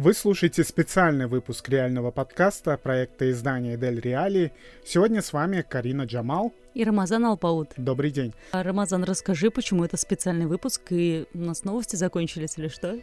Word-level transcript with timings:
Вы 0.00 0.14
слушаете 0.14 0.64
специальный 0.64 1.26
выпуск 1.26 1.68
реального 1.68 2.10
подкаста 2.10 2.78
проекта 2.78 3.30
издания 3.30 3.76
Дель 3.76 4.00
Реалии. 4.00 4.50
Сегодня 4.82 5.20
с 5.20 5.34
вами 5.34 5.60
Карина 5.60 6.04
Джамал 6.04 6.54
и 6.72 6.84
Рамазан 6.84 7.26
Алпаут. 7.26 7.72
Добрый 7.76 8.10
день. 8.10 8.32
А, 8.52 8.62
Рамазан, 8.62 9.04
расскажи, 9.04 9.50
почему 9.50 9.84
это 9.84 9.98
специальный 9.98 10.46
выпуск, 10.46 10.80
и 10.88 11.26
у 11.34 11.40
нас 11.40 11.64
новости 11.64 11.96
закончились 11.96 12.56
или 12.56 12.68
что? 12.68 12.98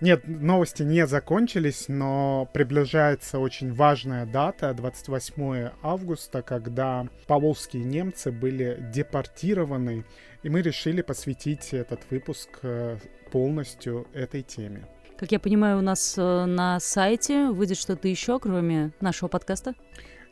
Нет, 0.00 0.28
новости 0.28 0.84
не 0.84 1.04
закончились, 1.08 1.86
но 1.88 2.48
приближается 2.54 3.40
очень 3.40 3.72
важная 3.72 4.24
дата, 4.24 4.72
28 4.72 5.70
августа, 5.82 6.42
когда 6.42 7.08
поволжские 7.26 7.82
немцы 7.82 8.30
были 8.30 8.78
депортированы, 8.94 10.04
и 10.44 10.48
мы 10.48 10.62
решили 10.62 11.02
посвятить 11.02 11.74
этот 11.74 12.02
выпуск 12.08 12.60
э, 12.62 12.98
полностью 13.32 14.06
этой 14.14 14.42
теме. 14.42 14.86
Как 15.18 15.32
я 15.32 15.40
понимаю, 15.40 15.78
у 15.78 15.80
нас 15.80 16.14
э, 16.18 16.44
на 16.44 16.78
сайте 16.78 17.48
выйдет 17.48 17.78
что-то 17.78 18.06
еще, 18.06 18.38
кроме 18.38 18.92
нашего 19.00 19.28
подкаста? 19.28 19.74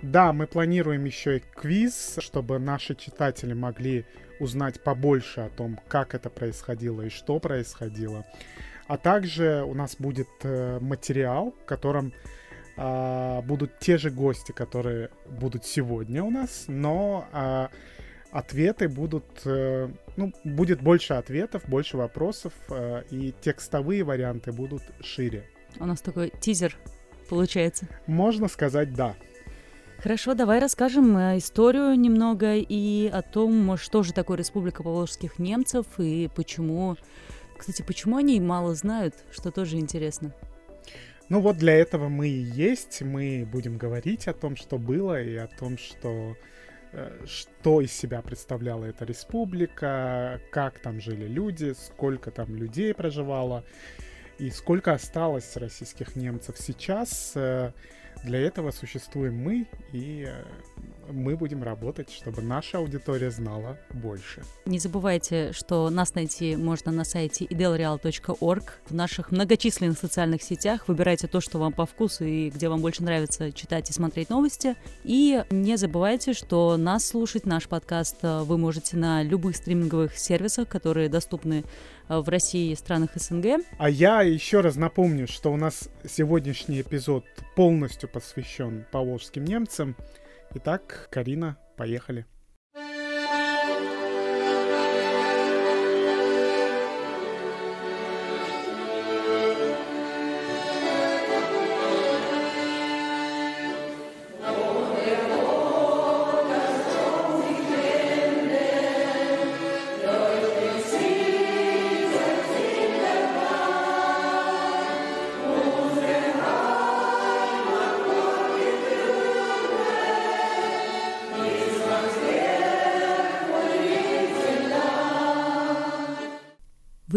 Да, 0.03 0.35
мы 0.35 0.47
планируем 0.47 1.07
еще 1.07 1.39
и 1.39 1.41
квиз, 1.41 2.19
чтобы 2.19 2.59
наши 2.59 2.95
читатели 2.95 3.55
могли 3.55 4.05
узнать 4.41 4.83
побольше 4.83 5.41
о 5.41 5.49
том, 5.49 5.81
как 5.89 6.15
это 6.15 6.29
происходило 6.29 7.01
и 7.01 7.09
что 7.09 7.39
происходило. 7.39 8.27
А 8.87 8.99
также 8.99 9.65
у 9.67 9.73
нас 9.73 9.97
будет 9.99 10.29
э, 10.43 10.79
материал, 10.81 11.55
в 11.63 11.65
котором 11.65 12.13
э, 12.77 13.41
будут 13.41 13.79
те 13.79 13.97
же 13.97 14.11
гости, 14.11 14.53
которые 14.53 15.09
будут 15.27 15.65
сегодня 15.65 16.23
у 16.23 16.31
нас, 16.31 16.65
но 16.69 17.27
э, 17.33 17.69
ответы 18.35 18.89
будут, 18.89 19.43
э, 19.45 19.89
ну, 20.17 20.33
будет 20.43 20.83
больше 20.83 21.15
ответов, 21.15 21.63
больше 21.69 21.97
вопросов, 21.97 22.53
э, 22.69 23.05
и 23.11 23.33
текстовые 23.41 24.03
варианты 24.03 24.51
будут 24.51 24.83
шире. 25.01 25.45
У 25.79 25.87
нас 25.87 26.01
такой 26.01 26.33
тизер 26.41 26.77
получается. 27.29 27.87
Можно 28.09 28.49
сказать 28.49 28.93
да. 28.93 29.15
Хорошо, 29.99 30.35
давай 30.35 30.59
расскажем 30.59 31.17
э, 31.17 31.39
историю 31.39 31.95
немного 31.95 32.57
и 32.57 33.07
о 33.07 33.23
том, 33.23 33.77
что 33.77 34.03
же 34.03 34.13
такое 34.13 34.37
Республика 34.37 34.83
Поволжских 34.83 35.39
немцев 35.39 35.87
и 35.99 36.29
почему... 36.35 36.97
Кстати, 37.57 37.83
почему 37.83 38.17
они 38.17 38.41
мало 38.41 38.75
знают, 38.75 39.15
что 39.31 39.53
тоже 39.53 39.77
интересно. 39.77 40.35
Ну 41.29 41.41
вот 41.41 41.57
для 41.57 41.75
этого 41.75 42.09
мы 42.09 42.29
и 42.29 42.43
есть. 42.43 43.01
Мы 43.01 43.49
будем 43.51 43.79
говорить 43.79 44.27
о 44.27 44.35
том, 44.35 44.57
что 44.57 44.77
было, 44.77 45.23
и 45.23 45.37
о 45.37 45.47
том, 45.47 45.79
что 45.79 46.35
что 47.27 47.81
из 47.81 47.93
себя 47.93 48.23
представляла 48.23 48.85
эта 48.85 49.05
республика, 49.05 50.41
как 50.51 50.79
там 50.79 51.01
жили 51.01 51.27
люди, 51.27 51.73
сколько 51.73 52.31
там 52.31 52.55
людей 52.55 52.95
проживало 52.95 53.65
и 54.39 54.51
сколько 54.51 54.93
осталось 54.93 55.57
российских 55.57 56.17
немцев 56.17 56.57
сейчас. 56.59 57.37
Для 58.23 58.41
этого 58.41 58.71
существуем 58.71 59.37
мы, 59.37 59.67
и 59.93 60.27
э, 60.29 60.45
мы 61.11 61.37
будем 61.37 61.63
работать, 61.63 62.11
чтобы 62.11 62.43
наша 62.43 62.79
аудитория 62.79 63.31
знала 63.31 63.79
больше. 63.93 64.43
Не 64.67 64.79
забывайте, 64.79 65.53
что 65.53 65.91
нас 65.91 66.15
найти 66.15 66.57
можно 66.57 66.93
на 66.93 67.05
сайте 67.05 67.45
idelreal.org, 67.45 68.63
в 68.89 68.95
наших 68.95 69.31
многочисленных 69.31 69.99
социальных 69.99 70.43
сетях. 70.43 70.89
Выбирайте 70.89 71.27
то, 71.27 71.41
что 71.41 71.59
вам 71.59 71.73
по 71.73 71.87
вкусу 71.87 72.25
и 72.25 72.51
где 72.51 72.69
вам 72.69 72.81
больше 72.81 73.03
нравится 73.03 73.53
читать 73.53 73.91
и 73.91 73.93
смотреть 73.93 74.31
новости. 74.31 74.77
И 75.03 75.45
не 75.51 75.77
забывайте, 75.77 76.33
что 76.33 76.77
нас 76.77 77.07
слушать, 77.07 77.47
наш 77.47 77.69
подкаст 77.69 78.19
э, 78.23 78.43
вы 78.43 78.59
можете 78.59 78.97
на 78.97 79.23
любых 79.23 79.57
стриминговых 79.57 80.17
сервисах, 80.17 80.69
которые 80.69 81.09
доступны 81.09 81.65
в 82.09 82.29
России 82.29 82.73
и 82.73 82.77
странах 82.77 83.11
СНГ. 83.15 83.65
А 83.79 83.89
я 83.89 84.23
еще 84.23 84.61
раз 84.61 84.77
напомню, 84.77 85.27
что 85.27 85.53
у 85.53 85.57
нас 85.57 85.89
сегодняшний 86.09 86.81
эпизод 86.81 87.25
полностью 87.57 88.09
посвящен 88.09 88.85
поволжским 88.91 89.45
немцам. 89.45 89.97
Итак, 90.55 91.09
Карина, 91.11 91.57
поехали. 91.77 92.27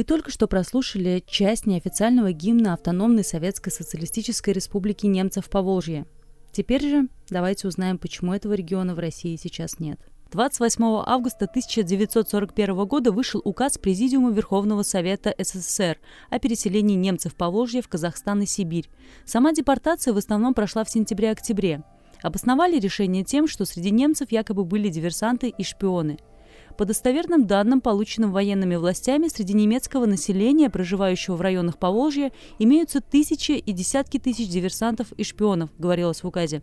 Только 0.07 0.31
что 0.31 0.47
прослушали 0.47 1.21
часть 1.27 1.65
неофициального 1.65 2.31
гимна 2.31 2.73
Автономной 2.73 3.25
Советской 3.25 3.71
Социалистической 3.71 4.53
Республики 4.53 5.05
Немцев 5.05 5.49
Поволжья. 5.49 6.05
Теперь 6.53 6.81
же 6.81 7.07
давайте 7.29 7.67
узнаем, 7.67 7.97
почему 7.97 8.33
этого 8.33 8.53
региона 8.53 8.95
в 8.95 8.99
России 8.99 9.35
сейчас 9.35 9.79
нет. 9.79 9.99
28 10.31 11.03
августа 11.05 11.45
1941 11.45 12.85
года 12.85 13.11
вышел 13.11 13.41
указ 13.43 13.77
Президиума 13.77 14.31
Верховного 14.31 14.83
Совета 14.83 15.35
СССР 15.37 15.97
о 16.29 16.39
переселении 16.39 16.95
немцев 16.95 17.35
Поволжья 17.35 17.81
в 17.81 17.89
Казахстан 17.89 18.41
и 18.41 18.45
Сибирь. 18.45 18.89
Сама 19.25 19.51
депортация 19.51 20.13
в 20.13 20.17
основном 20.17 20.53
прошла 20.53 20.85
в 20.85 20.89
сентябре-октябре. 20.89 21.83
Обосновали 22.21 22.79
решение 22.79 23.25
тем, 23.25 23.47
что 23.47 23.65
среди 23.65 23.91
немцев 23.91 24.31
якобы 24.31 24.63
были 24.63 24.87
диверсанты 24.87 25.49
и 25.49 25.63
шпионы– 25.63 26.17
по 26.77 26.85
достоверным 26.85 27.47
данным, 27.47 27.81
полученным 27.81 28.31
военными 28.31 28.75
властями, 28.75 29.27
среди 29.27 29.53
немецкого 29.53 30.05
населения, 30.05 30.69
проживающего 30.69 31.35
в 31.35 31.41
районах 31.41 31.77
Поволжья, 31.77 32.31
имеются 32.59 33.01
тысячи 33.01 33.53
и 33.53 33.71
десятки 33.73 34.19
тысяч 34.19 34.47
диверсантов 34.47 35.11
и 35.13 35.23
шпионов, 35.23 35.69
говорилось 35.77 36.23
в 36.23 36.27
указе. 36.27 36.61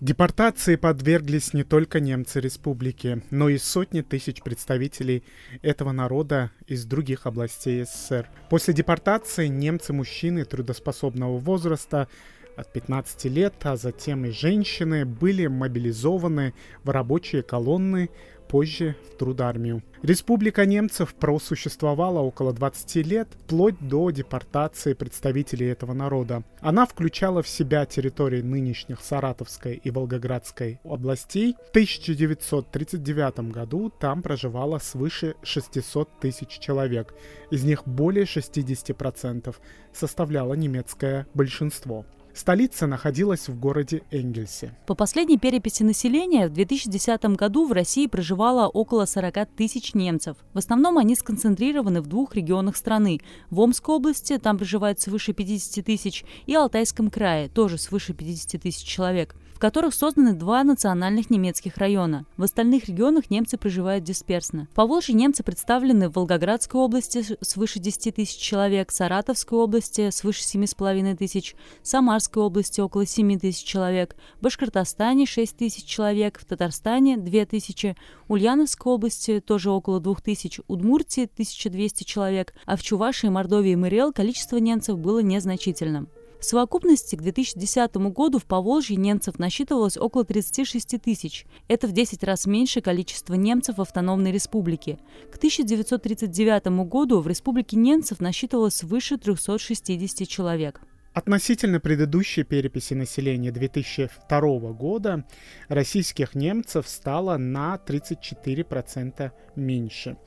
Депортации 0.00 0.76
подверглись 0.76 1.54
не 1.54 1.64
только 1.64 2.00
немцы 2.00 2.38
республики, 2.38 3.22
но 3.30 3.48
и 3.48 3.56
сотни 3.56 4.02
тысяч 4.02 4.42
представителей 4.42 5.24
этого 5.62 5.90
народа 5.90 6.50
из 6.66 6.84
других 6.84 7.26
областей 7.26 7.82
СССР. 7.84 8.28
После 8.50 8.74
депортации 8.74 9.46
немцы-мужчины 9.46 10.44
трудоспособного 10.44 11.38
возраста 11.38 12.08
от 12.56 12.72
15 12.72 13.24
лет, 13.26 13.54
а 13.62 13.76
затем 13.76 14.26
и 14.26 14.30
женщины 14.30 15.06
были 15.06 15.46
мобилизованы 15.46 16.52
в 16.84 16.90
рабочие 16.90 17.42
колонны, 17.42 18.10
позже 18.48 18.96
в 19.12 19.18
трудармию. 19.18 19.82
Республика 20.02 20.66
немцев 20.66 21.14
просуществовала 21.14 22.20
около 22.20 22.52
20 22.52 22.96
лет, 23.06 23.28
вплоть 23.44 23.76
до 23.80 24.10
депортации 24.10 24.94
представителей 24.94 25.66
этого 25.66 25.94
народа. 25.94 26.44
Она 26.60 26.86
включала 26.86 27.42
в 27.42 27.48
себя 27.48 27.86
территории 27.86 28.42
нынешних 28.42 29.00
Саратовской 29.00 29.80
и 29.82 29.90
Волгоградской 29.90 30.80
областей. 30.84 31.56
В 31.66 31.70
1939 31.70 33.50
году 33.50 33.90
там 33.90 34.22
проживало 34.22 34.78
свыше 34.78 35.34
600 35.42 36.20
тысяч 36.20 36.58
человек. 36.58 37.14
Из 37.50 37.64
них 37.64 37.82
более 37.86 38.24
60% 38.24 39.54
составляло 39.92 40.54
немецкое 40.54 41.26
большинство. 41.34 42.04
Столица 42.36 42.86
находилась 42.86 43.48
в 43.48 43.58
городе 43.58 44.02
Энгельсе. 44.10 44.76
По 44.86 44.94
последней 44.94 45.38
переписи 45.38 45.82
населения 45.82 46.48
в 46.48 46.52
2010 46.52 47.24
году 47.34 47.66
в 47.66 47.72
России 47.72 48.06
проживало 48.06 48.68
около 48.68 49.06
40 49.06 49.48
тысяч 49.56 49.94
немцев. 49.94 50.36
В 50.52 50.58
основном 50.58 50.98
они 50.98 51.16
сконцентрированы 51.16 52.02
в 52.02 52.06
двух 52.08 52.34
регионах 52.34 52.76
страны. 52.76 53.22
В 53.48 53.58
Омской 53.60 53.94
области 53.94 54.36
там 54.36 54.58
проживает 54.58 55.00
свыше 55.00 55.32
50 55.32 55.82
тысяч 55.82 56.26
и 56.44 56.54
Алтайском 56.54 57.10
крае 57.10 57.48
тоже 57.48 57.78
свыше 57.78 58.12
50 58.12 58.60
тысяч 58.60 58.84
человек 58.84 59.34
в 59.56 59.58
которых 59.58 59.94
созданы 59.94 60.34
два 60.34 60.62
национальных 60.64 61.30
немецких 61.30 61.78
района. 61.78 62.26
В 62.36 62.42
остальных 62.42 62.88
регионах 62.88 63.30
немцы 63.30 63.56
проживают 63.56 64.04
дисперсно. 64.04 64.68
В 64.70 64.74
Поволжье 64.74 65.14
немцы 65.14 65.42
представлены 65.42 66.10
в 66.10 66.16
Волгоградской 66.16 66.78
области 66.78 67.24
свыше 67.40 67.78
10 67.78 68.16
тысяч 68.16 68.36
человек, 68.36 68.92
Саратовской 68.92 69.58
области 69.58 70.10
свыше 70.10 70.42
7,5 70.42 71.16
тысяч, 71.16 71.54
Самарской 71.82 72.42
области 72.42 72.82
около 72.82 73.06
7 73.06 73.38
тысяч 73.38 73.64
человек, 73.64 74.16
Башкортостане 74.42 75.24
6 75.24 75.56
тысяч 75.56 75.86
человек, 75.86 76.38
в 76.38 76.44
Татарстане 76.44 77.16
2 77.16 77.46
тысячи, 77.46 77.96
Ульяновской 78.28 78.92
области 78.92 79.40
тоже 79.40 79.70
около 79.70 80.00
2 80.00 80.16
тысяч, 80.16 80.60
Удмуртии 80.68 81.30
1200 81.32 82.04
человек, 82.04 82.52
а 82.66 82.76
в 82.76 82.82
Чувашии, 82.82 83.28
Мордовии 83.28 83.70
и 83.70 83.76
Мариэл 83.76 84.12
количество 84.12 84.58
немцев 84.58 84.98
было 84.98 85.20
незначительным. 85.20 86.10
В 86.38 86.44
совокупности 86.44 87.16
к 87.16 87.22
2010 87.22 87.96
году 87.96 88.38
в 88.38 88.44
Поволжье 88.44 88.96
немцев 88.96 89.38
насчитывалось 89.38 89.96
около 89.96 90.24
36 90.24 91.00
тысяч. 91.00 91.46
Это 91.68 91.86
в 91.86 91.92
10 91.92 92.22
раз 92.24 92.46
меньше 92.46 92.80
количества 92.80 93.34
немцев 93.34 93.78
в 93.78 93.80
автономной 93.80 94.32
республике. 94.32 94.98
К 95.32 95.36
1939 95.36 96.66
году 96.88 97.20
в 97.20 97.28
республике 97.28 97.76
немцев 97.76 98.20
насчитывалось 98.20 98.76
свыше 98.76 99.16
360 99.16 100.28
человек. 100.28 100.80
Относительно 101.16 101.80
предыдущей 101.80 102.42
переписи 102.42 102.92
населения 102.92 103.50
2002 103.50 104.72
года 104.72 105.24
российских 105.68 106.34
немцев 106.34 106.86
стало 106.86 107.38
на 107.38 107.80
34% 107.86 109.32
меньше. 109.56 110.18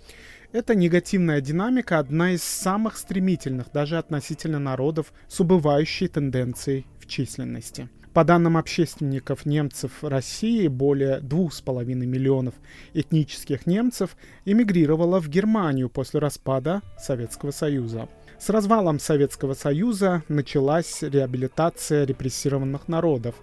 Эта 0.52 0.74
негативная 0.74 1.42
динамика 1.42 2.00
одна 2.00 2.32
из 2.32 2.44
самых 2.44 2.98
стремительных 2.98 3.72
даже 3.72 4.00
относительно 4.00 4.58
народов 4.58 5.14
с 5.28 5.40
убывающей 5.40 6.08
тенденцией 6.08 6.88
в 7.00 7.06
численности. 7.06 7.88
По 8.16 8.24
данным 8.24 8.58
общественников 8.58 9.46
немцев 9.46 10.04
России, 10.04 10.68
более 10.68 11.20
2,5 11.20 11.84
миллионов 11.94 12.56
этнических 12.96 13.68
немцев 13.68 14.18
эмигрировало 14.46 15.22
в 15.22 15.30
Германию 15.30 15.88
после 15.88 16.20
распада 16.20 16.82
Советского 16.98 17.52
Союза. 17.52 18.10
С 18.40 18.50
развалом 18.50 19.00
Советского 19.00 19.54
Союза 19.54 20.24
началась 20.30 21.04
реабилитация 21.04 22.06
репрессированных 22.06 22.88
народов. 22.88 23.36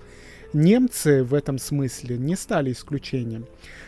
Немцы 0.53 1.23
в 1.23 1.35
этом 1.35 1.59
смысле 1.59 2.19
не 2.19 2.35
стали 2.35 2.73
исключением. 2.73 3.47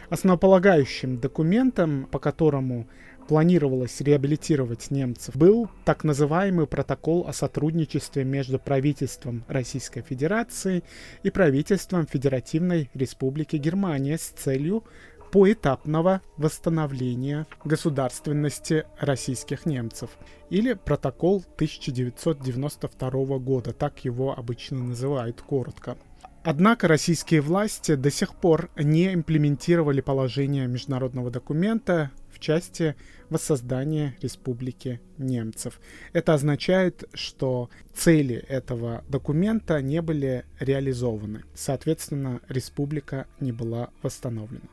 Основополагающим 0.09 1.19
документом, 1.19 2.07
по 2.11 2.21
которому 2.21 2.87
планировалось 3.29 4.01
реабилитировать 4.01 4.91
немцев, 4.91 5.37
был 5.37 5.69
так 5.85 6.03
называемый 6.03 6.67
протокол 6.67 7.27
о 7.29 7.33
сотрудничестве 7.33 8.25
между 8.25 8.59
правительством 8.59 9.45
Российской 9.49 10.01
Федерации 10.01 10.83
и 11.23 11.31
правительством 11.31 12.07
Федеративной 12.07 12.91
Республики 12.95 13.57
Германия 13.57 14.17
с 14.17 14.29
целью 14.29 14.83
поэтапного 15.31 16.23
восстановления 16.39 17.47
государственности 17.65 18.87
российских 18.99 19.67
немцев, 19.67 20.11
или 20.49 20.73
протокол 20.73 21.45
1992 21.57 23.39
года, 23.39 23.75
так 23.75 24.07
его 24.07 24.37
обычно 24.37 24.79
называют 24.79 25.43
коротко. 25.43 25.99
Однако 26.45 26.89
российские 26.89 27.43
власти 27.43 27.95
до 27.95 28.11
сих 28.11 28.35
пор 28.35 28.71
не 28.75 29.13
имплементировали 29.13 30.01
положение 30.01 30.67
международного 30.67 31.31
документа 31.31 32.11
в 32.39 32.41
части 32.41 32.95
воссоздания 33.31 34.15
Республики 34.23 35.01
немцев. 35.19 35.81
Это 36.13 36.35
означает, 36.35 37.05
что 37.13 37.69
цели 37.95 38.37
этого 38.37 39.05
документа 39.09 39.83
не 39.83 40.01
были 40.01 40.45
реализованы. 40.61 41.43
Соответственно, 41.55 42.41
республика 42.49 43.27
не 43.41 43.53
была 43.53 43.91
восстановлена. 44.03 44.69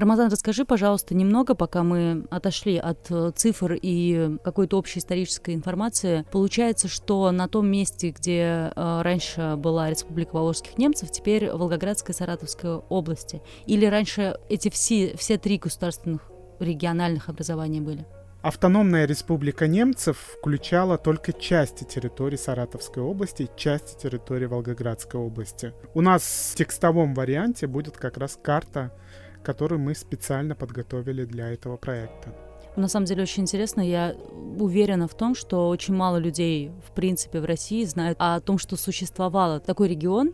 Рамазан, 0.00 0.30
расскажи, 0.30 0.64
пожалуйста, 0.64 1.14
немного, 1.14 1.54
пока 1.54 1.82
мы 1.82 2.24
отошли 2.30 2.78
от 2.78 3.10
э, 3.10 3.32
цифр 3.36 3.74
и 3.74 4.38
какой-то 4.42 4.78
общей 4.78 4.98
исторической 4.98 5.54
информации. 5.54 6.24
Получается, 6.32 6.88
что 6.88 7.30
на 7.32 7.48
том 7.48 7.70
месте, 7.70 8.08
где 8.08 8.72
э, 8.74 9.02
раньше 9.02 9.56
была 9.58 9.90
Республика 9.90 10.36
Волжских 10.36 10.78
немцев, 10.78 11.10
теперь 11.10 11.50
Волгоградская 11.50 12.16
Саратовская 12.16 12.76
области. 12.76 13.42
Или 13.66 13.84
раньше 13.84 14.38
эти 14.48 14.70
все, 14.70 15.14
все 15.18 15.36
три 15.36 15.58
государственных 15.58 16.22
региональных 16.60 17.28
образования 17.28 17.82
были? 17.82 18.06
Автономная 18.40 19.04
республика 19.04 19.66
немцев 19.66 20.16
включала 20.38 20.96
только 20.96 21.34
части 21.34 21.84
территории 21.84 22.36
Саратовской 22.36 23.02
области 23.02 23.42
и 23.42 23.50
части 23.54 24.00
территории 24.00 24.46
Волгоградской 24.46 25.20
области. 25.20 25.74
У 25.92 26.00
нас 26.00 26.52
в 26.54 26.56
текстовом 26.56 27.12
варианте 27.12 27.66
будет 27.66 27.98
как 27.98 28.16
раз 28.16 28.38
карта 28.42 28.94
которую 29.42 29.80
мы 29.80 29.94
специально 29.94 30.54
подготовили 30.54 31.24
для 31.24 31.52
этого 31.52 31.76
проекта. 31.76 32.34
На 32.76 32.88
самом 32.88 33.06
деле 33.06 33.22
очень 33.22 33.42
интересно. 33.42 33.80
Я 33.80 34.14
уверена 34.58 35.08
в 35.08 35.14
том, 35.14 35.34
что 35.34 35.68
очень 35.68 35.94
мало 35.94 36.18
людей, 36.18 36.70
в 36.86 36.92
принципе, 36.92 37.40
в 37.40 37.44
России 37.44 37.84
знают 37.84 38.16
о 38.20 38.40
том, 38.40 38.58
что 38.58 38.76
существовал 38.76 39.60
такой 39.60 39.88
регион, 39.88 40.32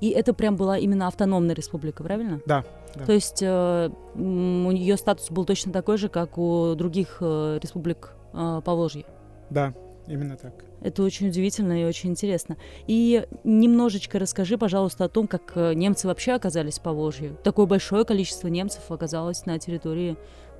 и 0.00 0.10
это 0.10 0.34
прям 0.34 0.56
была 0.56 0.76
именно 0.76 1.06
автономная 1.06 1.54
республика, 1.54 2.02
правильно? 2.02 2.40
Да. 2.46 2.64
да. 2.94 3.04
То 3.04 3.12
есть 3.12 3.42
э, 3.42 3.90
у 4.14 4.18
нее 4.18 4.96
статус 4.96 5.30
был 5.30 5.44
точно 5.44 5.72
такой 5.72 5.98
же, 5.98 6.08
как 6.08 6.36
у 6.36 6.74
других 6.74 7.18
э, 7.20 7.58
республик 7.62 8.12
э, 8.32 8.60
Поволжья. 8.64 9.04
Да, 9.50 9.72
именно 10.08 10.36
так. 10.36 10.64
Это 10.80 11.02
очень 11.02 11.28
удивительно 11.28 11.80
и 11.80 11.84
очень 11.84 12.10
интересно. 12.10 12.56
И 12.86 13.26
немножечко 13.44 14.18
расскажи, 14.18 14.58
пожалуйста, 14.58 15.04
о 15.04 15.08
том, 15.08 15.26
как 15.26 15.52
э, 15.54 15.74
немцы 15.74 16.06
вообще 16.06 16.32
оказались 16.32 16.78
по 16.78 16.92
Волжью. 16.92 17.36
Такое 17.44 17.66
большое 17.66 18.04
количество 18.04 18.48
немцев 18.48 18.90
оказалось 18.90 19.46
на 19.46 19.58
территории 19.58 20.16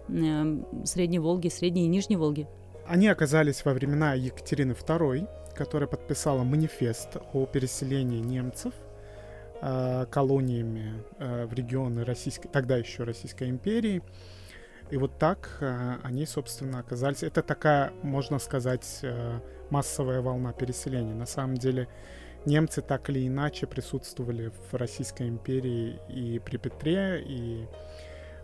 э, 0.09 0.85
Средней 0.85 1.19
Волги, 1.19 1.49
Средней 1.49 1.85
и 1.85 1.89
Нижней 1.89 2.17
Волги. 2.17 2.47
Они 2.87 3.07
оказались 3.09 3.65
во 3.65 3.75
времена 3.75 4.15
Екатерины 4.15 4.73
II, 4.73 5.29
которая 5.55 5.89
подписала 5.89 6.43
манифест 6.43 7.19
о 7.33 7.47
переселении 7.47 8.21
немцев 8.21 8.73
э, 9.61 10.07
колониями 10.11 11.03
э, 11.19 11.47
в 11.47 11.53
регионы 11.53 12.05
Российской, 12.05 12.49
тогда 12.49 12.77
еще 12.77 13.05
Российской 13.05 13.51
империи. 13.51 14.03
И 14.91 14.97
вот 14.97 15.19
так 15.19 15.59
э, 15.61 15.97
они, 16.03 16.27
собственно, 16.27 16.81
оказались. 16.81 17.23
Это 17.23 17.43
такая, 17.43 17.93
можно 18.03 18.39
сказать, 18.39 19.01
э, 19.03 19.41
массовая 19.71 20.21
волна 20.21 20.53
переселения. 20.53 21.15
На 21.15 21.27
самом 21.27 21.57
деле 21.57 21.89
немцы 22.47 22.81
так 22.81 23.11
или 23.11 23.27
иначе 23.27 23.67
присутствовали 23.67 24.51
в 24.71 24.75
Российской 24.75 25.29
империи 25.29 25.99
и 26.09 26.39
при 26.39 26.57
Петре, 26.57 27.23
и 27.23 27.67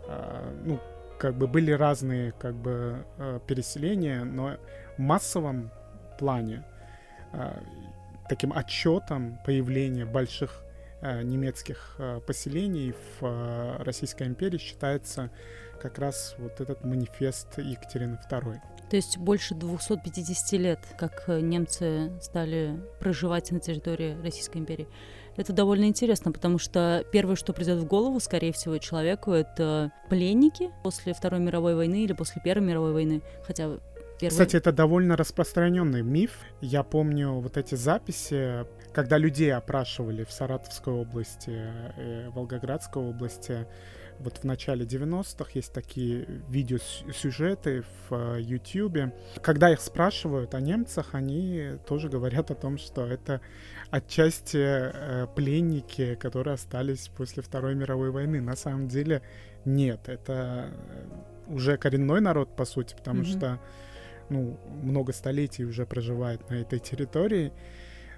э, 0.07 0.61
ну, 0.65 0.79
как 1.17 1.35
бы 1.35 1.47
были 1.47 1.71
разные 1.71 2.31
как 2.33 2.55
бы 2.55 3.05
э, 3.17 3.39
переселения, 3.47 4.23
но 4.23 4.57
в 4.97 4.99
массовом 4.99 5.71
плане 6.19 6.63
э, 7.33 7.59
таким 8.29 8.53
отчетом 8.53 9.39
появления 9.45 10.05
больших 10.05 10.63
э, 11.01 11.21
немецких 11.23 11.95
э, 11.97 12.19
поселений 12.25 12.93
в 12.93 13.25
э, 13.25 13.83
Российской 13.83 14.27
империи 14.27 14.57
считается 14.57 15.31
как 15.85 15.99
раз 15.99 16.33
вот 16.39 16.61
этот 16.61 16.83
манифест 16.83 17.59
Екатерины 17.59 18.17
II. 18.31 18.57
То 18.89 18.95
есть 18.95 19.19
больше 19.19 19.53
250 19.53 20.59
лет, 20.59 20.79
как 20.97 21.25
э, 21.27 21.41
немцы 21.41 22.11
стали 22.21 22.79
проживать 22.99 23.51
на 23.51 23.59
территории 23.59 24.17
Российской 24.23 24.57
империи. 24.57 24.87
Это 25.37 25.53
довольно 25.53 25.85
интересно, 25.85 26.31
потому 26.31 26.57
что 26.57 27.05
первое, 27.11 27.35
что 27.35 27.53
придет 27.53 27.77
в 27.77 27.85
голову, 27.85 28.19
скорее 28.19 28.51
всего, 28.51 28.79
человеку, 28.79 29.31
это 29.31 29.91
пленники 30.09 30.71
после 30.83 31.13
Второй 31.13 31.39
мировой 31.39 31.75
войны 31.75 32.03
или 32.03 32.13
после 32.13 32.41
Первой 32.43 32.65
мировой 32.65 32.93
войны. 32.93 33.21
Хотя 33.45 33.77
Первый... 34.19 34.31
Кстати, 34.31 34.55
это 34.55 34.71
довольно 34.71 35.17
распространенный 35.17 36.01
миф. 36.01 36.31
Я 36.61 36.83
помню 36.83 37.33
вот 37.33 37.57
эти 37.57 37.75
записи, 37.75 38.65
когда 38.95 39.17
людей 39.17 39.53
опрашивали 39.53 40.23
в 40.23 40.31
Саратовской 40.31 40.93
области, 40.93 41.51
э, 41.97 42.29
Волгоградской 42.29 43.03
области, 43.03 43.67
вот 44.19 44.37
в 44.37 44.43
начале 44.45 44.85
90-х 44.85 45.51
есть 45.53 45.73
такие 45.73 46.25
видеосюжеты 46.47 47.83
в 48.07 48.37
YouTube. 48.37 48.95
Э, 48.95 49.11
Когда 49.41 49.69
их 49.69 49.81
спрашивают 49.81 50.55
о 50.55 50.61
немцах, 50.61 51.13
они 51.13 51.71
тоже 51.85 52.07
говорят 52.07 52.51
о 52.51 52.55
том, 52.55 52.77
что 52.77 53.05
это 53.05 53.41
отчасти 53.91 54.61
э, 54.61 55.27
пленники, 55.35 56.15
которые 56.15 56.53
остались 56.53 57.09
после 57.09 57.43
Второй 57.43 57.75
мировой 57.75 58.11
войны. 58.11 58.39
На 58.39 58.55
самом 58.55 58.87
деле 58.87 59.21
нет, 59.65 60.07
это 60.07 60.69
уже 61.47 61.75
коренной 61.75 62.21
народ, 62.21 62.55
по 62.55 62.63
сути, 62.63 62.95
потому 62.95 63.23
mm-hmm. 63.23 63.37
что 63.37 63.59
ну, 64.29 64.57
много 64.83 65.11
столетий 65.11 65.65
уже 65.65 65.85
проживает 65.85 66.49
на 66.49 66.55
этой 66.55 66.79
территории. 66.79 67.51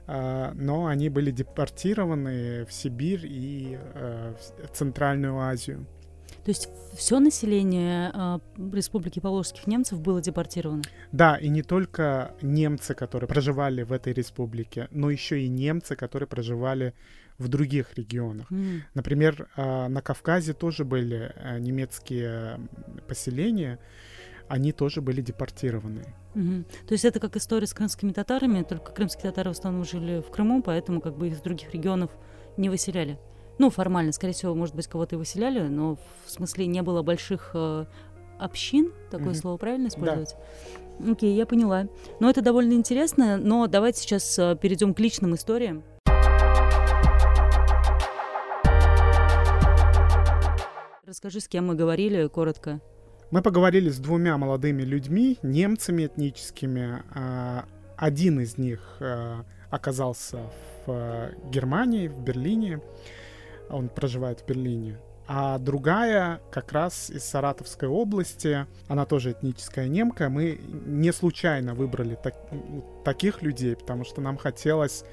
Uh, 0.08 0.54
но 0.54 0.86
они 0.86 1.10
были 1.10 1.32
депортированы 1.32 2.66
в 2.66 2.72
Сибирь 2.72 3.26
и 3.26 3.78
uh, 3.94 4.38
в 4.64 4.76
Центральную 4.76 5.38
Азию. 5.38 5.86
То 6.48 6.52
есть 6.52 6.70
все 6.94 7.20
население 7.20 8.10
э, 8.14 8.40
Республики 8.74 9.20
Поволжских 9.20 9.68
немцев 9.68 10.00
было 10.00 10.22
депортировано? 10.22 10.82
Да, 11.12 11.36
и 11.36 11.50
не 11.50 11.62
только 11.62 12.32
немцы, 12.42 12.94
которые 12.94 13.28
проживали 13.28 13.84
в 13.84 13.92
этой 13.92 14.14
республике, 14.14 14.88
но 14.92 15.10
еще 15.10 15.42
и 15.42 15.50
немцы, 15.50 15.98
которые 15.98 16.26
проживали 16.26 16.94
в 17.38 17.50
других 17.50 17.98
регионах. 17.98 18.50
Mm. 18.50 18.80
Например, 18.94 19.50
э, 19.58 19.88
на 19.90 20.02
Кавказе 20.02 20.54
тоже 20.54 20.86
были 20.86 21.34
э, 21.36 21.60
немецкие 21.60 22.62
поселения, 23.10 23.78
они 24.48 24.72
тоже 24.72 25.02
были 25.02 25.22
депортированы. 25.22 26.04
Угу. 26.36 26.64
То 26.88 26.92
есть 26.94 27.06
это 27.06 27.20
как 27.20 27.36
история 27.36 27.68
с 27.68 27.74
крымскими 27.74 28.12
татарами, 28.12 28.64
только 28.64 28.92
крымские 28.92 29.24
татары 29.32 29.52
в 29.52 29.58
основном 29.58 29.84
жили 29.84 30.22
в 30.22 30.30
Крыму, 30.32 30.62
поэтому 30.62 31.02
как 31.02 31.18
бы 31.18 31.30
из 31.30 31.40
других 31.42 31.74
регионов 31.74 32.12
не 32.58 32.70
выселяли. 32.70 33.20
Ну, 33.60 33.70
формально, 33.70 34.12
скорее 34.12 34.34
всего, 34.34 34.54
может 34.54 34.76
быть, 34.76 34.88
кого-то 34.88 35.16
и 35.16 35.18
выселяли, 35.18 35.62
но 35.62 35.98
в 36.26 36.30
смысле 36.32 36.68
не 36.68 36.84
было 36.84 37.02
больших 37.02 37.52
э, 37.56 37.86
общин, 38.38 38.94
такое 39.10 39.30
mm-hmm. 39.30 39.34
слово 39.34 39.58
правильно 39.58 39.88
использовать? 39.88 40.36
Да. 41.00 41.12
Окей, 41.12 41.36
я 41.36 41.46
поняла. 41.46 41.88
Но 42.20 42.30
это 42.30 42.42
довольно 42.42 42.74
интересно, 42.74 43.38
но 43.38 43.68
давайте 43.68 44.02
сейчас 44.02 44.38
э, 44.38 44.56
перейдем 44.62 44.94
к 44.94 45.00
личным 45.00 45.34
историям. 45.34 45.84
Расскажи, 51.06 51.40
с 51.40 51.48
кем 51.48 51.68
мы 51.68 51.76
говорили, 51.76 52.28
коротко. 52.28 52.82
Мы 53.30 53.42
поговорили 53.42 53.90
с 53.90 54.00
двумя 54.00 54.38
молодыми 54.38 54.84
людьми, 54.84 55.38
немцами 55.42 56.06
этническими. 56.06 57.04
А, 57.14 57.66
один 57.98 58.40
из 58.40 58.58
них 58.58 58.80
а, 59.02 59.44
оказался 59.70 60.38
в 60.38 60.88
а, 60.88 61.32
Германии, 61.52 62.08
в 62.08 62.22
Берлине. 62.22 62.80
Он 63.70 63.90
проживает 63.90 64.40
в 64.40 64.46
Берлине. 64.46 64.98
А 65.28 65.58
другая 65.58 66.40
как 66.52 66.72
раз 66.72 67.10
из 67.10 67.26
Саратовской 67.26 67.90
области, 67.90 68.66
она 68.88 69.06
тоже 69.06 69.34
этническая 69.34 69.90
немка. 69.90 70.30
Мы 70.30 70.62
не 70.86 71.12
случайно 71.12 71.74
выбрали 71.74 72.18
так, 72.24 72.34
таких 73.04 73.42
людей, 73.42 73.76
потому 73.76 74.06
что 74.06 74.22
нам 74.22 74.38
хотелось 74.38 75.04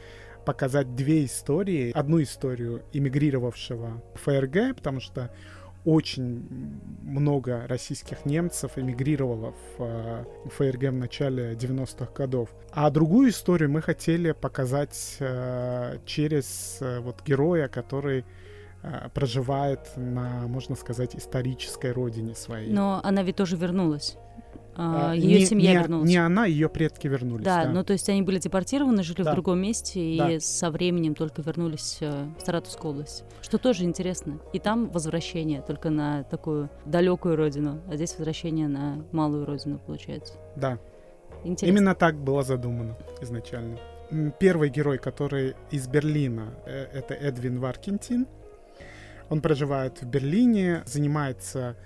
показать 0.44 0.94
две 0.94 1.24
истории. 1.24 1.90
Одну 1.90 2.22
историю 2.22 2.84
эмигрировавшего 2.92 4.04
ФРГ, 4.14 4.76
потому 4.76 5.00
что 5.00 5.34
очень 5.84 6.80
много 7.02 7.66
российских 7.66 8.24
немцев 8.24 8.72
эмигрировало 8.76 9.52
в 9.76 9.82
э, 9.82 10.24
ФРГ 10.50 10.90
в 10.90 10.92
начале 10.92 11.52
90-х 11.52 12.12
годов. 12.14 12.48
А 12.72 12.90
другую 12.90 13.30
историю 13.30 13.70
мы 13.70 13.82
хотели 13.82 14.32
показать 14.32 15.16
э, 15.20 15.98
через 16.06 16.78
э, 16.80 17.00
вот 17.00 17.22
героя, 17.24 17.68
который 17.68 18.24
проживает 19.14 19.96
на, 19.96 20.46
можно 20.46 20.76
сказать, 20.76 21.16
исторической 21.16 21.90
родине 21.90 22.34
своей. 22.34 22.70
Но 22.70 23.00
она 23.02 23.22
ведь 23.22 23.36
тоже 23.36 23.56
вернулась. 23.56 24.18
А, 24.76 25.12
а, 25.12 25.14
ее 25.14 25.40
не, 25.40 25.46
семья 25.46 25.72
не, 25.72 25.78
вернулась. 25.78 26.08
Не 26.08 26.16
она, 26.16 26.46
ее 26.46 26.68
предки 26.68 27.06
вернулись. 27.06 27.44
Да, 27.44 27.64
да, 27.64 27.70
ну 27.70 27.84
то 27.84 27.92
есть 27.92 28.08
они 28.08 28.22
были 28.22 28.38
депортированы, 28.38 29.02
жили 29.02 29.22
да. 29.22 29.30
в 29.30 29.34
другом 29.34 29.60
месте 29.60 30.16
да. 30.18 30.32
и 30.32 30.40
со 30.40 30.70
временем 30.70 31.14
только 31.14 31.42
вернулись 31.42 31.98
э, 32.00 32.26
в 32.38 32.44
Саратовскую 32.44 32.92
область. 32.92 33.24
Что 33.40 33.58
тоже 33.58 33.84
интересно. 33.84 34.40
И 34.52 34.58
там 34.58 34.90
возвращение 34.90 35.62
только 35.62 35.90
на 35.90 36.24
такую 36.24 36.70
далекую 36.86 37.36
родину, 37.36 37.80
а 37.88 37.96
здесь 37.96 38.16
возвращение 38.18 38.66
на 38.66 39.04
малую 39.12 39.46
родину 39.46 39.78
получается. 39.78 40.34
Да. 40.56 40.78
Интересно. 41.44 41.76
Именно 41.76 41.94
так 41.94 42.16
было 42.16 42.42
задумано 42.42 42.96
изначально. 43.20 43.78
Первый 44.38 44.70
герой, 44.70 44.98
который 44.98 45.54
из 45.70 45.86
Берлина, 45.86 46.54
э, 46.66 46.86
это 46.92 47.14
Эдвин 47.14 47.60
Варкентин. 47.60 48.26
Он 49.30 49.40
проживает 49.40 50.02
в 50.02 50.06
Берлине, 50.06 50.82
занимается 50.86 51.76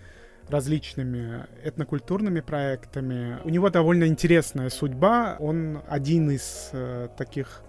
различными 0.48 1.46
этнокультурными 1.62 2.40
проектами. 2.40 3.38
У 3.44 3.48
него 3.50 3.70
довольно 3.70 4.06
интересная 4.06 4.70
судьба. 4.70 5.36
Он 5.40 5.82
один 5.88 6.30
из 6.30 6.70
э, 6.72 7.08
таких 7.16 7.62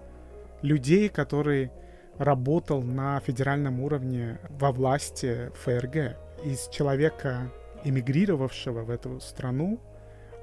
людей, 0.62 1.10
который 1.10 1.72
работал 2.18 2.82
на 2.82 3.20
федеральном 3.22 3.80
уровне 3.80 4.40
во 4.50 4.72
власти 4.72 5.52
ФРГ. 5.64 6.18
Из 6.44 6.68
человека, 6.70 7.52
эмигрировавшего 7.84 8.84
в 8.84 8.90
эту 8.90 9.20
страну, 9.20 9.80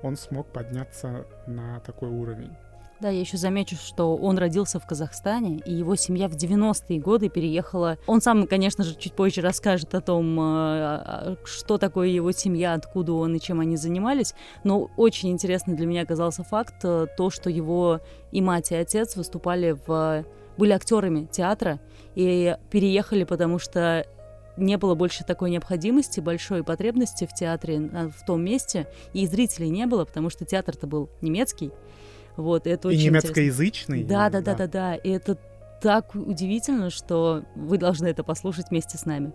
он 0.02 0.16
смог 0.16 0.52
подняться 0.52 1.26
на 1.46 1.80
такой 1.80 2.08
уровень. 2.08 2.52
Да, 2.98 3.10
я 3.10 3.20
еще 3.20 3.36
замечу, 3.36 3.76
что 3.76 4.16
он 4.16 4.38
родился 4.38 4.80
в 4.80 4.86
Казахстане, 4.86 5.60
и 5.66 5.74
его 5.74 5.96
семья 5.96 6.28
в 6.28 6.32
90-е 6.32 6.98
годы 6.98 7.28
переехала. 7.28 7.98
Он 8.06 8.22
сам, 8.22 8.46
конечно 8.46 8.84
же, 8.84 8.94
чуть 8.94 9.12
позже 9.12 9.42
расскажет 9.42 9.94
о 9.94 10.00
том, 10.00 10.38
э, 10.40 11.36
что 11.44 11.76
такое 11.76 12.08
его 12.08 12.32
семья, 12.32 12.72
откуда 12.72 13.12
он 13.12 13.34
и 13.34 13.40
чем 13.40 13.60
они 13.60 13.76
занимались. 13.76 14.34
Но 14.64 14.90
очень 14.96 15.30
интересный 15.30 15.74
для 15.74 15.84
меня 15.86 16.02
оказался 16.02 16.42
факт, 16.42 16.76
э, 16.84 17.06
то, 17.18 17.28
что 17.28 17.50
его 17.50 18.00
и 18.32 18.40
мать, 18.40 18.72
и 18.72 18.76
отец 18.76 19.16
выступали 19.16 19.76
в 19.86 20.24
были 20.56 20.72
актерами 20.72 21.28
театра 21.30 21.80
и 22.14 22.56
переехали, 22.70 23.24
потому 23.24 23.58
что 23.58 24.06
не 24.56 24.78
было 24.78 24.94
больше 24.94 25.22
такой 25.22 25.50
необходимости, 25.50 26.20
большой 26.20 26.64
потребности 26.64 27.26
в 27.26 27.34
театре 27.34 27.78
в 27.78 28.24
том 28.24 28.42
месте, 28.42 28.86
и 29.12 29.26
зрителей 29.26 29.68
не 29.68 29.84
было, 29.84 30.06
потому 30.06 30.30
что 30.30 30.46
театр-то 30.46 30.86
был 30.86 31.10
немецкий. 31.20 31.72
Вот, 32.36 32.66
это 32.66 32.90
и 32.90 32.96
немецкоязычный. 32.96 34.04
Да, 34.04 34.28
да, 34.30 34.40
да, 34.40 34.54
да, 34.54 34.66
да. 34.66 34.94
И 34.94 35.10
это 35.10 35.38
так 35.80 36.14
удивительно, 36.14 36.90
что 36.90 37.44
вы 37.54 37.78
должны 37.78 38.08
это 38.08 38.24
послушать 38.24 38.70
вместе 38.70 38.98
с 38.98 39.06
нами. 39.06 39.32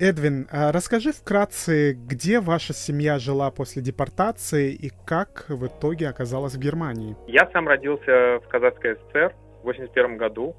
Эдвин, 0.00 0.46
а 0.52 0.70
расскажи 0.70 1.10
вкратце, 1.10 1.92
где 1.92 2.38
ваша 2.38 2.72
семья 2.72 3.18
жила 3.18 3.50
после 3.50 3.82
депортации 3.82 4.72
и 4.72 4.92
как 5.04 5.46
в 5.48 5.66
итоге 5.66 6.08
оказалась 6.08 6.54
в 6.54 6.60
Германии? 6.60 7.16
Я 7.26 7.50
сам 7.52 7.66
родился 7.66 8.38
в 8.38 8.48
Казахской 8.48 8.94
ССР 8.94 9.34
в 9.60 9.64
81 9.64 10.16
году 10.16 10.54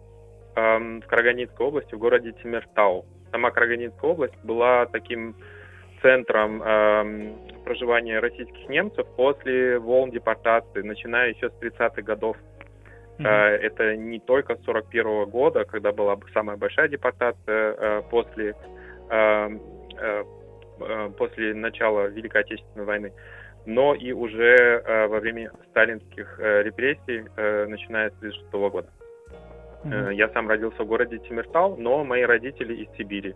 эм, 0.56 1.02
в 1.02 1.08
Караганинской 1.08 1.66
области, 1.66 1.96
в 1.96 2.00
городе 2.00 2.34
Тимиртау. 2.44 3.06
Сама 3.32 3.52
Караганинская 3.52 4.12
область 4.12 4.38
была 4.44 4.88
таким 4.88 5.38
центром 6.02 6.62
э, 6.64 7.34
проживания 7.66 8.20
российских 8.20 8.68
немцев 8.70 9.08
после 9.16 9.80
волн 9.80 10.12
депортации, 10.12 10.82
начиная 10.82 11.30
еще 11.30 11.50
с 11.50 11.54
30-х 11.62 12.02
годов. 12.02 12.38
Mm-hmm. 13.18 13.28
Э, 13.28 13.58
это 13.58 13.96
не 13.96 14.20
только 14.20 14.56
с 14.56 14.64
41 14.64 15.26
года, 15.30 15.66
когда 15.66 15.92
была 15.92 16.18
самая 16.34 16.58
большая 16.58 16.88
депортация 16.88 17.76
э, 17.78 18.02
после, 18.10 18.56
э, 19.10 19.50
э, 19.98 20.24
э, 20.80 21.10
после 21.18 21.54
начала 21.54 22.08
Великой 22.08 22.42
Отечественной 22.42 22.86
войны, 22.86 23.14
но 23.66 23.94
и 23.94 24.12
уже 24.12 24.56
э, 24.56 25.08
во 25.08 25.20
время 25.20 25.52
сталинских 25.72 26.40
э, 26.40 26.64
репрессий, 26.64 27.26
э, 27.36 27.66
начиная 27.68 28.10
с 28.10 28.18
1936 28.18 28.52
года. 28.72 28.90
Mm-hmm. 29.84 30.10
Э, 30.10 30.14
я 30.14 30.30
сам 30.30 30.50
родился 30.50 30.84
в 30.84 30.88
городе 30.88 31.20
Тимиртау, 31.20 31.76
но 31.78 32.04
мои 32.04 32.24
родители 32.24 32.74
из 32.74 32.98
Сибири. 32.98 33.36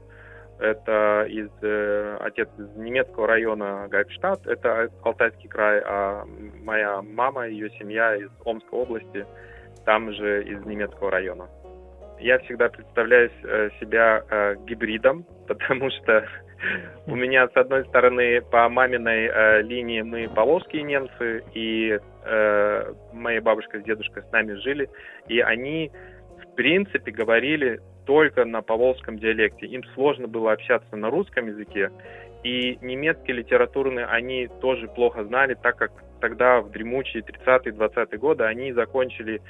Это 0.60 1.26
из, 1.28 1.50
э, 1.62 2.18
отец 2.22 2.48
из 2.58 2.76
немецкого 2.76 3.28
района 3.28 3.88
Гальпштадт, 3.90 4.48
это 4.48 4.90
Алтайский 5.04 5.50
край, 5.50 5.82
а 5.86 6.26
моя 6.64 7.02
мама, 7.02 7.48
ее 7.48 7.70
семья 7.72 8.16
из 8.16 8.30
Омской 8.46 8.80
области, 8.80 9.26
там 9.86 10.14
же 10.14 10.44
из 10.44 10.64
немецкого 10.66 11.12
района. 11.12 11.50
Я 12.20 12.40
всегда 12.40 12.70
представляю 12.70 13.30
э, 13.44 13.70
себя 13.80 14.24
э, 14.30 14.56
гибридом, 14.66 15.26
потому 15.48 15.90
что 15.90 16.26
у 17.08 17.16
меня, 17.16 17.48
с 17.48 17.56
одной 17.56 17.86
стороны, 17.86 18.42
по 18.42 18.70
маминой 18.70 19.28
э, 19.28 19.62
линии 19.64 20.02
мы 20.02 20.30
полоские 20.30 20.84
немцы, 20.84 21.44
и 21.54 22.00
э, 22.24 22.94
моя 23.14 23.42
бабушка 23.42 23.80
с 23.80 23.84
дедушкой 23.84 24.24
с 24.24 24.32
нами 24.32 24.54
жили, 24.54 24.90
и 25.28 25.40
они, 25.40 25.92
в 26.42 26.56
принципе, 26.56 27.12
говорили 27.12 27.82
только 28.06 28.46
на 28.46 28.62
поволжском 28.62 29.18
диалекте. 29.18 29.66
Им 29.68 29.84
сложно 29.94 30.28
было 30.28 30.52
общаться 30.52 30.96
на 30.96 31.10
русском 31.10 31.48
языке, 31.48 31.92
и 32.44 32.78
немецкий 32.82 33.34
литературный 33.34 34.06
они 34.06 34.48
тоже 34.62 34.88
плохо 34.88 35.24
знали, 35.24 35.56
так 35.56 35.78
как 35.78 35.92
тогда 36.20 36.62
в 36.62 36.72
дремучие 36.72 37.24
30-е, 37.24 37.74
20-е 37.74 38.18
годы 38.18 38.44
они 38.44 38.74
закончили 38.74 39.42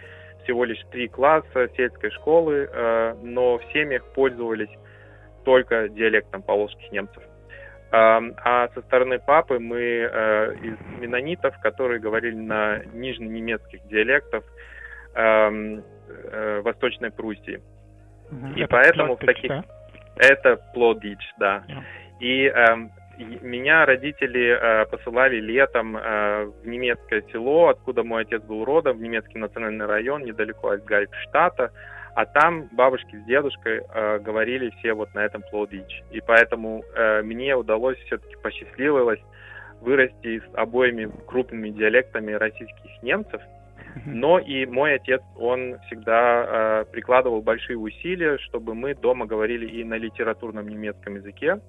всего 0.44 0.66
лишь 0.66 0.82
три 0.92 1.08
класса 1.08 1.70
сельской 1.76 2.12
школы, 2.12 2.70
э, 2.72 3.16
но 3.22 3.58
в 3.58 3.64
семьях 3.74 4.04
пользовались 4.14 4.70
только 5.46 5.90
диалектом 5.90 6.42
поволжских 6.44 6.92
немцев. 6.92 7.24
А 7.96 8.70
со 8.74 8.82
стороны 8.82 9.20
папы 9.20 9.60
мы 9.60 9.78
э, 9.80 10.56
из 10.64 11.00
менонитов, 11.00 11.56
которые 11.62 12.00
говорили 12.00 12.36
на 12.36 12.80
нижненемецких 12.92 13.86
диалектах 13.88 14.44
эм, 15.14 15.84
э, 16.08 16.62
Восточной 16.62 17.12
Пруссии. 17.12 17.62
И 18.56 18.62
это 18.62 18.68
поэтому 18.70 19.16
в 19.16 19.20
таких... 19.20 19.50
Да? 19.50 19.64
Это 20.16 20.58
плодич, 20.74 21.20
да. 21.38 21.64
Yeah. 21.68 21.84
И 22.20 22.46
э, 22.46 22.76
меня 23.18 23.86
родители 23.86 24.58
э, 24.60 24.86
посылали 24.86 25.40
летом 25.40 25.98
э, 25.98 26.46
в 26.46 26.68
немецкое 26.68 27.24
село, 27.32 27.70
откуда 27.70 28.04
мой 28.04 28.24
отец 28.24 28.42
был 28.44 28.64
родом, 28.64 28.98
в 28.98 29.02
немецкий 29.02 29.40
национальный 29.40 29.86
район, 29.86 30.24
недалеко 30.24 30.70
от 30.70 30.84
Гальпштата. 30.84 31.72
А 32.16 32.26
там 32.26 32.70
бабушки 32.72 33.16
с 33.16 33.26
дедушкой 33.26 33.82
э, 33.82 34.20
говорили 34.20 34.72
все 34.78 34.94
вот 34.94 35.14
на 35.16 35.26
этом 35.26 35.42
плодич. 35.50 36.04
И 36.12 36.22
поэтому 36.22 36.84
э, 36.96 37.24
мне 37.24 37.56
удалось 37.56 37.98
все-таки 38.06 38.36
посчастливилось 38.44 39.22
вырасти 39.82 40.40
с 40.40 40.56
обоими 40.56 41.10
крупными 41.28 41.70
диалектами 41.70 42.34
российских 42.34 43.02
немцев– 43.02 43.42
но 44.06 44.40
и 44.40 44.66
мой 44.66 44.96
отец, 44.96 45.22
он 45.36 45.80
всегда 45.88 46.82
э, 46.82 46.86
прикладывал 46.92 47.42
большие 47.42 47.78
усилия, 47.78 48.38
чтобы 48.40 48.74
мы 48.74 48.96
дома 48.96 49.26
говорили 49.26 49.68
и 49.68 49.84
на 49.84 49.96
литературном 49.96 50.68
немецком 50.68 51.16
языке, 51.16 51.60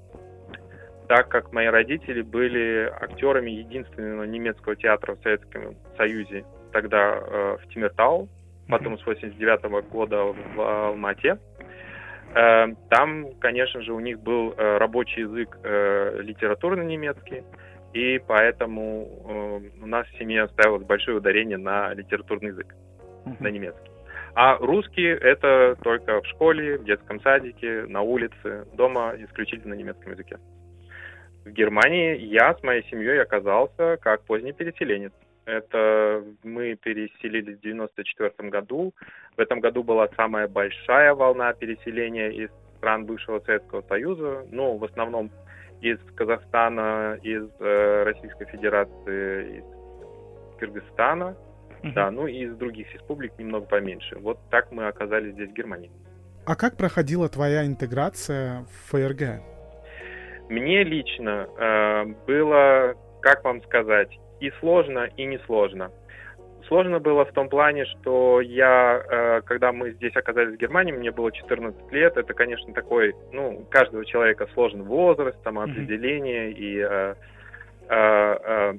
так 1.09 1.29
как 1.29 1.53
мои 1.53 1.67
родители 1.67 2.23
были 2.23 2.91
актерами 3.01 3.51
единственного 3.51 4.25
немецкого 4.25 4.77
театра 4.77 5.15
в 5.15 5.23
Советском 5.23 5.77
Союзе, 5.97 6.45
тогда 6.73 7.17
э, 7.17 7.57
в 7.63 7.69
Тимиртау, 7.69 8.29
потом 8.69 8.99
с 8.99 9.07
89 9.07 9.65
-го 9.65 9.83
года 9.83 10.25
в 10.25 10.61
Алмате. 10.61 11.39
Э, 12.35 12.67
там, 12.91 13.35
конечно 13.41 13.83
же, 13.83 13.93
у 13.93 14.01
них 14.01 14.21
был 14.21 14.55
э, 14.57 14.79
рабочий 14.79 15.23
язык 15.23 15.59
э, 15.63 16.21
литературный 16.23 16.87
немецкий, 16.87 17.45
и 17.95 18.19
поэтому 18.19 19.09
э, 19.25 19.83
у 19.83 19.87
нас 19.87 20.07
в 20.09 20.19
семье 20.19 20.49
ставилось 20.49 20.85
большое 20.85 21.17
ударение 21.17 21.57
на 21.57 21.95
литературный 21.95 22.51
язык, 22.51 22.75
uh-huh. 23.25 23.37
на 23.41 23.49
немецкий. 23.49 23.91
А 24.35 24.57
русский 24.57 25.07
это 25.07 25.77
только 25.83 26.21
в 26.21 26.27
школе, 26.27 26.79
в 26.79 26.85
детском 26.85 27.21
садике, 27.21 27.85
на 27.87 28.03
улице, 28.03 28.67
дома 28.75 29.15
исключительно 29.17 29.77
на 29.77 29.79
немецком 29.79 30.13
языке. 30.13 30.39
В 31.45 31.51
Германии 31.51 32.17
я 32.17 32.55
с 32.55 32.63
моей 32.65 32.83
семьей 32.91 33.23
оказался 33.23 33.97
как 34.01 34.25
поздний 34.25 34.53
переселенец. 34.53 35.13
Это 35.45 36.25
мы 36.43 36.75
переселились 36.75 37.59
в 37.59 37.61
94 37.61 38.49
году. 38.49 38.93
В 39.37 39.41
этом 39.41 39.61
году 39.61 39.85
была 39.85 40.09
самая 40.17 40.49
большая 40.49 41.15
волна 41.15 41.53
переселения 41.53 42.31
из 42.31 42.51
стран 42.79 43.05
бывшего 43.05 43.41
Советского 43.41 43.83
Союза. 43.83 44.47
Ну, 44.51 44.79
в 44.79 44.85
основном 44.85 45.31
из 45.85 45.99
Казахстана, 46.15 47.19
из 47.23 47.45
э, 47.61 48.03
Российской 48.05 48.47
Федерации, 48.47 49.59
из 49.59 50.59
Кыргызстана. 50.59 51.37
Uh-huh. 51.83 51.93
Да, 51.93 52.11
ну 52.11 52.27
и 52.27 52.45
из 52.45 52.57
других 52.57 52.93
республик 52.95 53.39
немного 53.39 53.67
поменьше. 53.67 54.17
Вот 54.19 54.39
так 54.51 54.73
мы 54.73 54.89
оказались 54.89 55.35
здесь, 55.35 55.51
в 55.51 55.53
Германии. 55.53 55.91
А 56.47 56.57
как 56.57 56.77
проходила 56.77 57.29
твоя 57.29 57.67
интеграция 57.67 58.63
в 58.63 58.91
ФРГ? 58.91 59.43
Мне 60.49 60.85
лично 60.85 61.47
э, 61.59 62.05
было, 62.27 62.95
как 63.21 63.45
вам 63.45 63.63
сказать, 63.65 64.19
и 64.41 64.51
сложно, 64.61 65.09
и 65.17 65.27
не 65.27 65.39
сложно. 66.69 67.01
Было 67.01 67.25
в 67.25 67.33
том 67.33 67.49
плане, 67.49 67.85
что 67.87 68.41
я, 68.41 69.03
э, 69.09 69.41
когда 69.43 69.73
мы 69.73 69.93
здесь 69.93 70.15
оказались 70.17 70.57
в 70.57 70.61
Германии, 70.61 70.93
мне 70.93 71.11
было 71.11 71.33
14 71.33 71.93
лет, 71.93 72.17
это, 72.17 72.35
конечно, 72.35 72.73
такой, 72.73 73.15
ну, 73.33 73.61
у 73.61 73.65
каждого 73.65 74.05
человека 74.05 74.49
сложный 74.55 74.85
возраст, 74.85 75.37
самоопределение, 75.43 76.51
mm-hmm. 76.51 76.55
и, 76.55 76.87
э, 76.89 77.15
э, 77.89 78.75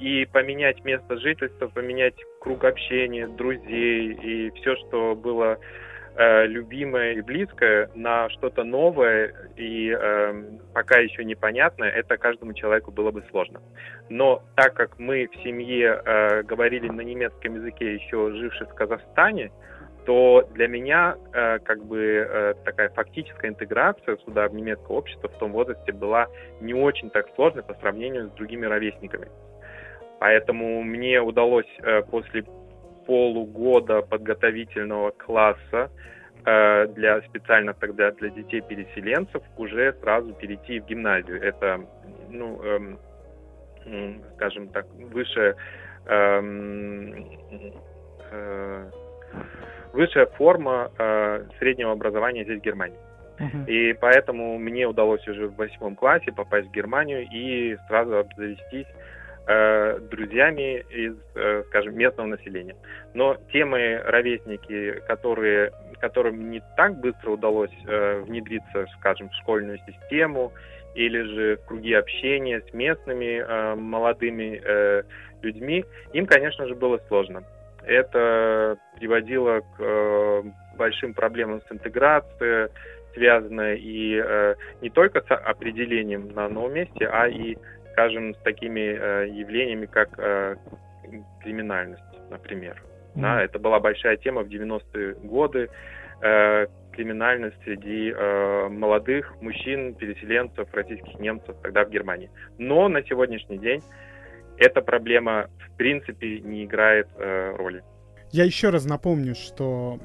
и 0.00 0.26
поменять 0.26 0.84
место 0.84 1.16
жительства, 1.18 1.68
поменять 1.68 2.14
круг 2.40 2.64
общения, 2.64 3.26
друзей, 3.26 4.12
и 4.12 4.50
все, 4.56 4.76
что 4.76 5.14
было 5.14 5.58
э, 6.16 6.46
любимое 6.46 7.14
и 7.14 7.20
близкое 7.20 7.90
на 7.94 8.28
что-то 8.30 8.64
новое 8.64 9.34
и 9.56 9.90
э, 9.90 10.44
пока 10.74 10.98
еще 10.98 11.24
непонятное, 11.24 11.90
это 11.90 12.16
каждому 12.16 12.52
человеку 12.54 12.90
было 12.90 13.10
бы 13.10 13.22
сложно. 13.30 13.60
Но 14.08 14.42
так 14.56 14.74
как 14.74 14.98
мы 14.98 15.28
в 15.28 15.42
семье 15.42 16.02
э, 16.04 16.42
говорили 16.42 16.88
на 16.88 17.02
немецком 17.02 17.54
языке, 17.54 17.94
еще 17.94 18.32
живши 18.32 18.66
в 18.66 18.74
Казахстане, 18.74 19.50
то 20.04 20.48
для 20.54 20.66
меня 20.68 21.16
э, 21.32 21.58
как 21.60 21.84
бы 21.84 21.98
э, 21.98 22.54
такая 22.64 22.88
фактическая 22.90 23.50
интеграция 23.50 24.16
сюда 24.18 24.48
в 24.48 24.54
немецкое 24.54 24.96
общество 24.96 25.28
в 25.28 25.38
том 25.38 25.52
возрасте 25.52 25.92
была 25.92 26.26
не 26.60 26.74
очень 26.74 27.10
так 27.10 27.26
сложной 27.34 27.62
по 27.62 27.74
сравнению 27.74 28.28
с 28.28 28.32
другими 28.32 28.66
ровесниками. 28.66 29.28
Поэтому 30.18 30.82
мне 30.82 31.20
удалось 31.20 31.66
э, 31.82 32.02
после 32.02 32.44
полугода 33.06 34.02
подготовительного 34.02 35.10
класса 35.10 35.90
э, 36.44 36.86
для 36.88 37.20
специально 37.22 37.74
тогда 37.74 38.10
для 38.12 38.30
детей-переселенцев 38.30 39.42
уже 39.56 39.94
сразу 40.00 40.32
перейти 40.34 40.80
в 40.80 40.86
гимназию. 40.86 41.42
Это, 41.42 41.80
ну, 42.30 42.62
эм, 42.62 42.98
скажем 44.34 44.68
так, 44.68 44.86
высшая 45.12 45.56
эм, 46.06 47.26
э, 48.30 48.90
высшая 49.92 50.26
форма 50.26 50.90
э, 50.98 51.44
среднего 51.58 51.92
образования 51.92 52.44
здесь 52.44 52.60
в 52.60 52.64
Германии. 52.64 52.98
Uh-huh. 53.38 53.66
И 53.66 53.92
поэтому 53.94 54.58
мне 54.58 54.86
удалось 54.86 55.26
уже 55.26 55.48
в 55.48 55.56
восьмом 55.56 55.96
классе 55.96 56.32
попасть 56.32 56.68
в 56.68 56.72
Германию 56.72 57.26
и 57.32 57.76
сразу 57.88 58.18
обзавестись 58.18 58.86
э, 59.46 59.98
друзьями 60.10 60.84
из, 60.90 61.16
э, 61.34 61.64
скажем, 61.68 61.96
местного 61.96 62.26
населения. 62.26 62.76
Но 63.14 63.36
те 63.52 63.64
мои 63.64 63.94
ровесники, 63.94 65.00
которые, 65.06 65.72
которым 66.00 66.50
не 66.50 66.62
так 66.76 66.98
быстро 67.00 67.32
удалось 67.32 67.72
э, 67.86 68.20
внедриться, 68.20 68.86
скажем, 68.98 69.28
в 69.28 69.34
школьную 69.34 69.78
систему 69.86 70.52
или 70.94 71.22
же 71.22 71.56
в 71.56 71.66
круги 71.66 71.94
общения 71.94 72.60
с 72.60 72.72
местными 72.72 73.42
э, 73.42 73.74
молодыми 73.74 74.60
э, 74.62 75.02
людьми, 75.42 75.84
им, 76.12 76.26
конечно 76.26 76.66
же, 76.66 76.74
было 76.74 77.00
сложно. 77.08 77.42
Это 77.84 78.76
приводило 78.96 79.60
к 79.60 79.80
э, 79.80 80.42
большим 80.76 81.14
проблемам 81.14 81.62
с 81.62 81.72
интеграцией, 81.72 82.70
связанной 83.14 83.78
и 83.78 84.20
э, 84.24 84.54
не 84.80 84.90
только 84.90 85.20
с 85.20 85.34
определением 85.34 86.28
на 86.34 86.48
новом 86.48 86.74
месте, 86.74 87.06
а 87.06 87.28
и 87.28 87.56
скажем, 87.92 88.34
с 88.34 88.38
такими 88.38 88.80
э, 88.80 89.28
явлениями, 89.28 89.86
как 89.86 90.08
э, 90.18 90.56
криминальность, 91.42 92.02
например. 92.30 92.82
Mm. 93.14 93.20
Да, 93.22 93.42
это 93.42 93.58
была 93.58 93.80
большая 93.80 94.16
тема 94.16 94.42
в 94.42 94.48
90-е 94.48 95.14
годы. 95.22 95.68
Э, 96.22 96.66
криминальность 96.92 97.56
среди 97.64 98.12
э, 98.12 98.68
молодых 98.68 99.34
мужчин, 99.40 99.94
переселенцев, 99.94 100.72
российских 100.72 101.18
немцев 101.18 101.56
тогда 101.62 101.84
в 101.84 101.90
Германии. 101.90 102.30
Но 102.58 102.88
на 102.88 103.02
сегодняшний 103.02 103.58
день 103.58 103.82
эта 104.58 104.82
проблема 104.82 105.48
в 105.58 105.76
принципе 105.76 106.40
не 106.40 106.64
играет 106.64 107.08
э, 107.16 107.54
роли. 107.56 107.82
Я 108.32 108.44
еще 108.44 108.70
раз 108.70 108.86
напомню, 108.86 109.34
что 109.34 110.00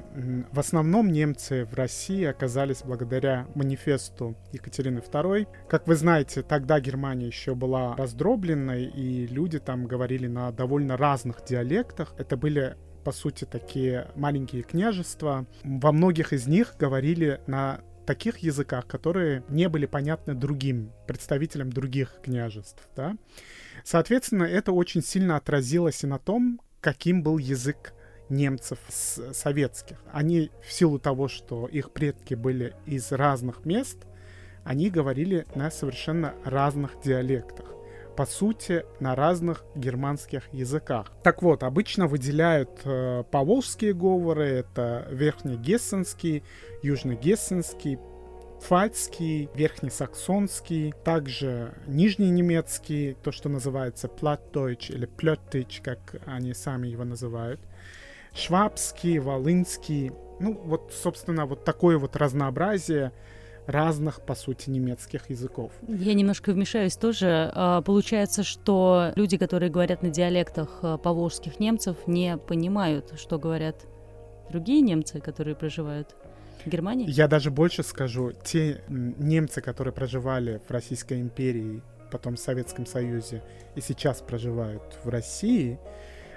в 0.52 0.60
основном 0.60 1.10
немцы 1.10 1.64
в 1.64 1.72
России 1.72 2.24
оказались 2.24 2.82
благодаря 2.84 3.46
манифесту 3.54 4.36
Екатерины 4.52 4.98
II. 4.98 5.48
Как 5.66 5.86
вы 5.86 5.94
знаете, 5.94 6.42
тогда 6.42 6.78
Германия 6.78 7.26
еще 7.26 7.54
была 7.54 7.96
раздробленной, 7.96 8.84
и 8.84 9.26
люди 9.26 9.58
там 9.58 9.86
говорили 9.86 10.26
на 10.26 10.52
довольно 10.52 10.98
разных 10.98 11.42
диалектах. 11.42 12.14
Это 12.18 12.36
были 12.36 12.76
по 13.02 13.12
сути, 13.12 13.46
такие 13.46 14.08
маленькие 14.16 14.62
княжества. 14.62 15.46
Во 15.64 15.92
многих 15.92 16.34
из 16.34 16.46
них 16.46 16.74
говорили 16.78 17.40
на 17.46 17.80
таких 18.04 18.38
языках, 18.38 18.86
которые 18.86 19.42
не 19.48 19.70
были 19.70 19.86
понятны 19.86 20.34
другим 20.34 20.92
представителям 21.06 21.72
других 21.72 22.20
княжеств. 22.22 22.86
Да? 22.94 23.16
Соответственно, 23.82 24.44
это 24.44 24.72
очень 24.72 25.02
сильно 25.02 25.36
отразилось 25.36 26.04
и 26.04 26.06
на 26.06 26.18
том, 26.18 26.60
каким 26.82 27.22
был 27.22 27.38
язык 27.38 27.94
немцев 28.28 28.78
советских. 28.88 29.98
Они 30.12 30.50
в 30.66 30.72
силу 30.72 30.98
того, 30.98 31.28
что 31.28 31.66
их 31.66 31.90
предки 31.90 32.34
были 32.34 32.74
из 32.86 33.12
разных 33.12 33.64
мест, 33.64 33.98
они 34.64 34.90
говорили 34.90 35.46
на 35.54 35.70
совершенно 35.70 36.34
разных 36.44 37.00
диалектах. 37.02 37.66
По 38.16 38.26
сути, 38.26 38.84
на 38.98 39.14
разных 39.14 39.64
германских 39.76 40.52
языках. 40.52 41.12
Так 41.22 41.40
вот, 41.40 41.62
обычно 41.62 42.08
выделяют 42.08 42.80
э, 42.84 43.22
поволжские 43.30 43.94
говоры, 43.94 44.44
это 44.44 45.06
верхнегессенский, 45.10 46.42
южногессенский, 46.82 47.98
пфальцкий, 48.60 49.48
верхнесаксонский, 49.54 50.92
также 51.04 51.74
нижненемецкий, 51.86 53.14
то, 53.22 53.30
что 53.30 53.48
называется 53.48 54.08
платтдойч 54.08 54.90
или 54.90 55.06
плёттыч, 55.06 55.80
как 55.82 56.16
они 56.26 56.54
сами 56.54 56.88
его 56.88 57.04
называют 57.04 57.60
швабский, 58.38 59.18
волынский. 59.18 60.12
Ну, 60.40 60.60
вот, 60.64 60.92
собственно, 60.92 61.46
вот 61.46 61.64
такое 61.64 61.98
вот 61.98 62.16
разнообразие 62.16 63.12
разных, 63.66 64.22
по 64.22 64.34
сути, 64.34 64.70
немецких 64.70 65.28
языков. 65.28 65.72
Я 65.86 66.14
немножко 66.14 66.52
вмешаюсь 66.52 66.96
тоже. 66.96 67.52
А, 67.54 67.82
получается, 67.82 68.42
что 68.42 69.12
люди, 69.14 69.36
которые 69.36 69.70
говорят 69.70 70.02
на 70.02 70.08
диалектах 70.08 70.78
а, 70.82 70.96
поволжских 70.96 71.60
немцев, 71.60 71.96
не 72.06 72.38
понимают, 72.38 73.12
что 73.20 73.38
говорят 73.38 73.86
другие 74.50 74.80
немцы, 74.80 75.20
которые 75.20 75.54
проживают 75.54 76.16
в 76.64 76.70
Германии? 76.70 77.10
Я 77.10 77.28
даже 77.28 77.50
больше 77.50 77.82
скажу. 77.82 78.32
Те 78.42 78.80
немцы, 78.88 79.60
которые 79.60 79.92
проживали 79.92 80.62
в 80.66 80.70
Российской 80.70 81.20
империи, 81.20 81.82
потом 82.10 82.36
в 82.36 82.40
Советском 82.40 82.86
Союзе 82.86 83.42
и 83.74 83.82
сейчас 83.82 84.22
проживают 84.22 84.98
в 85.04 85.10
России, 85.10 85.78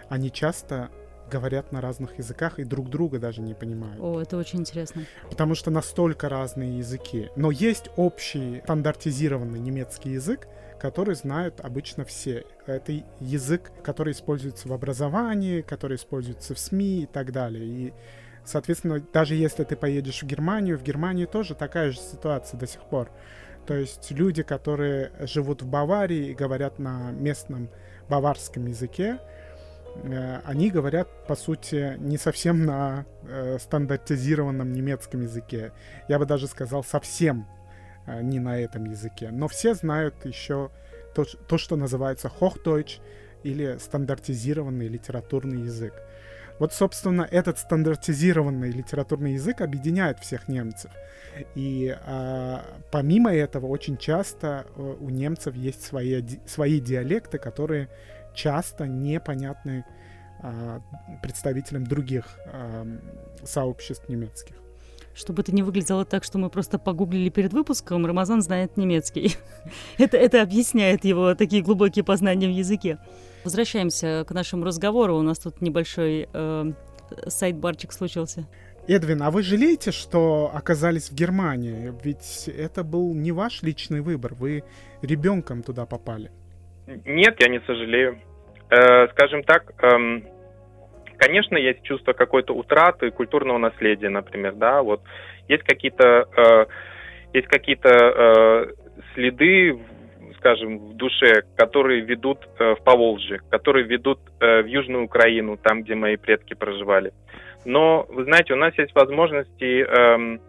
они 0.10 0.30
часто 0.30 0.90
говорят 1.32 1.72
на 1.72 1.82
разных 1.82 2.17
языках 2.17 2.60
и 2.60 2.63
друг 2.63 2.89
друга 2.89 3.17
даже 3.20 3.41
не 3.41 3.54
понимают. 3.54 4.00
О, 4.00 4.22
это 4.22 4.38
очень 4.38 4.60
интересно. 4.60 5.04
Потому 5.30 5.56
что 5.56 5.72
настолько 5.72 6.30
разные 6.30 6.80
языки. 6.80 7.30
Но 7.36 7.50
есть 7.50 7.89
общий 7.96 8.62
стандартизированный 8.63 9.60
немецкий 9.60 10.12
язык, 10.12 10.48
который 10.80 11.15
знают 11.15 11.62
обычно 11.62 12.06
все. 12.06 12.44
Это 12.65 12.91
язык, 13.20 13.72
который 13.84 14.13
используется 14.13 14.67
в 14.67 14.74
образовании, 14.74 15.62
который 15.62 15.96
используется 15.96 16.54
в 16.54 16.60
СМИ 16.60 17.04
и 17.04 17.06
так 17.06 17.32
далее. 17.32 17.65
И, 17.65 17.94
соответственно, 18.44 19.00
даже 19.00 19.36
если 19.36 19.63
ты 19.63 19.76
поедешь 19.76 20.22
в 20.22 20.26
Германию, 20.26 20.78
в 20.78 20.84
Германии 20.84 21.26
тоже 21.26 21.56
такая 21.56 21.91
же 21.91 22.00
ситуация 22.00 22.60
до 22.60 22.67
сих 22.67 22.82
пор. 22.82 23.10
То 23.67 23.76
есть 23.76 24.12
люди, 24.12 24.44
которые 24.44 25.12
живут 25.22 25.62
в 25.62 25.67
Баварии 25.67 26.30
и 26.30 26.34
говорят 26.34 26.80
на 26.80 27.12
местном 27.12 27.70
баварском 28.10 28.65
языке, 28.65 29.20
они 30.45 30.69
говорят, 30.69 31.27
по 31.27 31.36
сути, 31.36 31.95
не 31.99 32.17
совсем 32.17 32.65
на 32.65 33.06
э, 33.23 33.58
стандартизированном 33.60 34.71
немецком 34.71 35.21
языке. 35.21 35.73
Я 36.08 36.19
бы 36.19 36.25
даже 36.25 36.47
сказал, 36.47 36.84
совсем 36.84 37.47
э, 38.08 38.21
не 38.21 38.39
на 38.39 38.60
этом 38.60 38.86
языке. 38.86 39.30
Но 39.32 39.47
все 39.47 39.73
знают 39.73 40.25
еще 40.25 40.71
то, 41.13 41.25
то, 41.47 41.58
что 41.58 41.75
называется 41.75 42.32
Hochdeutsch 42.39 42.99
или 43.43 43.77
стандартизированный 43.80 44.88
литературный 44.88 45.63
язык. 45.63 45.93
Вот, 46.60 46.73
собственно, 46.73 47.27
этот 47.30 47.58
стандартизированный 47.58 48.69
литературный 48.69 49.34
язык 49.34 49.62
объединяет 49.62 50.19
всех 50.19 50.47
немцев. 50.47 50.91
И 51.56 51.95
а, 52.06 52.63
помимо 52.91 53.34
этого, 53.34 53.65
очень 53.65 53.97
часто 53.97 54.67
э, 54.75 54.95
у 54.99 55.10
немцев 55.10 55.56
есть 55.56 55.84
свои, 55.84 56.23
свои 56.45 56.80
диалекты, 56.80 57.39
которые 57.39 57.89
часто 58.34 58.88
непонятны 58.88 59.86
а, 60.41 60.82
представителям 61.22 61.86
других 61.86 62.26
а, 62.46 62.86
сообществ 63.44 64.10
немецких. 64.10 64.56
Чтобы 65.13 65.41
это 65.41 65.54
не 65.54 65.62
выглядело 65.62 66.06
так, 66.06 66.24
что 66.24 66.38
мы 66.38 66.50
просто 66.50 66.80
погуглили 66.80 67.30
перед 67.30 67.54
выпуском, 67.54 68.06
Рамазан 68.06 68.41
знает 68.41 68.78
немецкий. 68.78 69.36
это, 69.98 70.17
это 70.17 70.41
объясняет 70.41 71.06
его 71.06 71.36
такие 71.36 71.62
глубокие 71.62 72.04
познания 72.04 72.48
в 72.48 72.52
языке. 72.52 72.98
Возвращаемся 73.44 74.24
к 74.28 74.32
нашему 74.32 74.63
разговору. 74.63 75.17
У 75.17 75.22
нас 75.22 75.39
тут 75.39 75.62
небольшой 75.62 76.30
э, 76.32 76.72
сайт-барчик 77.28 77.91
случился. 77.91 78.48
Эдвин, 78.88 79.22
а 79.22 79.32
вы 79.32 79.44
жалеете, 79.44 79.91
что 79.91 80.52
оказались 80.54 81.10
в 81.10 81.13
Германии? 81.13 81.94
Ведь 82.04 82.48
это 82.48 82.84
был 82.84 83.13
не 83.13 83.32
ваш 83.32 83.62
личный 83.62 84.02
выбор, 84.02 84.34
вы 84.34 84.63
ребенком 85.02 85.62
туда 85.62 85.86
попали. 85.86 86.32
Нет, 86.88 87.36
я 87.39 87.48
не 87.48 87.60
сожалею. 87.62 88.20
Э, 88.70 89.08
скажем 89.10 89.44
так, 89.44 89.72
эм, 89.84 90.24
конечно, 91.17 91.58
есть 91.58 91.84
чувство 91.84 92.13
какой-то 92.13 92.54
утраты 92.54 93.12
культурного 93.12 93.58
наследия, 93.58 94.10
например, 94.10 94.54
да, 94.54 94.82
вот 94.82 95.02
есть 95.48 95.63
какие-то 95.63 96.28
э, 96.36 96.65
есть 97.34 97.48
какие-то 97.48 97.89
э, 97.89 98.65
следы 99.13 99.80
скажем, 100.41 100.80
в 100.80 100.96
душе, 100.96 101.44
которые 101.56 102.02
ведут 102.02 102.39
э, 102.58 102.74
в 102.74 102.84
Поволжье, 102.84 103.41
которые 103.52 103.86
ведут 103.86 104.20
э, 104.39 104.63
в 104.63 104.65
Южную 104.65 105.06
Украину, 105.06 105.56
там, 105.56 105.84
где 105.84 105.94
мои 105.94 106.17
предки 106.17 106.56
проживали. 106.56 107.13
Но, 107.63 108.08
вы 108.10 108.24
знаете, 108.24 108.54
у 108.54 108.58
нас 108.58 108.76
есть 108.78 108.94
возможности, 108.96 109.86
э, 109.86 110.39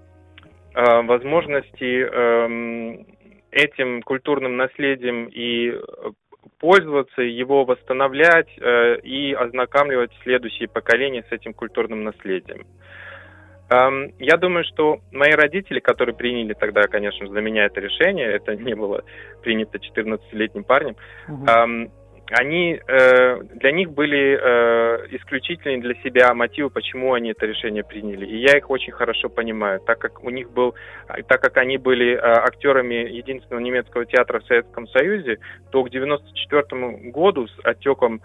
э, 0.74 1.02
возможности 1.02 2.06
э, 2.10 3.04
этим 3.50 4.00
культурным 4.02 4.56
наследием 4.56 5.26
и 5.26 5.72
пользоваться, 6.58 7.22
его 7.22 7.64
восстанавливать 7.64 8.48
э, 8.58 9.00
и 9.00 9.32
ознакомливать 9.32 10.10
следующие 10.22 10.68
поколения 10.68 11.24
с 11.28 11.32
этим 11.32 11.52
культурным 11.54 12.04
наследием. 12.04 12.66
Я 14.18 14.36
думаю, 14.36 14.64
что 14.64 15.00
мои 15.12 15.30
родители, 15.30 15.80
которые 15.80 16.14
приняли 16.14 16.52
тогда, 16.52 16.82
конечно, 16.82 17.26
за 17.26 17.40
меня 17.40 17.64
это 17.64 17.80
решение, 17.80 18.26
это 18.30 18.54
не 18.54 18.74
было 18.74 19.02
принято 19.40 19.78
14-летним 19.78 20.64
парнем, 20.64 20.96
угу. 21.26 21.46
Они, 22.32 22.80
э, 22.86 23.42
для 23.54 23.72
них 23.72 23.92
были 23.92 24.38
э, 24.40 25.06
исключительные 25.16 25.80
для 25.80 25.94
себя 26.02 26.32
мотивы, 26.34 26.70
почему 26.70 27.12
они 27.12 27.30
это 27.30 27.46
решение 27.46 27.84
приняли. 27.84 28.26
И 28.26 28.36
я 28.38 28.56
их 28.56 28.70
очень 28.70 28.92
хорошо 28.92 29.28
понимаю, 29.28 29.80
так 29.80 29.98
как 29.98 30.24
у 30.24 30.30
них 30.30 30.50
был, 30.50 30.74
так 31.28 31.40
как 31.40 31.56
они 31.58 31.76
были 31.76 32.14
э, 32.14 32.18
актерами 32.18 32.94
единственного 32.94 33.62
немецкого 33.62 34.06
театра 34.06 34.40
в 34.40 34.46
Советском 34.46 34.88
Союзе, 34.88 35.38
то 35.70 35.84
к 35.84 35.90
94 35.90 37.10
году 37.10 37.48
с 37.48 37.58
отеком 37.64 38.20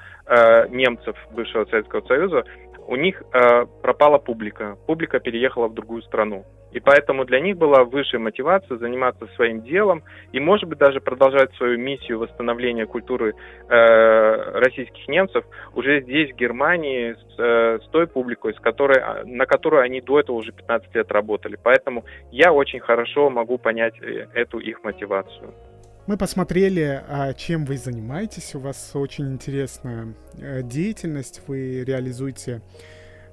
немцев 0.69 1.15
бывшего 1.31 1.63
Советского 1.65 2.05
Союза 2.05 2.43
у 2.87 2.95
них 2.95 3.21
э, 3.33 3.65
пропала 3.81 4.17
публика. 4.17 4.77
Публика 4.87 5.19
переехала 5.19 5.67
в 5.67 5.73
другую 5.73 6.01
страну. 6.01 6.45
И 6.71 6.79
поэтому 6.79 7.25
для 7.25 7.39
них 7.39 7.57
была 7.57 7.83
высшая 7.83 8.19
мотивация 8.19 8.77
заниматься 8.77 9.25
своим 9.35 9.61
делом 9.61 10.03
и, 10.33 10.39
может 10.39 10.67
быть, 10.67 10.77
даже 10.77 10.99
продолжать 10.99 11.53
свою 11.55 11.77
миссию 11.79 12.19
восстановления 12.19 12.85
культуры 12.85 13.33
э, 13.69 14.59
российских 14.59 15.07
немцев 15.07 15.45
уже 15.75 16.01
здесь, 16.01 16.31
в 16.31 16.35
Германии, 16.35 17.13
с, 17.13 17.39
э, 17.39 17.79
с 17.83 17.87
той 17.89 18.07
публикой, 18.07 18.53
с 18.53 18.59
которой, 18.59 19.01
на 19.25 19.45
которую 19.45 19.81
они 19.81 20.01
до 20.01 20.19
этого 20.19 20.35
уже 20.35 20.51
15 20.51 20.93
лет 20.93 21.11
работали. 21.11 21.57
Поэтому 21.61 22.03
я 22.31 22.51
очень 22.51 22.79
хорошо 22.79 23.29
могу 23.29 23.57
понять 23.57 23.93
э, 24.01 24.27
эту 24.33 24.59
их 24.59 24.83
мотивацию. 24.83 25.53
Мы 26.07 26.15
посмотрели, 26.15 27.03
а, 27.09 27.33
чем 27.33 27.65
вы 27.65 27.75
занимаетесь. 27.75 28.55
У 28.55 28.59
вас 28.59 28.91
очень 28.95 29.33
интересная 29.33 30.13
э, 30.41 30.61
деятельность. 30.63 31.41
Вы 31.47 31.83
реализуете 31.83 32.61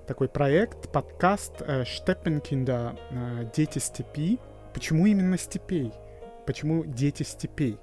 такой 0.08 0.28
проект, 0.28 0.90
подкаст 0.92 1.62
Штеппенкинда 1.86 2.96
э, 2.98 3.14
э, 3.14 3.44
«Дети 3.54 3.78
степи». 3.78 4.40
Почему 4.74 5.06
именно 5.06 5.38
степей? 5.38 5.92
Почему 6.48 6.82
«Дети 6.84 7.22
степей»? 7.22 7.78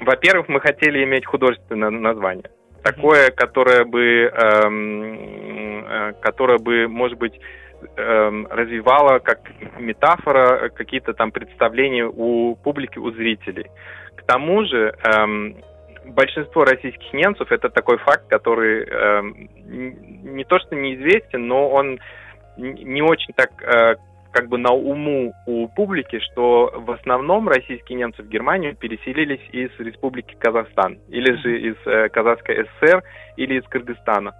Во-первых, 0.00 0.50
мы 0.50 0.60
хотели 0.60 1.02
иметь 1.02 1.24
художественное 1.24 1.88
название. 1.88 2.50
Такое, 2.82 3.30
которое 3.30 3.86
бы, 3.86 4.30
эм, 4.30 6.14
которое 6.20 6.58
бы, 6.58 6.86
может 6.86 7.16
быть, 7.16 7.40
развивала 7.96 9.18
как 9.18 9.40
метафора 9.78 10.70
какие-то 10.70 11.12
там 11.12 11.30
представления 11.30 12.06
у 12.06 12.56
публики, 12.56 12.98
у 12.98 13.10
зрителей. 13.12 13.70
К 14.16 14.22
тому 14.22 14.64
же 14.64 14.94
эм, 15.04 15.56
большинство 16.06 16.64
российских 16.64 17.12
немцев 17.12 17.50
это 17.50 17.68
такой 17.68 17.98
факт, 17.98 18.28
который 18.28 18.84
эм, 18.84 19.48
не 20.36 20.44
то 20.44 20.58
что 20.58 20.74
неизвестен, 20.74 21.46
но 21.46 21.68
он 21.68 21.98
не 22.56 23.02
очень 23.02 23.34
так 23.34 23.50
э, 23.62 23.96
как 24.32 24.48
бы 24.48 24.58
на 24.58 24.72
уму 24.72 25.32
у 25.46 25.68
публики, 25.68 26.18
что 26.20 26.72
в 26.74 26.90
основном 26.90 27.48
российские 27.48 27.98
немцы 27.98 28.22
в 28.22 28.28
Германию 28.28 28.76
переселились 28.76 29.40
из 29.52 29.70
Республики 29.78 30.36
Казахстан, 30.38 30.98
или 31.08 31.32
же 31.36 31.60
из 31.60 31.76
э, 31.86 32.08
Казахской 32.08 32.64
ССР, 32.64 33.02
или 33.36 33.58
из 33.58 33.64
Кыргызстана, 33.64 34.34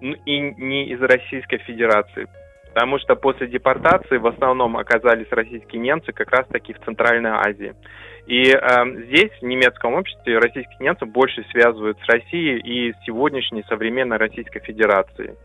и 0.00 0.40
не 0.40 0.90
из 0.90 1.00
Российской 1.00 1.58
Федерации 1.58 2.28
потому 2.76 2.98
что 2.98 3.16
после 3.16 3.46
депортации 3.46 4.18
в 4.18 4.26
основном 4.26 4.76
оказались 4.76 5.28
российские 5.30 5.80
немцы 5.80 6.12
как 6.12 6.30
раз-таки 6.30 6.74
в 6.74 6.84
Центральной 6.84 7.30
Азии. 7.30 7.74
И 8.26 8.50
э, 8.50 8.58
здесь, 9.06 9.30
в 9.40 9.44
немецком 9.46 9.94
обществе, 9.94 10.38
российских 10.38 10.78
немцев 10.78 11.08
больше 11.08 11.42
связывают 11.52 11.96
с 12.00 12.06
Россией 12.06 12.58
и 12.58 12.92
с 12.92 12.96
сегодняшней 13.06 13.64
современной 13.66 14.18
Российской 14.18 14.60
Федерацией. 14.60 15.36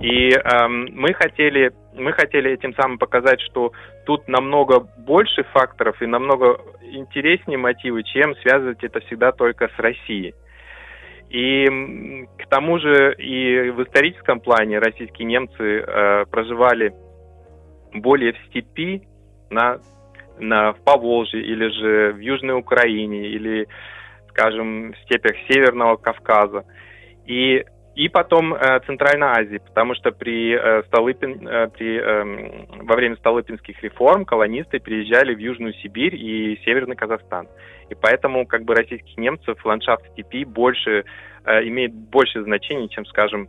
И 0.00 0.30
э, 0.30 0.68
мы 0.68 1.14
хотели 1.14 1.72
мы 1.96 2.12
хотели 2.12 2.52
этим 2.52 2.74
самым 2.74 2.98
показать, 2.98 3.40
что 3.40 3.72
тут 4.04 4.28
намного 4.28 4.78
больше 4.98 5.42
факторов 5.52 6.00
и 6.00 6.06
намного 6.06 6.60
интереснее 6.92 7.58
мотивы, 7.58 8.04
чем 8.04 8.36
связывать 8.36 8.84
это 8.84 9.00
всегда 9.00 9.32
только 9.32 9.66
с 9.66 9.78
Россией. 9.80 10.36
И 11.30 12.26
к 12.38 12.48
тому 12.48 12.78
же 12.78 13.14
и 13.14 13.70
в 13.70 13.82
историческом 13.82 14.40
плане 14.40 14.78
российские 14.78 15.26
немцы 15.26 15.80
э, 15.80 16.24
проживали 16.30 16.94
более 17.92 18.32
в 18.32 18.38
степи, 18.48 19.02
на, 19.50 19.78
на, 20.38 20.72
в 20.72 20.80
Поволжье 20.84 21.40
или 21.40 21.68
же 21.68 22.12
в 22.12 22.18
Южной 22.18 22.58
Украине 22.58 23.28
или, 23.28 23.66
скажем, 24.28 24.92
в 24.92 24.98
степях 25.04 25.36
Северного 25.48 25.96
Кавказа. 25.96 26.64
И 27.26 27.64
и 27.96 28.10
потом 28.10 28.52
э, 28.54 28.80
Центральной 28.86 29.28
Азии, 29.28 29.56
потому 29.56 29.94
что 29.94 30.12
при, 30.12 30.52
э, 30.52 30.82
Столыпин, 30.84 31.48
э, 31.48 31.68
при, 31.68 31.96
э, 31.96 32.82
во 32.82 32.94
время 32.94 33.16
Столыпинских 33.16 33.82
реформ 33.82 34.26
колонисты 34.26 34.78
приезжали 34.78 35.34
в 35.34 35.38
Южную 35.38 35.72
Сибирь 35.74 36.14
и 36.14 36.60
Северный 36.62 36.94
Казахстан. 36.94 37.48
И 37.88 37.94
поэтому 37.94 38.46
как 38.46 38.64
бы 38.64 38.74
российских 38.74 39.16
немцев 39.16 39.64
ландшафт 39.64 40.04
степи 40.12 40.44
больше 40.44 41.06
э, 41.46 41.68
имеет 41.68 41.94
больше 41.94 42.42
значения, 42.42 42.88
чем, 42.88 43.06
скажем, 43.06 43.48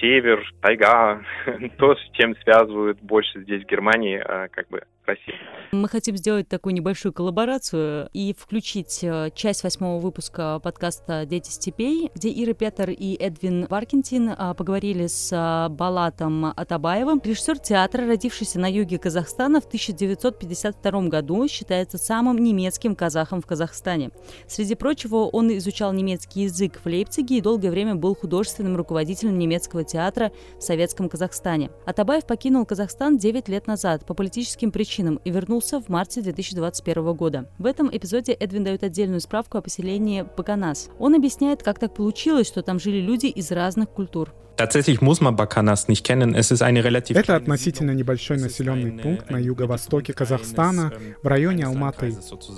север, 0.00 0.44
тайга, 0.60 1.22
то, 1.78 1.94
с 1.94 2.10
чем 2.12 2.36
связывают 2.42 3.00
больше 3.00 3.40
здесь 3.40 3.64
в 3.64 3.66
Германии, 3.66 4.22
э, 4.22 4.48
как 4.48 4.68
бы 4.68 4.82
России. 5.10 5.34
Мы 5.72 5.88
хотим 5.88 6.16
сделать 6.16 6.48
такую 6.48 6.74
небольшую 6.74 7.12
коллаборацию 7.12 8.10
и 8.12 8.34
включить 8.36 9.04
э, 9.04 9.30
часть 9.36 9.62
восьмого 9.62 10.00
выпуска 10.00 10.58
подкаста 10.58 11.24
«Дети 11.26 11.50
степей», 11.50 12.10
где 12.12 12.28
Ира 12.28 12.54
Петер 12.54 12.90
и 12.90 13.14
Эдвин 13.14 13.66
Варкентин 13.70 14.30
э, 14.30 14.54
поговорили 14.54 15.06
с 15.06 15.30
э, 15.30 15.68
Балатом 15.72 16.46
Атабаевым. 16.46 17.20
Режиссер 17.22 17.60
театра, 17.60 18.04
родившийся 18.04 18.58
на 18.58 18.68
юге 18.68 18.98
Казахстана 18.98 19.60
в 19.60 19.66
1952 19.66 21.02
году, 21.02 21.46
считается 21.46 21.98
самым 21.98 22.38
немецким 22.38 22.96
казахом 22.96 23.40
в 23.40 23.46
Казахстане. 23.46 24.10
Среди 24.48 24.74
прочего, 24.74 25.18
он 25.18 25.56
изучал 25.56 25.92
немецкий 25.92 26.42
язык 26.42 26.80
в 26.82 26.86
Лейпциге 26.86 27.38
и 27.38 27.40
долгое 27.40 27.70
время 27.70 27.94
был 27.94 28.16
художественным 28.16 28.76
руководителем 28.76 29.38
немецкого 29.38 29.84
театра 29.84 30.32
в 30.58 30.62
Советском 30.62 31.08
Казахстане. 31.08 31.70
Атабаев 31.86 32.26
покинул 32.26 32.66
Казахстан 32.66 33.18
9 33.18 33.48
лет 33.48 33.68
назад 33.68 34.04
по 34.04 34.14
политическим 34.14 34.72
причинам 34.72 34.99
причинам 35.00 35.20
и 35.24 35.30
вернулся 35.30 35.80
в 35.80 35.88
марте 35.88 36.20
2021 36.20 37.14
года. 37.14 37.48
В 37.58 37.66
этом 37.66 37.88
эпизоде 37.92 38.32
Эдвин 38.32 38.64
дает 38.64 38.82
отдельную 38.82 39.20
справку 39.20 39.58
о 39.58 39.62
поселении 39.62 40.26
Баканас. 40.36 40.90
Он 40.98 41.14
объясняет, 41.14 41.62
как 41.62 41.78
так 41.78 41.94
получилось, 41.94 42.46
что 42.46 42.62
там 42.62 42.78
жили 42.78 43.00
люди 43.00 43.26
из 43.26 43.50
разных 43.50 43.88
культур. 43.90 44.34
Tatsächlich 44.56 45.00
muss 45.00 45.20
man 45.20 45.36
Bakanas 45.36 45.88
nicht 45.88 46.04
kennen. 46.04 46.34
Es 46.34 46.50
ist 46.50 46.62
eine 46.62 46.84
relativ 46.84 47.16
Это 47.16 47.36
относительно 47.36 47.92
небольшой 47.92 48.38
населенный 48.38 48.92
пункт 48.92 49.30
на 49.30 49.38
юго-востоке 49.38 50.12
Казахстана, 50.12 50.92
в 51.22 51.26
районе 51.26 51.66
Алматы. 51.66 52.14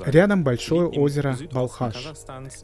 Рядом 0.07 0.43
большое 0.43 0.89
озеро 0.89 1.37
Балхаш. 1.53 2.13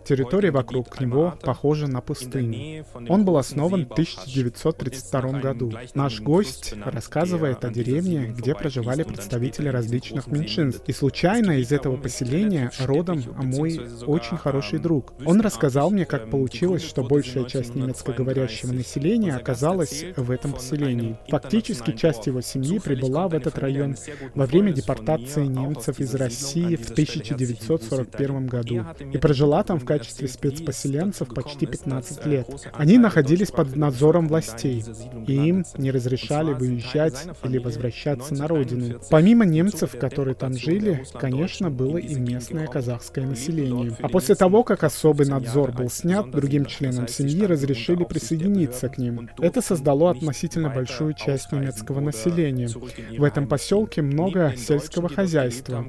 Территория 0.04 0.50
вокруг 0.50 1.00
него 1.00 1.34
похожа 1.42 1.86
на 1.86 2.00
пустыню. 2.00 2.84
Он 3.08 3.24
был 3.24 3.36
основан 3.36 3.86
в 3.86 3.92
1932 3.92 5.20
году. 5.40 5.72
Наш 5.94 6.20
гость 6.20 6.74
рассказывает 6.84 7.64
о 7.64 7.70
деревне, 7.70 8.34
где 8.36 8.54
проживали 8.54 9.04
представители 9.04 9.68
различных 9.68 10.26
меньшинств. 10.26 10.82
И 10.86 10.92
случайно 10.92 11.52
из 11.52 11.70
этого 11.70 11.96
поселения 11.96 12.70
родом 12.80 13.22
мой 13.36 13.80
очень 14.06 14.36
хороший 14.36 14.78
друг. 14.78 15.12
Он 15.24 15.40
рассказал 15.40 15.90
мне, 15.90 16.06
как 16.06 16.30
получилось, 16.30 16.84
что 16.84 17.02
большая 17.02 17.44
часть 17.44 17.74
немецкоговорящего 17.74 18.72
населения 18.72 19.27
семьи 19.28 19.40
оказалась 19.40 20.04
в 20.16 20.30
этом 20.30 20.52
поселении. 20.52 21.16
Фактически 21.28 21.92
часть 21.92 22.26
его 22.26 22.40
семьи 22.40 22.78
прибыла 22.78 23.28
в 23.28 23.34
этот 23.34 23.58
район 23.58 23.96
во 24.34 24.46
время 24.46 24.72
депортации 24.72 25.46
немцев 25.46 26.00
из 26.00 26.14
России 26.14 26.76
в 26.76 26.90
1941 26.90 28.46
году 28.46 28.84
и 29.12 29.18
прожила 29.18 29.62
там 29.62 29.78
в 29.78 29.84
качестве 29.84 30.28
спецпоселенцев 30.28 31.28
почти 31.28 31.66
15 31.66 32.26
лет. 32.26 32.48
Они 32.72 32.98
находились 32.98 33.50
под 33.50 33.76
надзором 33.76 34.28
властей, 34.28 34.84
и 35.26 35.32
им 35.32 35.64
не 35.76 35.90
разрешали 35.90 36.52
выезжать 36.52 37.26
или 37.44 37.58
возвращаться 37.58 38.34
на 38.34 38.48
родину. 38.48 39.00
Помимо 39.10 39.44
немцев, 39.44 39.96
которые 39.98 40.34
там 40.34 40.56
жили, 40.56 41.04
конечно, 41.14 41.70
было 41.70 41.98
и 41.98 42.14
местное 42.14 42.66
казахское 42.66 43.26
население. 43.26 43.96
А 44.00 44.08
после 44.08 44.34
того, 44.34 44.62
как 44.62 44.84
особый 44.84 45.26
надзор 45.26 45.72
был 45.72 45.90
снят, 45.90 46.30
другим 46.30 46.64
членам 46.64 47.08
семьи 47.08 47.44
разрешили 47.44 48.04
присоединиться 48.04 48.88
к 48.88 48.98
ним. 48.98 49.07
Это 49.40 49.60
создало 49.60 50.10
относительно 50.10 50.68
большую 50.68 51.14
часть 51.14 51.52
немецкого 51.52 52.00
населения. 52.00 52.68
В 53.18 53.24
этом 53.24 53.46
поселке 53.46 54.02
много 54.02 54.54
сельского 54.56 55.08
хозяйства. 55.08 55.84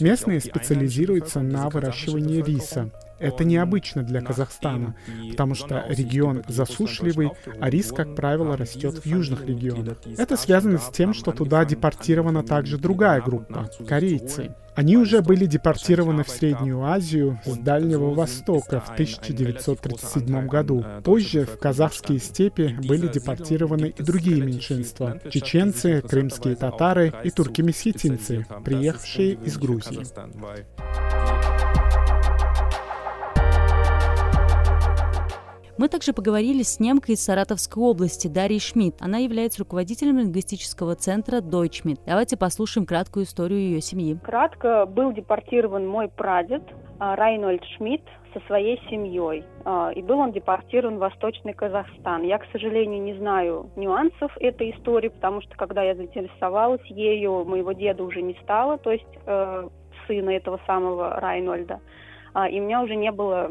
Местные 0.00 0.40
специализируются 0.40 1.40
на 1.40 1.68
выращивании 1.68 2.42
риса. 2.42 2.90
Это 3.20 3.44
необычно 3.44 4.02
для 4.02 4.20
Казахстана, 4.20 4.94
потому 5.30 5.54
что 5.54 5.84
регион 5.88 6.42
засушливый, 6.48 7.30
а 7.60 7.70
рис, 7.70 7.92
как 7.92 8.14
правило, 8.14 8.56
растет 8.56 9.04
в 9.04 9.06
южных 9.06 9.46
регионах. 9.46 9.98
Это 10.16 10.36
связано 10.36 10.78
с 10.78 10.90
тем, 10.90 11.14
что 11.14 11.32
туда 11.32 11.64
депортирована 11.64 12.42
также 12.42 12.78
другая 12.78 13.20
группа— 13.20 13.70
корейцы. 13.88 14.54
Они 14.74 14.96
уже 14.96 15.20
были 15.20 15.46
депортированы 15.46 16.24
в 16.24 16.30
Среднюю 16.30 16.84
Азию 16.84 17.38
с 17.44 17.56
Дальнего 17.58 18.14
Востока 18.14 18.80
в 18.80 18.90
1937 18.90 20.46
году. 20.46 20.84
Позже 21.04 21.44
в 21.44 21.58
казахские 21.58 22.18
степи 22.18 22.76
были 22.82 23.08
депортированы 23.08 23.92
и 23.96 24.02
другие 24.02 24.40
меньшинства— 24.42 25.18
чеченцы, 25.30 26.00
крымские 26.00 26.56
татары 26.56 27.12
и 27.24 27.30
турки-месхетинцы, 27.30 28.46
приехавшие 28.64 29.34
из 29.44 29.58
Грузии. 29.58 30.00
Мы 35.80 35.88
также 35.88 36.12
поговорили 36.12 36.62
с 36.62 36.78
немкой 36.78 37.14
из 37.14 37.24
Саратовской 37.24 37.82
области 37.82 38.28
Дарьей 38.28 38.60
Шмидт. 38.60 39.00
Она 39.00 39.16
является 39.16 39.60
руководителем 39.60 40.18
лингвистического 40.18 40.94
центра 40.94 41.38
Deutschmit. 41.38 42.00
Давайте 42.04 42.36
послушаем 42.36 42.86
краткую 42.86 43.24
историю 43.24 43.60
ее 43.60 43.80
семьи. 43.80 44.18
Кратко 44.22 44.84
был 44.84 45.14
депортирован 45.14 45.88
мой 45.88 46.08
прадед 46.08 46.60
а, 46.98 47.16
Райнольд 47.16 47.64
Шмидт 47.78 48.04
со 48.34 48.40
своей 48.40 48.78
семьей. 48.90 49.42
А, 49.64 49.90
и 49.94 50.02
был 50.02 50.18
он 50.18 50.32
депортирован 50.32 50.96
в 50.96 51.00
Восточный 51.00 51.54
Казахстан. 51.54 52.24
Я, 52.24 52.36
к 52.36 52.44
сожалению, 52.52 53.02
не 53.02 53.14
знаю 53.14 53.70
нюансов 53.74 54.36
этой 54.38 54.72
истории, 54.72 55.08
потому 55.08 55.40
что 55.40 55.56
когда 55.56 55.82
я 55.82 55.94
заинтересовалась 55.94 56.84
ею, 56.90 57.46
моего 57.46 57.72
деда 57.72 58.04
уже 58.04 58.20
не 58.20 58.36
стало, 58.42 58.76
то 58.76 58.90
есть 58.90 59.08
э, 59.24 59.68
сына 60.06 60.28
этого 60.28 60.60
самого 60.66 61.18
Райнольда. 61.18 61.80
А, 62.32 62.48
и 62.48 62.60
у 62.60 62.64
меня 62.64 62.82
уже 62.82 62.94
не 62.96 63.10
было 63.10 63.50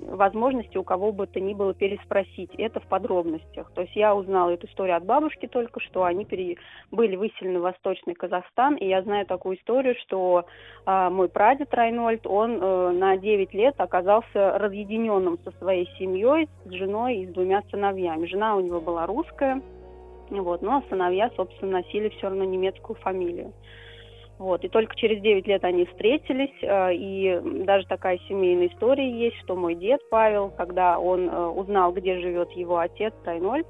возможности 0.00 0.76
у 0.76 0.84
кого 0.84 1.12
бы 1.12 1.26
то 1.26 1.40
ни 1.40 1.54
было 1.54 1.74
переспросить 1.74 2.50
это 2.58 2.80
в 2.80 2.86
подробностях. 2.86 3.70
То 3.74 3.82
есть 3.82 3.96
я 3.96 4.14
узнала 4.14 4.50
эту 4.50 4.66
историю 4.66 4.96
от 4.96 5.04
бабушки 5.04 5.46
только 5.46 5.80
что, 5.80 6.04
они 6.04 6.24
пере... 6.24 6.56
были 6.90 7.16
выселены 7.16 7.58
в 7.58 7.62
Восточный 7.62 8.14
Казахстан, 8.14 8.74
и 8.76 8.86
я 8.86 9.02
знаю 9.02 9.26
такую 9.26 9.56
историю, 9.56 9.94
что 10.02 10.44
а, 10.84 11.10
мой 11.10 11.28
прадед 11.28 11.72
Райнольд, 11.72 12.26
он 12.26 12.58
а, 12.60 12.92
на 12.92 13.16
9 13.16 13.54
лет 13.54 13.74
оказался 13.78 14.58
разъединенным 14.58 15.38
со 15.44 15.50
своей 15.58 15.88
семьей, 15.98 16.48
с 16.64 16.70
женой 16.70 17.18
и 17.18 17.26
с 17.26 17.32
двумя 17.32 17.62
сыновьями. 17.70 18.26
Жена 18.26 18.56
у 18.56 18.60
него 18.60 18.80
была 18.80 19.06
русская, 19.06 19.62
вот, 20.30 20.62
но 20.62 20.82
сыновья, 20.90 21.30
собственно, 21.36 21.78
носили 21.78 22.10
все 22.10 22.28
равно 22.28 22.44
немецкую 22.44 22.96
фамилию. 22.96 23.52
Вот, 24.38 24.64
и 24.64 24.68
только 24.68 24.94
через 24.94 25.20
9 25.20 25.46
лет 25.48 25.64
они 25.64 25.84
встретились, 25.86 26.54
э, 26.62 26.94
и 26.94 27.40
даже 27.64 27.86
такая 27.86 28.18
семейная 28.28 28.68
история 28.68 29.10
есть, 29.10 29.36
что 29.40 29.56
мой 29.56 29.74
дед 29.74 30.00
Павел, 30.10 30.50
когда 30.50 30.98
он 30.98 31.28
э, 31.28 31.46
узнал, 31.48 31.92
где 31.92 32.20
живет 32.20 32.50
его 32.52 32.78
отец 32.78 33.12
Тайноль, 33.24 33.64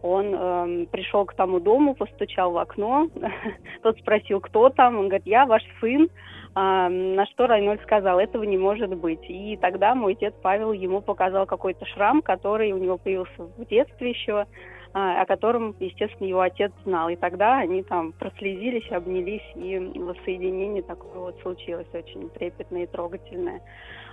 он 0.00 0.34
э, 0.34 0.86
пришел 0.92 1.24
к 1.24 1.34
тому 1.34 1.58
дому, 1.58 1.94
постучал 1.94 2.52
в 2.52 2.58
окно, 2.58 3.08
тот 3.82 3.98
спросил, 3.98 4.40
кто 4.40 4.68
там, 4.68 4.96
он 4.96 5.08
говорит, 5.08 5.26
я 5.26 5.44
ваш 5.44 5.62
сын, 5.80 6.08
а, 6.54 6.88
на 6.88 7.24
что 7.26 7.46
Райнольд 7.46 7.82
сказал, 7.82 8.18
этого 8.18 8.42
не 8.44 8.58
может 8.58 8.94
быть. 8.94 9.24
И 9.28 9.56
тогда 9.56 9.94
мой 9.94 10.14
дед 10.14 10.34
Павел 10.42 10.72
ему 10.72 11.00
показал 11.00 11.46
какой-то 11.46 11.86
шрам, 11.86 12.20
который 12.20 12.72
у 12.72 12.78
него 12.78 12.98
появился 12.98 13.30
в 13.38 13.64
детстве 13.66 14.10
еще, 14.10 14.46
о 14.92 15.24
котором, 15.26 15.74
естественно, 15.80 16.28
его 16.28 16.40
отец 16.40 16.72
знал. 16.84 17.08
И 17.08 17.16
тогда 17.16 17.58
они 17.58 17.82
там 17.82 18.12
прослезились, 18.12 18.90
обнялись, 18.90 19.42
и 19.54 19.78
воссоединение 19.78 20.82
такое 20.82 21.18
вот 21.18 21.38
случилось, 21.42 21.88
очень 21.92 22.28
трепетное 22.30 22.84
и 22.84 22.86
трогательное. 22.86 23.62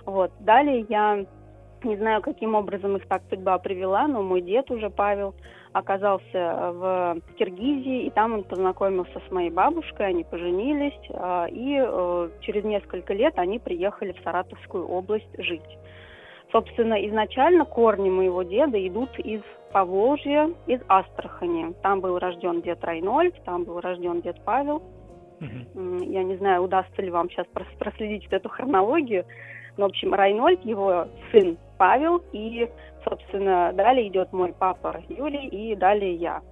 Вот. 0.06 0.32
Далее 0.40 0.86
я 0.88 1.26
не 1.84 1.96
знаю, 1.96 2.22
каким 2.22 2.54
образом 2.54 2.96
их 2.96 3.06
так 3.06 3.22
судьба 3.30 3.58
привела, 3.58 4.06
но 4.06 4.22
мой 4.22 4.40
дед 4.40 4.70
уже, 4.70 4.90
Павел, 4.90 5.34
оказался 5.72 6.72
в 6.72 7.20
Киргизии, 7.36 8.06
и 8.06 8.10
там 8.10 8.34
он 8.34 8.44
познакомился 8.44 9.20
с 9.26 9.30
моей 9.30 9.50
бабушкой, 9.50 10.08
они 10.08 10.24
поженились, 10.24 10.98
а, 11.10 11.46
и 11.46 11.76
э, 11.80 12.30
через 12.40 12.64
несколько 12.64 13.14
лет 13.14 13.38
они 13.38 13.58
приехали 13.58 14.12
в 14.12 14.22
Саратовскую 14.24 14.86
область 14.86 15.30
жить. 15.38 15.78
Собственно, 16.52 16.94
изначально 17.06 17.64
корни 17.64 18.10
моего 18.10 18.42
деда 18.42 18.86
идут 18.86 19.18
из 19.18 19.42
Поволжья, 19.72 20.50
из 20.66 20.80
Астрахани. 20.88 21.74
Там 21.82 22.00
был 22.00 22.18
рожден 22.18 22.60
дед 22.60 22.82
Райнольд, 22.82 23.34
там 23.44 23.64
был 23.64 23.80
рожден 23.80 24.20
дед 24.20 24.42
Павел. 24.44 24.82
Uh-huh. 25.40 26.04
Я 26.04 26.24
не 26.24 26.36
знаю, 26.36 26.64
удастся 26.64 27.00
ли 27.00 27.10
вам 27.10 27.30
сейчас 27.30 27.46
проследить 27.78 28.24
вот 28.24 28.32
эту 28.32 28.48
хронологию. 28.48 29.24
Но, 29.76 29.86
в 29.86 29.90
общем, 29.90 30.12
Райнольд, 30.12 30.64
его 30.64 31.06
сын 31.30 31.56
Павел, 31.78 32.20
и, 32.32 32.68
собственно, 33.08 33.72
далее 33.72 34.08
идет 34.08 34.32
мой 34.32 34.52
папа 34.52 35.02
Юрий, 35.08 35.46
и 35.46 35.76
далее 35.76 36.14
я 36.14 36.42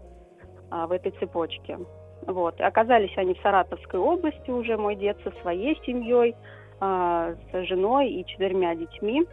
а, 0.71 0.87
в 0.87 0.93
этой 0.93 1.13
цепочке. 1.13 1.79
Вот. 2.27 2.59
И 2.61 2.63
оказались 2.63 3.17
они 3.17 3.35
в 3.35 3.41
Саратовской 3.41 3.99
области 3.99 4.51
уже, 4.51 4.77
мой 4.77 4.95
дед 4.97 5.19
со 5.25 5.31
своей 5.43 5.79
семьей, 5.85 6.37
а, 6.81 7.35
с 7.53 7.67
женой 7.67 8.11
и 8.11 8.25
четырьмя 8.25 8.75
детьми. 8.75 9.25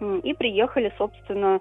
И 0.00 0.34
приехали, 0.34 0.92
собственно, 0.98 1.60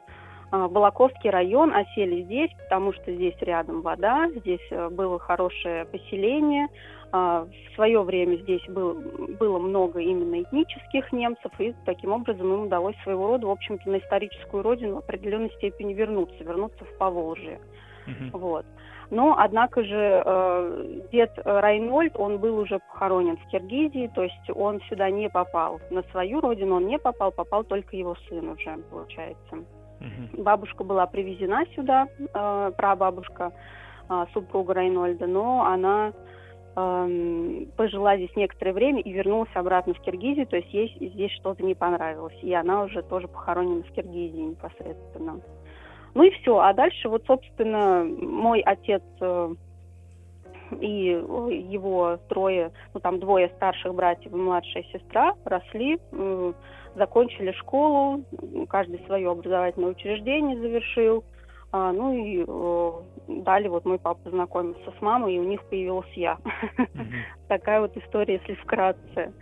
в 0.52 0.68
Балаковский 0.70 1.30
район, 1.30 1.74
осели 1.74 2.24
здесь, 2.24 2.52
потому 2.64 2.94
что 2.94 3.14
здесь 3.14 3.36
рядом 3.42 3.82
вода, 3.82 4.30
здесь 4.36 4.66
э, 4.70 4.90
было 4.90 5.20
хорошее 5.20 5.86
поселение. 5.86 6.68
А, 7.12 7.46
в 7.46 7.76
свое 7.76 8.02
время 8.02 8.36
здесь 8.38 8.64
был, 8.68 8.94
было 9.40 9.60
много 9.60 10.00
именно 10.00 10.42
этнических 10.42 11.12
немцев, 11.12 11.52
и 11.60 11.74
таким 11.86 12.12
образом 12.12 12.54
им 12.54 12.64
удалось 12.64 12.96
своего 13.04 13.28
рода, 13.28 13.48
в 13.48 13.52
общем-то, 13.52 13.90
на 13.90 13.98
историческую 13.98 14.64
родину 14.64 14.96
в 14.96 15.00
определенной 15.00 15.52
степени 15.52 15.94
вернуться, 15.94 16.44
вернуться 16.44 16.84
в 16.86 16.98
Поволжье. 16.98 17.60
Uh-huh. 18.08 18.38
Вот. 18.38 18.66
Но, 19.12 19.36
однако 19.38 19.84
же, 19.84 20.24
э, 20.26 21.02
дед 21.12 21.32
Райнольд, 21.44 22.16
он 22.18 22.40
был 22.40 22.58
уже 22.58 22.80
похоронен 22.80 23.38
в 23.38 23.48
Киргизии, 23.50 24.12
то 24.14 24.24
есть 24.24 24.50
он 24.54 24.82
сюда 24.90 25.10
не 25.10 25.30
попал. 25.30 25.80
На 25.92 26.04
свою 26.12 26.42
родину 26.42 26.76
он 26.76 26.88
не 26.88 26.98
попал, 26.98 27.32
попал 27.32 27.64
только 27.64 27.96
его 27.96 28.16
сын 28.28 28.50
уже, 28.50 28.78
получается. 28.90 29.56
Uh-huh. 30.00 30.44
Бабушка 30.44 30.84
была 30.84 31.06
привезена 31.06 31.66
сюда, 31.76 32.08
э, 32.20 32.72
прабабушка, 32.76 33.54
э, 34.10 34.26
супруга 34.34 34.74
Райнольда, 34.74 35.28
но 35.28 35.64
она 35.64 36.12
э, 36.76 37.66
пожила 37.78 38.18
здесь 38.18 38.36
некоторое 38.36 38.74
время 38.74 39.02
и 39.02 39.12
вернулась 39.12 39.50
обратно 39.54 39.94
в 39.94 40.02
Киргизию, 40.02 40.48
то 40.48 40.58
есть 40.58 40.74
ей 40.74 40.98
здесь 41.14 41.32
что-то 41.32 41.64
не 41.64 41.76
понравилось, 41.76 42.38
и 42.42 42.54
она 42.54 42.84
уже 42.84 43.02
тоже 43.04 43.28
похоронена 43.28 43.84
в 43.84 43.92
Киргизии 43.92 44.42
непосредственно. 44.42 45.40
Ну 46.16 46.24
и 46.24 46.32
все. 46.32 46.58
А 46.58 46.74
дальше 46.74 47.10
вот, 47.10 47.24
собственно, 47.28 48.04
мой 48.04 48.62
отец, 48.62 49.04
э, 49.22 49.54
и 50.82 51.22
его 51.70 52.18
трое, 52.28 52.72
ну 52.94 53.00
там 53.00 53.20
двое 53.20 53.50
старших 53.58 53.94
братьев 53.94 54.32
и 54.32 54.36
младшая 54.36 54.84
сестра 54.92 55.36
росли, 55.46 56.00
закончили 56.96 57.52
школу, 57.52 58.24
каждый 58.68 59.00
свое 59.06 59.30
образовательное 59.30 59.92
учреждение 59.92 60.58
завершил, 60.58 61.24
а, 61.72 61.92
ну 61.92 62.14
и 62.14 62.44
э, 62.48 63.44
далее 63.44 63.70
вот 63.70 63.84
мой 63.84 64.00
папа 64.00 64.20
познакомился 64.24 64.94
с 64.98 65.02
мамой, 65.02 65.36
и 65.36 65.40
у 65.40 65.44
них 65.44 65.62
появилась 65.66 66.12
я. 66.16 66.38
Такая 67.50 67.82
вот 67.82 67.96
история, 67.98 68.36
если 68.36 68.54
вкратце. 68.62 69.34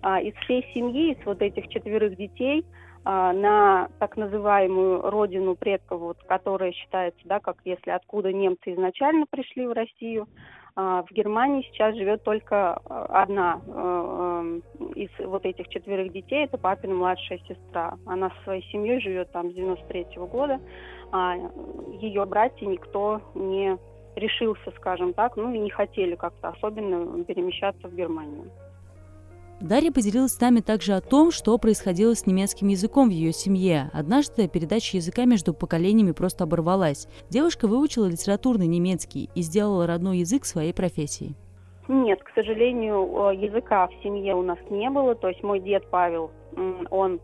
А, 0.00 0.20
из 0.20 0.34
всей 0.44 0.64
семьи, 0.74 1.12
из 1.12 1.26
вот 1.26 1.42
этих 1.42 1.66
четверых 1.68 2.16
детей, 2.16 2.64
на 3.04 3.88
так 3.98 4.16
называемую 4.16 5.02
родину 5.10 5.56
предков, 5.56 6.00
вот, 6.00 6.18
которая 6.24 6.72
считается, 6.72 7.20
да, 7.24 7.40
как 7.40 7.56
если 7.64 7.90
откуда 7.90 8.32
немцы 8.32 8.72
изначально 8.72 9.26
пришли 9.28 9.66
в 9.66 9.72
Россию, 9.72 10.28
а, 10.74 11.02
в 11.02 11.12
Германии 11.12 11.68
сейчас 11.70 11.94
живет 11.96 12.22
только 12.22 12.80
а, 12.86 13.22
одна 13.22 13.60
э, 13.66 14.60
э, 14.78 14.84
из 14.94 15.10
вот 15.18 15.44
этих 15.44 15.68
четверых 15.68 16.12
детей, 16.12 16.44
это 16.44 16.56
папина 16.56 16.94
младшая 16.94 17.38
сестра. 17.40 17.98
Она 18.06 18.30
со 18.30 18.44
своей 18.44 18.62
семьей 18.72 19.00
живет 19.00 19.30
там 19.32 19.50
с 19.50 19.54
93 19.54 20.06
-го 20.16 20.26
года, 20.26 20.60
а 21.12 21.34
ее 22.00 22.24
братья 22.24 22.64
никто 22.64 23.20
не 23.34 23.76
решился, 24.16 24.70
скажем 24.76 25.12
так, 25.12 25.36
ну 25.36 25.52
и 25.52 25.58
не 25.58 25.70
хотели 25.70 26.14
как-то 26.14 26.48
особенно 26.48 27.22
перемещаться 27.24 27.88
в 27.88 27.94
Германию. 27.94 28.50
Дарья 29.62 29.92
поделилась 29.92 30.32
с 30.32 30.40
нами 30.40 30.58
также 30.58 30.94
о 30.94 31.00
том, 31.00 31.30
что 31.30 31.56
происходило 31.56 32.16
с 32.16 32.26
немецким 32.26 32.66
языком 32.66 33.08
в 33.08 33.12
ее 33.12 33.32
семье. 33.32 33.90
Однажды 33.92 34.48
передача 34.48 34.96
языка 34.96 35.24
между 35.24 35.54
поколениями 35.54 36.10
просто 36.10 36.44
оборвалась. 36.44 37.06
Девушка 37.30 37.68
выучила 37.68 38.06
литературный 38.06 38.66
немецкий 38.66 39.30
и 39.36 39.42
сделала 39.42 39.86
родной 39.86 40.18
язык 40.18 40.46
своей 40.46 40.74
профессией. 40.74 41.36
Нет, 41.86 42.20
к 42.24 42.34
сожалению, 42.34 43.30
э, 43.30 43.36
языка 43.36 43.86
в 43.86 44.02
семье 44.02 44.34
у 44.34 44.42
нас 44.42 44.58
не 44.68 44.90
было. 44.90 45.14
То 45.14 45.28
есть 45.28 45.44
мой 45.44 45.60
дед 45.60 45.86
Павел, 45.90 46.32
он 46.90 47.20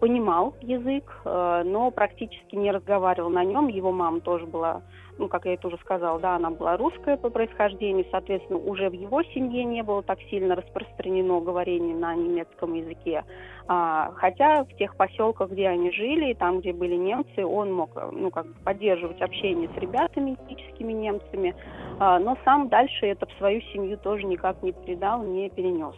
понимал 0.00 0.54
язык, 0.60 1.04
э, 1.24 1.62
но 1.64 1.90
практически 1.90 2.54
не 2.56 2.70
разговаривал 2.70 3.30
на 3.30 3.44
нем. 3.44 3.68
Его 3.68 3.92
мама 3.92 4.20
тоже 4.20 4.46
была 4.46 4.82
ну, 5.18 5.28
как 5.28 5.44
я 5.44 5.54
это 5.54 5.68
уже 5.68 5.76
сказала, 5.78 6.18
да, 6.20 6.36
она 6.36 6.50
была 6.50 6.76
русская 6.76 7.16
по 7.16 7.28
происхождению, 7.28 8.06
соответственно, 8.10 8.58
уже 8.58 8.88
в 8.88 8.92
его 8.92 9.22
семье 9.24 9.64
не 9.64 9.82
было 9.82 10.02
так 10.02 10.20
сильно 10.30 10.54
распространено 10.54 11.40
говорение 11.40 11.96
на 11.96 12.14
немецком 12.14 12.74
языке. 12.74 13.24
А, 13.66 14.12
хотя 14.16 14.64
в 14.64 14.74
тех 14.76 14.96
поселках, 14.96 15.50
где 15.50 15.68
они 15.68 15.90
жили, 15.90 16.34
там, 16.34 16.60
где 16.60 16.72
были 16.72 16.94
немцы, 16.94 17.44
он 17.44 17.72
мог, 17.72 17.90
ну, 18.12 18.30
как 18.30 18.46
бы 18.46 18.54
поддерживать 18.64 19.20
общение 19.20 19.68
с 19.68 19.78
ребятами, 19.78 20.34
этническими 20.34 20.92
немцами, 20.92 21.54
а, 21.98 22.18
но 22.18 22.36
сам 22.44 22.68
дальше 22.68 23.06
это 23.06 23.26
в 23.26 23.32
свою 23.38 23.60
семью 23.72 23.98
тоже 23.98 24.24
никак 24.24 24.62
не 24.62 24.72
передал, 24.72 25.22
не 25.22 25.50
перенес. 25.50 25.96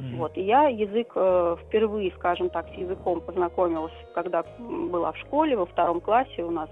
Mm-hmm. 0.00 0.16
Вот. 0.16 0.36
И 0.36 0.42
я 0.42 0.68
язык 0.68 1.12
э, 1.14 1.56
впервые, 1.64 2.12
скажем 2.16 2.50
так, 2.50 2.66
с 2.68 2.72
языком 2.72 3.20
познакомилась, 3.20 3.92
когда 4.14 4.44
была 4.58 5.12
в 5.12 5.18
школе, 5.18 5.56
во 5.56 5.66
втором 5.66 6.00
классе 6.00 6.42
у 6.42 6.50
нас 6.50 6.70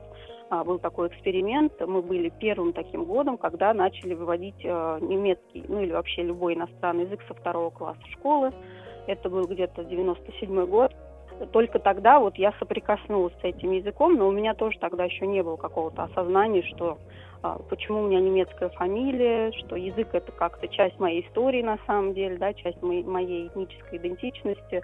а, 0.51 0.65
был 0.65 0.79
такой 0.79 1.09
эксперимент. 1.09 1.73
Мы 1.81 2.01
были 2.01 2.31
первым 2.31 2.73
таким 2.73 3.05
годом, 3.05 3.37
когда 3.37 3.75
начали 3.75 4.15
выводить 4.15 4.65
э, 4.65 4.99
немецкий, 5.01 5.65
ну 5.69 5.83
или 5.83 5.93
вообще 5.93 6.23
любой 6.23 6.55
иностранный 6.55 7.05
язык 7.05 7.21
со 7.29 7.35
второго 7.35 7.71
класса 7.71 8.01
школы. 8.13 8.53
Это 9.07 9.29
был 9.29 9.47
где-то 9.47 9.85
97 9.85 10.67
год. 10.67 10.95
Только 11.53 11.79
тогда 11.79 12.19
вот 12.19 12.37
я 12.37 12.53
соприкоснулась 12.59 13.35
с 13.41 13.45
этим 13.45 13.73
языком, 13.73 14.17
но 14.17 14.27
у 14.27 14.33
меня 14.33 14.55
тоже 14.55 14.79
тогда 14.79 15.05
еще 15.05 15.27
не 15.27 15.43
было 15.43 15.57
какого-то 15.57 16.05
осознания, 16.05 16.63
что 16.63 16.99
почему 17.69 18.01
у 18.01 18.07
меня 18.09 18.21
немецкая 18.21 18.69
фамилия, 18.71 19.53
что 19.53 19.77
язык 19.77 20.09
это 20.13 20.33
как-то 20.33 20.69
часть 20.69 20.99
моей 20.99 21.27
истории 21.27 21.63
на 21.63 21.79
самом 21.87 22.15
деле, 22.15 22.37
да, 22.39 22.53
часть 22.53 22.83
моей, 22.83 23.03
моей 23.03 23.49
этнической 23.49 23.99
идентичности. 23.99 24.83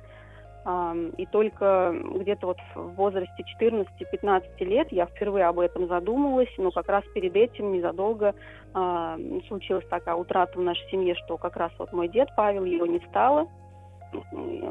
И 1.19 1.27
только 1.27 1.95
где-то 2.15 2.47
вот 2.47 2.57
в 2.75 2.95
возрасте 2.95 3.45
14-15 3.61 4.65
лет 4.65 4.91
я 4.93 5.05
впервые 5.05 5.45
об 5.45 5.59
этом 5.59 5.89
задумалась, 5.89 6.49
но 6.57 6.71
как 6.71 6.89
раз 6.89 7.05
перед 7.13 7.37
этим 7.37 7.73
незадолго 7.73 8.35
случилась 9.47 9.87
такая 9.91 10.15
утрата 10.15 10.59
в 10.59 10.63
нашей 10.63 10.89
семье, 10.89 11.17
что 11.17 11.37
как 11.37 11.57
раз 11.59 11.71
вот 11.79 11.93
мой 11.93 12.09
дед 12.09 12.31
Павел, 12.35 12.65
его 12.65 12.87
не 12.87 13.01
стало, 13.11 13.47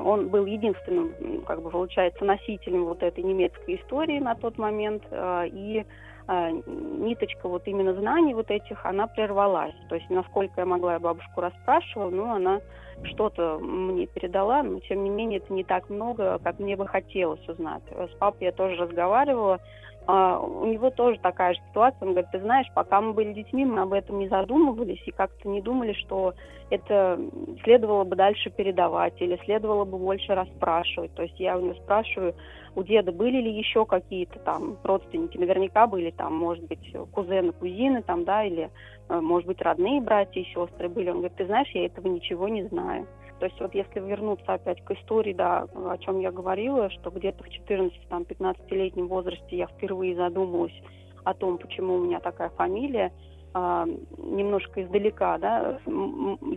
он 0.03 0.29
был 0.29 0.45
единственным, 0.45 1.43
как 1.45 1.61
бы 1.61 1.69
получается, 1.69 2.25
носителем 2.25 2.85
вот 2.85 3.03
этой 3.03 3.23
немецкой 3.23 3.75
истории 3.75 4.19
на 4.19 4.35
тот 4.35 4.57
момент, 4.57 5.03
а, 5.11 5.43
и 5.43 5.79
а, 5.79 5.85
ниточка 6.27 7.47
вот 7.49 7.67
именно 7.67 7.93
знаний 7.93 8.33
вот 8.33 8.49
этих, 8.49 8.85
она 8.85 9.07
прервалась. 9.07 9.75
То 9.89 9.95
есть, 9.95 10.09
насколько 10.09 10.61
я 10.61 10.65
могла, 10.65 10.93
я 10.93 10.99
бабушку 10.99 11.41
расспрашивала, 11.41 12.09
но 12.09 12.33
она 12.33 12.61
что-то 13.05 13.59
мне 13.59 14.07
передала, 14.07 14.63
но 14.63 14.79
тем 14.79 15.03
не 15.03 15.09
менее 15.09 15.39
это 15.39 15.53
не 15.53 15.63
так 15.63 15.89
много, 15.89 16.39
как 16.43 16.59
мне 16.59 16.75
бы 16.75 16.87
хотелось 16.87 17.47
узнать. 17.47 17.83
С 17.91 18.15
папой 18.17 18.45
я 18.45 18.51
тоже 18.51 18.75
разговаривала, 18.75 19.59
а, 20.05 20.39
у 20.39 20.65
него 20.65 20.89
тоже 20.89 21.17
такая 21.19 21.53
же 21.53 21.61
ситуация. 21.69 22.05
Он 22.05 22.11
говорит, 22.11 22.31
ты 22.31 22.39
знаешь, 22.39 22.67
пока 22.73 22.99
мы 22.99 23.13
были 23.13 23.33
детьми, 23.33 23.65
мы 23.65 23.81
об 23.81 23.93
этом 23.93 24.19
не 24.19 24.27
задумывались 24.27 25.01
и 25.05 25.11
как-то 25.11 25.47
не 25.47 25.61
думали, 25.61 25.93
что 25.93 26.33
это 26.69 27.19
следовало 27.63 28.03
бы 28.03 28.15
дальше 28.15 28.49
передавать 28.49 29.13
или 29.21 29.39
следовало 29.45 29.85
бы 29.85 29.97
больше 29.97 30.33
расспрашивать. 30.33 31.13
То 31.13 31.23
есть 31.23 31.39
я 31.39 31.57
у 31.57 31.61
него 31.61 31.75
спрашиваю, 31.75 32.35
у 32.75 32.83
деда 32.83 33.11
были 33.11 33.37
ли 33.37 33.51
еще 33.51 33.85
какие-то 33.85 34.39
там 34.39 34.77
родственники? 34.83 35.37
Наверняка 35.37 35.87
были 35.87 36.11
там, 36.11 36.35
может 36.35 36.65
быть, 36.65 36.93
кузены, 37.11 37.53
кузины 37.53 38.01
там, 38.01 38.25
да, 38.25 38.43
или, 38.43 38.71
может 39.09 39.47
быть, 39.47 39.61
родные 39.61 40.01
братья 40.01 40.41
и 40.41 40.45
сестры 40.45 40.89
были. 40.89 41.09
Он 41.09 41.17
говорит, 41.17 41.37
ты 41.37 41.45
знаешь, 41.45 41.69
я 41.73 41.85
этого 41.85 42.07
ничего 42.07 42.47
не 42.47 42.63
знаю. 42.67 43.07
То 43.39 43.47
есть 43.47 43.59
вот 43.59 43.75
если 43.75 43.99
вернуться 43.99 44.53
опять 44.53 44.81
к 44.85 44.91
истории, 44.91 45.33
да, 45.33 45.67
о 45.73 45.97
чем 45.97 46.19
я 46.19 46.31
говорила, 46.31 46.89
что 46.89 47.09
где-то 47.09 47.43
в 47.43 47.47
14-15-летнем 47.47 49.07
возрасте 49.07 49.57
я 49.57 49.67
впервые 49.67 50.15
задумалась 50.15 50.73
о 51.25 51.33
том, 51.33 51.57
почему 51.57 51.95
у 51.95 51.99
меня 51.99 52.19
такая 52.19 52.49
фамилия, 52.49 53.11
а, 53.55 53.85
немножко 54.17 54.81
издалека, 54.81 55.37
да, 55.37 55.79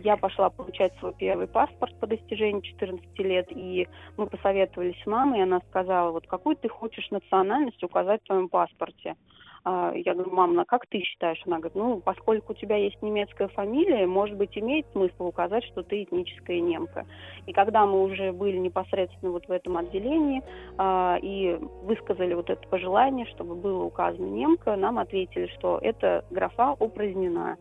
я 0.03 0.17
пошла 0.17 0.49
получать 0.49 0.93
свой 0.97 1.13
первый 1.13 1.47
паспорт 1.47 1.93
по 1.99 2.07
достижении 2.07 2.61
14 2.61 3.19
лет, 3.19 3.47
и 3.51 3.87
мы 4.17 4.25
посоветовались 4.25 4.99
с 5.03 5.05
мамой, 5.05 5.39
и 5.39 5.43
она 5.43 5.59
сказала, 5.69 6.11
вот 6.11 6.25
какую 6.25 6.55
ты 6.55 6.69
хочешь 6.69 7.11
национальность 7.11 7.83
указать 7.83 8.21
в 8.23 8.27
твоем 8.27 8.49
паспорте. 8.49 9.15
А, 9.69 9.91
я 9.93 10.13
говорю, 10.13 10.31
мам, 10.31 10.53
ну 10.55 10.63
как 10.63 10.85
ты 10.87 11.01
считаешь? 11.01 11.41
Она 11.45 11.57
говорит, 11.57 11.75
ну, 11.75 11.99
поскольку 11.99 12.53
у 12.53 12.55
тебя 12.55 12.77
есть 12.77 13.01
немецкая 13.01 13.49
фамилия, 13.49 14.07
может 14.07 14.37
быть, 14.37 14.57
имеет 14.57 14.85
смысл 14.93 15.27
указать, 15.27 15.65
что 15.65 15.83
ты 15.83 16.03
этническая 16.03 16.61
немка. 16.61 17.05
И 17.47 17.51
когда 17.51 17.85
мы 17.85 18.01
уже 18.01 18.31
были 18.31 18.55
непосредственно 18.55 19.33
вот 19.33 19.45
в 19.45 19.51
этом 19.51 19.75
отделении 19.75 20.41
а, 20.77 21.17
и 21.21 21.59
высказали 21.83 22.33
вот 22.33 22.49
это 22.49 22.65
пожелание, 22.69 23.25
чтобы 23.25 23.55
было 23.55 23.83
указано 23.83 24.27
немка, 24.27 24.77
нам 24.77 24.99
ответили, 24.99 25.47
что 25.57 25.79
эта 25.81 26.23
графа 26.31 26.77
упразднена. 26.79 27.57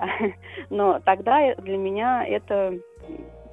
Но 0.70 0.98
тогда 1.04 1.54
для 1.54 1.76
меня 1.76 2.26
это 2.26 2.80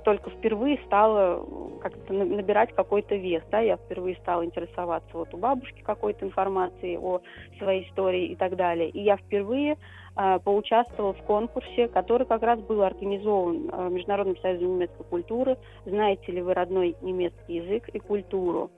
только 0.04 0.30
впервые 0.30 0.80
стала 0.86 1.46
как-то 1.82 2.14
набирать 2.14 2.74
какой-то 2.74 3.16
вес, 3.16 3.44
да, 3.52 3.60
я 3.60 3.78
впервые 3.78 4.16
стала 4.18 4.46
интересоваться 4.46 5.10
вот 5.14 5.34
у 5.34 5.38
бабушки 5.38 5.82
какой-то 5.82 6.26
информацией 6.26 6.98
о 6.98 7.22
своей 7.58 7.88
истории 7.88 8.28
и 8.28 8.36
так 8.36 8.56
далее. 8.56 8.90
И 8.90 9.02
я 9.02 9.18
впервые 9.18 9.78
э, 10.16 10.40
поучаствовала 10.40 11.14
в 11.14 11.22
конкурсе, 11.24 11.88
который 11.88 12.28
как 12.28 12.44
раз 12.44 12.60
был 12.60 12.84
организован 12.84 13.70
э, 13.72 13.90
Международным 13.90 14.38
союзом 14.38 14.76
немецкой 14.76 15.04
культуры. 15.04 15.58
Знаете 15.86 16.32
ли 16.32 16.42
вы 16.42 16.54
родной 16.54 16.96
немецкий 17.02 17.56
язык 17.56 17.90
и 17.90 18.00
культуру? 18.00 18.72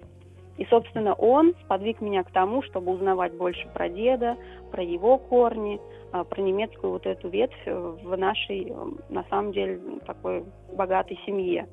И, 0.57 0.65
собственно, 0.65 1.13
он 1.13 1.55
сподвиг 1.63 1.99
меня 1.99 2.23
к 2.23 2.31
тому, 2.31 2.61
чтобы 2.63 2.91
узнавать 2.91 3.33
больше 3.33 3.67
про 3.73 3.89
деда, 3.89 4.37
про 4.71 4.83
его 4.83 5.17
корни, 5.17 5.79
а, 6.11 6.23
про 6.23 6.41
немецкую 6.41 6.93
вот 6.93 7.05
эту 7.07 7.27
ветвь 7.29 7.65
в 7.65 8.15
нашей, 8.15 8.71
на 9.09 9.23
самом 9.29 9.51
деле, 9.51 9.79
такой 10.05 10.43
богатой 10.73 11.19
семье. 11.25 11.67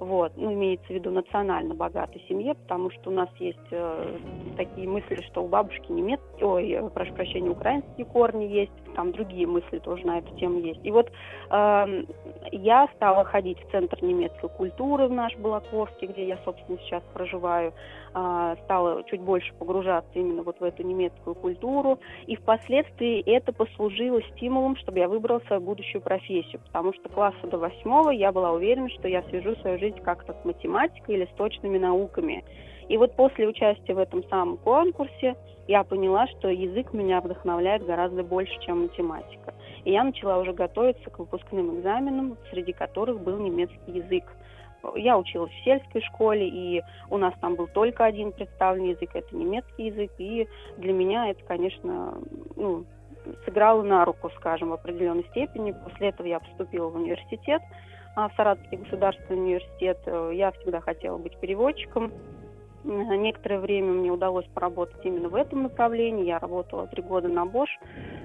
Вот, 0.00 0.32
ну, 0.36 0.52
имеется 0.52 0.86
в 0.86 0.90
виду 0.90 1.10
национально 1.10 1.74
богатой 1.74 2.22
семье, 2.28 2.54
потому 2.54 2.90
что 2.90 3.10
у 3.10 3.12
нас 3.12 3.28
есть 3.38 3.58
э, 3.70 4.18
такие 4.56 4.88
мысли, 4.88 5.22
что 5.30 5.44
у 5.44 5.48
бабушки 5.48 5.92
немецкие, 5.92 6.46
ой, 6.46 6.70
э, 6.72 6.90
прошу 6.90 7.14
прощения, 7.14 7.48
украинские 7.48 8.04
корни 8.06 8.44
есть, 8.44 8.72
там 8.94 9.12
другие 9.12 9.46
мысли 9.46 9.78
тоже 9.78 10.06
на 10.06 10.18
эту 10.18 10.34
тему 10.36 10.60
есть. 10.60 10.80
И 10.84 10.90
вот 10.90 11.10
э, 11.50 12.04
я 12.52 12.88
стала 12.96 13.24
ходить 13.24 13.58
в 13.60 13.70
Центр 13.70 14.02
немецкой 14.02 14.48
культуры 14.48 15.08
в 15.08 15.12
наш 15.12 15.36
Балаковский, 15.36 16.08
где 16.08 16.26
я, 16.26 16.38
собственно, 16.44 16.78
сейчас 16.78 17.02
проживаю, 17.12 17.72
э, 18.14 18.56
стала 18.64 19.02
чуть 19.04 19.20
больше 19.20 19.52
погружаться 19.54 20.10
именно 20.14 20.42
вот 20.42 20.60
в 20.60 20.64
эту 20.64 20.82
немецкую 20.82 21.34
культуру, 21.34 21.98
и 22.26 22.36
впоследствии 22.36 23.20
это 23.20 23.52
послужило 23.52 24.22
стимулом, 24.34 24.76
чтобы 24.76 24.98
я 24.98 25.08
выбрала 25.08 25.40
свою 25.46 25.62
будущую 25.62 26.02
профессию, 26.02 26.60
потому 26.66 26.92
что 26.94 27.08
класса 27.08 27.46
до 27.46 27.58
восьмого 27.58 28.10
я 28.10 28.32
была 28.32 28.52
уверена, 28.52 28.88
что 28.90 29.08
я 29.08 29.22
свяжу 29.24 29.56
свою 29.56 29.78
жизнь 29.78 30.00
как-то 30.00 30.32
с 30.32 30.44
математикой 30.44 31.16
или 31.16 31.24
с 31.26 31.36
точными 31.36 31.78
науками. 31.78 32.44
И 32.88 32.96
вот 32.96 33.16
после 33.16 33.48
участия 33.48 33.94
в 33.94 33.98
этом 33.98 34.22
самом 34.28 34.58
конкурсе 34.58 35.36
я 35.66 35.84
поняла, 35.84 36.26
что 36.26 36.48
язык 36.48 36.92
меня 36.92 37.20
вдохновляет 37.20 37.84
гораздо 37.84 38.22
больше, 38.22 38.52
чем 38.60 38.82
математика. 38.82 39.54
И 39.84 39.92
я 39.92 40.04
начала 40.04 40.38
уже 40.38 40.52
готовиться 40.52 41.10
к 41.10 41.18
выпускным 41.18 41.78
экзаменам, 41.78 42.36
среди 42.50 42.72
которых 42.72 43.20
был 43.20 43.38
немецкий 43.38 43.92
язык. 43.92 44.24
Я 44.96 45.16
училась 45.16 45.50
в 45.50 45.64
сельской 45.64 46.02
школе, 46.02 46.46
и 46.46 46.82
у 47.08 47.16
нас 47.16 47.32
там 47.40 47.54
был 47.54 47.66
только 47.68 48.04
один 48.04 48.32
представленный 48.32 48.90
язык, 48.90 49.10
это 49.14 49.34
немецкий 49.34 49.86
язык, 49.86 50.12
и 50.18 50.46
для 50.76 50.92
меня 50.92 51.30
это, 51.30 51.42
конечно, 51.44 52.18
ну, 52.56 52.84
сыграло 53.46 53.82
на 53.82 54.04
руку, 54.04 54.30
скажем, 54.36 54.68
в 54.68 54.74
определенной 54.74 55.24
степени. 55.30 55.72
После 55.72 56.08
этого 56.08 56.26
я 56.26 56.40
поступила 56.40 56.90
в 56.90 56.96
университет, 56.96 57.62
а, 58.14 58.28
в 58.28 58.34
Саратовский 58.34 58.76
государственный 58.76 59.40
университет. 59.40 59.98
Я 60.32 60.52
всегда 60.52 60.80
хотела 60.80 61.16
быть 61.16 61.38
переводчиком. 61.38 62.12
Некоторое 62.84 63.60
время 63.60 63.92
мне 63.92 64.10
удалось 64.10 64.46
поработать 64.54 65.04
именно 65.04 65.28
в 65.28 65.34
этом 65.34 65.62
направлении. 65.62 66.26
Я 66.26 66.38
работала 66.38 66.86
три 66.86 67.02
года 67.02 67.28
на 67.28 67.44
Bosch 67.44 67.70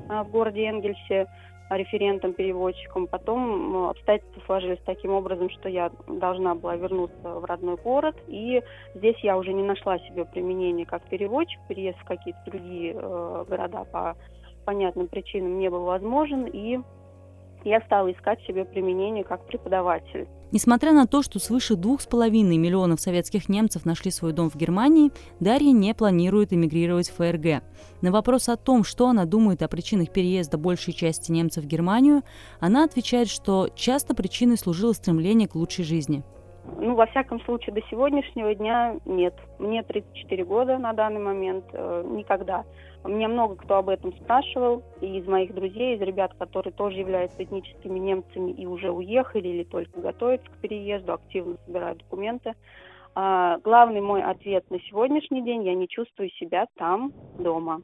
а, 0.10 0.24
в 0.24 0.32
городе 0.32 0.66
Энгельсе 0.66 1.28
референтом-переводчиком. 1.70 3.08
Потом 3.08 3.88
обстоятельства 3.88 4.42
сложились 4.46 4.80
таким 4.86 5.12
образом, 5.12 5.50
что 5.50 5.70
я 5.70 5.92
должна 6.08 6.56
была 6.56 6.76
вернуться 6.76 7.16
в 7.22 7.46
родной 7.46 7.78
город. 7.78 8.16
И 8.28 8.62
здесь 8.96 9.18
я 9.24 9.38
уже 9.38 9.54
не 9.54 9.64
нашла 9.64 10.00
себе 10.00 10.26
применения 10.26 10.86
как 10.86 11.04
переводчик. 11.04 11.60
Переезд 11.68 12.00
в 12.00 12.06
какие-то 12.06 12.40
другие 12.46 12.94
э, 12.96 13.46
города 13.48 13.86
по 13.86 14.16
понятным 14.66 15.08
причинам 15.08 15.60
не 15.60 15.70
был 15.70 15.86
возможен. 15.86 16.46
И 16.46 16.80
я 17.64 17.82
стала 17.82 18.12
искать 18.12 18.42
себе 18.42 18.66
применение 18.66 19.24
как 19.24 19.46
преподаватель. 19.46 20.28
Несмотря 20.52 20.94
на 20.94 21.06
то, 21.06 21.22
что 21.22 21.38
свыше 21.38 21.76
двух 21.76 22.02
с 22.02 22.08
половиной 22.08 22.58
миллионов 22.58 23.00
советских 23.00 23.50
немцев 23.50 23.86
нашли 23.86 24.10
свой 24.10 24.34
дом 24.34 24.50
в 24.50 24.56
Германии, 24.56 25.12
Дарья 25.40 25.72
не 25.72 25.94
планирует 25.94 26.54
эмигрировать 26.54 27.10
в 27.10 27.18
ФРГ. 27.18 27.64
На 28.02 28.12
вопрос 28.12 28.50
о 28.50 28.58
том, 28.58 28.84
что 28.84 29.08
она 29.08 29.26
думает 29.26 29.62
о 29.62 29.68
причинах 29.68 30.12
переезда 30.12 30.58
большей 30.58 30.94
части 30.94 31.32
немцев 31.32 31.66
в 31.66 31.68
Германию, 31.68 32.24
она 32.60 32.84
отвечает, 32.84 33.30
что 33.30 33.70
часто 33.76 34.16
причиной 34.16 34.58
служило 34.58 34.94
стремление 34.94 35.48
к 35.48 35.56
лучшей 35.56 35.86
жизни. 35.86 36.24
Ну, 36.78 36.96
во 36.96 37.06
всяком 37.08 37.40
случае, 37.42 37.74
до 37.74 37.82
сегодняшнего 37.90 38.54
дня 38.56 38.96
нет. 39.06 39.36
Мне 39.60 39.84
34 39.84 40.46
года 40.46 40.78
на 40.78 40.94
данный 40.94 41.22
момент. 41.22 41.66
Э, 41.74 42.04
никогда. 42.06 42.64
Меня 43.06 43.30
много 43.30 43.56
кто 43.56 43.78
об 43.78 43.90
этом 43.90 44.14
спрашивал. 44.14 44.84
И 45.02 45.18
из 45.18 45.28
моих 45.28 45.54
друзей, 45.54 45.96
из 45.96 46.02
ребят, 46.02 46.34
которые 46.38 46.74
тоже 46.74 46.98
являются 46.98 47.44
этническими 47.44 47.98
немцами 47.98 48.52
и 48.52 48.66
уже 48.66 48.92
уехали 48.92 49.48
или 49.48 49.64
только 49.64 50.00
готовятся 50.02 50.50
к 50.50 50.58
переезду, 50.62 51.14
активно 51.14 51.58
собирают 51.66 52.00
документы. 52.00 52.54
А, 53.16 53.58
главный 53.64 54.02
мой 54.02 54.22
ответ 54.22 54.70
на 54.70 54.80
сегодняшний 54.82 55.42
день– 55.42 55.64
я 55.66 55.74
не 55.74 55.88
чувствую 55.88 56.30
себя 56.32 56.68
там, 56.78 57.12
дома. 57.38 57.82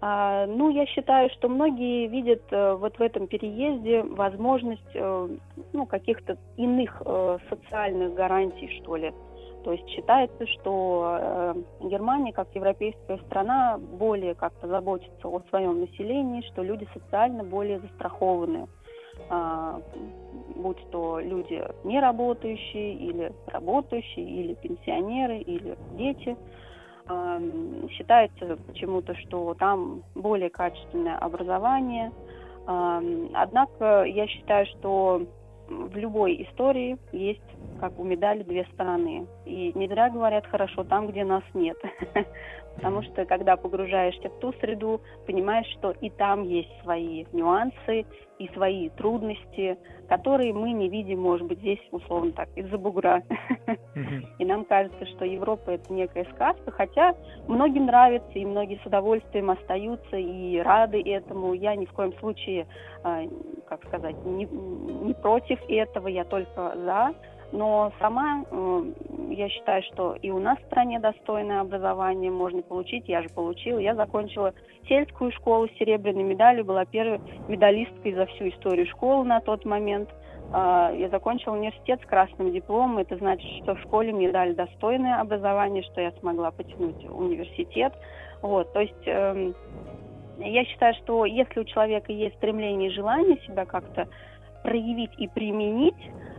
А, 0.00 0.46
ну, 0.46 0.70
я 0.70 0.86
считаю, 0.86 1.30
что 1.30 1.48
многие 1.48 2.06
видят 2.08 2.42
э, 2.50 2.74
вот 2.74 2.98
в 2.98 3.00
этом 3.00 3.26
переезде 3.26 4.02
возможность 4.02 4.94
э, 4.94 5.28
ну, 5.72 5.86
каких-то 5.86 6.36
иных 6.56 7.02
э, 7.04 7.38
социальных 7.48 8.14
гарантий, 8.14 8.68
что 8.80 8.96
ли. 8.96 9.14
То 9.66 9.72
есть 9.72 9.88
считается, 9.88 10.46
что 10.46 11.56
Германия, 11.80 12.32
как 12.32 12.46
европейская 12.54 13.18
страна, 13.26 13.78
более 13.78 14.36
как-то 14.36 14.68
заботится 14.68 15.26
о 15.26 15.42
своем 15.48 15.80
населении, 15.80 16.42
что 16.52 16.62
люди 16.62 16.86
социально 16.94 17.42
более 17.42 17.80
застрахованы 17.80 18.68
а, 19.28 19.80
будь 20.54 20.78
то 20.92 21.18
люди 21.18 21.60
не 21.82 21.98
работающие, 21.98 22.94
или 22.94 23.32
работающие, 23.48 24.24
или 24.24 24.54
пенсионеры, 24.54 25.38
или 25.38 25.76
дети– 25.96 26.36
считается 27.90 28.58
почему-то, 28.66 29.14
что 29.14 29.54
там 29.54 30.02
более 30.14 30.50
качественное 30.50 31.16
образование. 31.18 32.10
Однако 32.66 34.02
я 34.02 34.26
считаю, 34.26 34.66
что 34.66 35.22
в 35.68 35.96
любой 35.96 36.42
истории 36.42 36.98
есть, 37.12 37.40
как 37.76 37.98
у 37.98 38.04
медали, 38.04 38.42
две 38.42 38.64
стороны. 38.72 39.26
И 39.44 39.72
не 39.74 39.88
зря 39.88 40.10
говорят 40.10 40.46
хорошо 40.46 40.84
там, 40.84 41.06
где 41.08 41.24
нас 41.24 41.42
нет. 41.54 41.76
Потому 42.76 43.02
что, 43.02 43.24
когда 43.24 43.56
погружаешься 43.56 44.28
в 44.28 44.38
ту 44.38 44.52
среду, 44.60 45.00
понимаешь, 45.26 45.66
что 45.78 45.92
и 45.92 46.10
там 46.10 46.42
есть 46.42 46.70
свои 46.82 47.24
нюансы, 47.32 48.04
и 48.38 48.48
свои 48.48 48.90
трудности, 48.90 49.78
которые 50.08 50.52
мы 50.52 50.72
не 50.72 50.88
видим, 50.88 51.20
может 51.20 51.46
быть, 51.46 51.58
здесь, 51.60 51.80
условно 51.90 52.32
так, 52.32 52.48
из-за 52.54 52.76
бугра. 52.76 53.22
И 54.38 54.44
нам 54.44 54.64
кажется, 54.66 55.06
что 55.06 55.24
Европа– 55.24 55.70
это 55.72 55.90
некая 55.92 56.26
сказка, 56.34 56.70
хотя 56.70 57.14
многим 57.48 57.86
нравится, 57.86 58.30
и 58.34 58.44
многие 58.44 58.78
с 58.82 58.86
удовольствием 58.86 59.50
остаются 59.50 60.16
и 60.16 60.58
рады 60.58 61.00
этому. 61.00 61.54
Я 61.54 61.74
ни 61.76 61.86
в 61.86 61.92
коем 61.92 62.12
случае, 62.18 62.66
а, 63.02 63.22
как 63.68 63.84
сказать, 63.86 64.16
не, 64.26 64.44
не 64.44 65.14
против 65.14 65.58
этого, 65.68 66.08
я 66.08 66.24
только 66.24 66.76
за. 66.76 67.14
Но 67.56 67.90
сама 68.00 68.44
я 69.30 69.48
считаю, 69.48 69.82
что 69.84 70.14
и 70.20 70.30
у 70.30 70.38
нас 70.38 70.58
в 70.58 70.66
стране 70.66 71.00
достойное 71.00 71.62
образование 71.62 72.30
можно 72.30 72.60
получить. 72.60 73.08
Я 73.08 73.22
же 73.22 73.30
получила. 73.30 73.78
Я 73.78 73.94
закончила 73.94 74.52
сельскую 74.86 75.32
школу 75.32 75.66
с 75.66 75.78
серебряной 75.78 76.22
медалью, 76.22 76.66
была 76.66 76.84
первой 76.84 77.18
медалисткой 77.48 78.12
за 78.12 78.26
всю 78.26 78.50
историю 78.50 78.86
школы 78.86 79.24
на 79.24 79.40
тот 79.40 79.64
момент. 79.64 80.10
А, 80.52 80.92
я 80.92 81.08
закончила 81.08 81.54
университет 81.54 81.98
с 82.02 82.06
красным 82.06 82.52
дипломом. 82.52 82.98
Это 82.98 83.16
значит, 83.16 83.50
что 83.62 83.74
в 83.74 83.80
школе 83.80 84.12
мне 84.12 84.30
дали 84.30 84.52
достойное 84.52 85.18
образование, 85.18 85.82
что 85.84 86.02
я 86.02 86.12
смогла 86.20 86.50
потянуть 86.50 87.02
университет. 87.08 87.94
Вот, 88.42 88.70
то 88.74 88.80
есть 88.80 89.06
э, 89.06 89.52
я 90.40 90.64
считаю, 90.66 90.92
что 91.02 91.24
если 91.24 91.60
у 91.60 91.64
человека 91.64 92.12
есть 92.12 92.36
стремление 92.36 92.90
и 92.90 92.94
желание 92.94 93.38
себя 93.46 93.64
как-то 93.64 94.06
проявить 94.62 95.12
и 95.18 95.26
применить, 95.28 95.94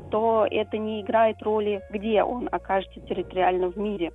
то 0.10 0.48
это 0.50 0.78
не 0.78 1.02
играет 1.02 1.42
роли, 1.42 1.82
где 1.92 2.24
он 2.24 2.50
окажется 2.52 3.00
территориально 3.02 3.70
в 3.70 3.78
мире. 3.78 4.12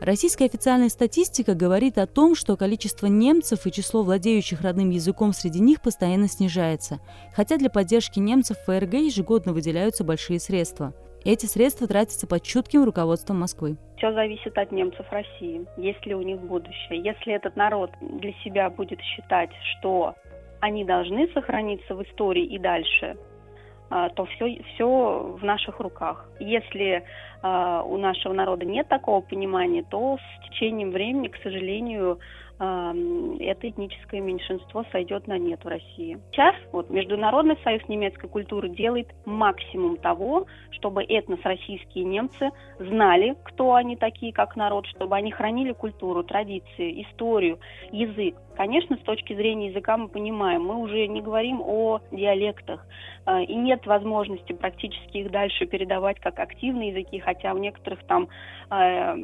Российская 0.00 0.46
официальная 0.46 0.88
статистика 0.88 1.54
говорит 1.54 1.96
о 1.96 2.08
том, 2.08 2.34
что 2.34 2.56
количество 2.56 3.06
немцев 3.06 3.66
и 3.66 3.70
число 3.70 4.02
владеющих 4.02 4.60
родным 4.60 4.90
языком 4.90 5.32
среди 5.32 5.60
них 5.60 5.80
постоянно 5.80 6.26
снижается, 6.26 6.98
хотя 7.32 7.56
для 7.56 7.70
поддержки 7.70 8.18
немцев 8.18 8.56
в 8.58 8.64
ФРГ 8.64 8.94
ежегодно 8.94 9.52
выделяются 9.52 10.02
большие 10.02 10.40
средства. 10.40 10.92
Эти 11.24 11.46
средства 11.46 11.86
тратятся 11.86 12.26
под 12.26 12.42
чутким 12.42 12.82
руководством 12.82 13.38
Москвы. 13.38 13.76
Все 13.96 14.12
зависит 14.12 14.58
от 14.58 14.72
немцев 14.72 15.06
России, 15.12 15.64
есть 15.76 16.04
ли 16.04 16.16
у 16.16 16.22
них 16.22 16.40
будущее. 16.40 17.00
Если 17.00 17.32
этот 17.32 17.54
народ 17.54 17.92
для 18.00 18.32
себя 18.42 18.70
будет 18.70 19.00
считать, 19.02 19.50
что 19.78 20.16
они 20.58 20.84
должны 20.84 21.28
сохраниться 21.32 21.94
в 21.94 22.02
истории 22.02 22.44
и 22.44 22.58
дальше, 22.58 23.16
то 24.14 24.24
все, 24.24 24.62
все 24.74 25.36
в 25.38 25.44
наших 25.44 25.80
руках. 25.80 26.26
Если 26.40 27.02
э, 27.42 27.82
у 27.84 27.96
нашего 27.98 28.32
народа 28.32 28.64
нет 28.64 28.88
такого 28.88 29.20
понимания, 29.20 29.82
то 29.82 30.18
с 30.18 30.48
течением 30.48 30.90
времени, 30.92 31.28
к 31.28 31.36
сожалению, 31.42 32.18
это 32.62 33.68
этническое 33.68 34.20
меньшинство 34.20 34.84
сойдет 34.92 35.26
на 35.26 35.36
нет 35.36 35.64
в 35.64 35.68
России. 35.68 36.18
Сейчас 36.30 36.54
вот 36.70 36.90
Международный 36.90 37.58
союз 37.64 37.82
немецкой 37.88 38.28
культуры 38.28 38.68
делает 38.68 39.08
максимум 39.24 39.96
того, 39.96 40.46
чтобы 40.70 41.02
этнос 41.02 41.40
российские 41.42 42.04
немцы 42.04 42.50
знали, 42.78 43.36
кто 43.44 43.74
они 43.74 43.96
такие 43.96 44.32
как 44.32 44.54
народ, 44.54 44.86
чтобы 44.86 45.16
они 45.16 45.32
хранили 45.32 45.72
культуру, 45.72 46.22
традиции, 46.22 47.02
историю, 47.02 47.58
язык. 47.90 48.36
Конечно, 48.56 48.96
с 48.96 49.00
точки 49.00 49.34
зрения 49.34 49.68
языка 49.68 49.96
мы 49.96 50.08
понимаем, 50.08 50.62
мы 50.64 50.76
уже 50.76 51.06
не 51.06 51.22
говорим 51.22 51.62
о 51.62 52.00
диалектах, 52.10 52.86
э, 53.24 53.44
и 53.44 53.54
нет 53.54 53.86
возможности 53.86 54.52
практически 54.52 55.18
их 55.18 55.30
дальше 55.30 55.64
передавать 55.64 56.20
как 56.20 56.38
активные 56.38 56.90
языки, 56.90 57.18
хотя 57.18 57.54
в 57.54 57.58
некоторых 57.58 58.04
там 58.04 58.28
э, 58.70 59.14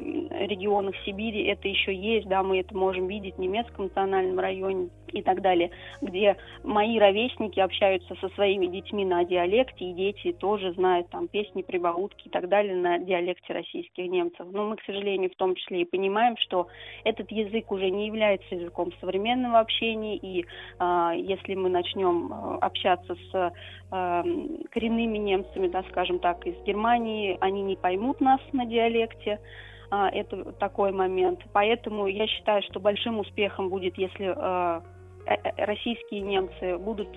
регионах 0.47 0.95
Сибири 1.05 1.45
это 1.45 1.68
еще 1.68 1.95
есть, 1.95 2.26
да, 2.26 2.43
мы 2.43 2.61
это 2.61 2.74
можем 2.74 3.07
видеть 3.07 3.27
видеть 3.28 3.36
в 3.36 3.40
немецком 3.40 3.84
национальном 3.84 4.38
районе 4.38 4.88
и 5.08 5.22
так 5.22 5.40
далее, 5.40 5.70
где 6.02 6.36
мои 6.62 6.98
ровесники 6.98 7.60
общаются 7.60 8.14
со 8.20 8.28
своими 8.30 8.66
детьми 8.66 9.04
на 9.04 9.24
диалекте, 9.24 9.86
и 9.86 9.94
дети 9.94 10.32
тоже 10.32 10.72
знают 10.74 11.08
там 11.08 11.28
песни, 11.28 11.62
прибаутки 11.62 12.28
и 12.28 12.30
так 12.30 12.48
далее 12.48 12.76
на 12.76 12.98
диалекте 12.98 13.54
российских 13.54 14.10
немцев. 14.10 14.46
Но 14.52 14.68
мы, 14.68 14.76
к 14.76 14.82
сожалению, 14.84 15.30
в 15.30 15.36
том 15.36 15.54
числе 15.54 15.82
и 15.82 15.84
понимаем, 15.84 16.36
что 16.36 16.66
этот 17.04 17.30
язык 17.30 17.72
уже 17.72 17.90
не 17.90 18.06
является 18.06 18.54
языком 18.54 18.92
современного 19.00 19.60
общения, 19.60 20.16
и 20.16 20.44
э, 20.78 21.10
если 21.16 21.54
мы 21.54 21.70
начнем 21.70 22.30
э, 22.30 22.58
общаться 22.60 23.14
с 23.14 23.34
э, 23.34 24.22
коренными 24.70 25.18
немцами, 25.18 25.68
да, 25.68 25.82
скажем 25.90 26.18
так, 26.18 26.46
из 26.46 26.56
Германии, 26.64 27.38
они 27.40 27.62
не 27.62 27.76
поймут 27.76 28.20
нас 28.20 28.40
на 28.52 28.66
диалекте, 28.66 29.38
а, 29.40 29.67
это 29.91 30.53
такой 30.53 30.93
момент. 30.93 31.41
Поэтому 31.53 32.07
я 32.07 32.26
считаю, 32.26 32.62
что 32.62 32.80
большим 32.80 33.18
успехом 33.18 33.68
будет, 33.68 33.97
если 33.97 34.34
э, 34.34 34.80
э, 35.26 35.34
э, 35.34 35.64
российские 35.64 36.20
немцы 36.22 36.78
будут 36.78 37.09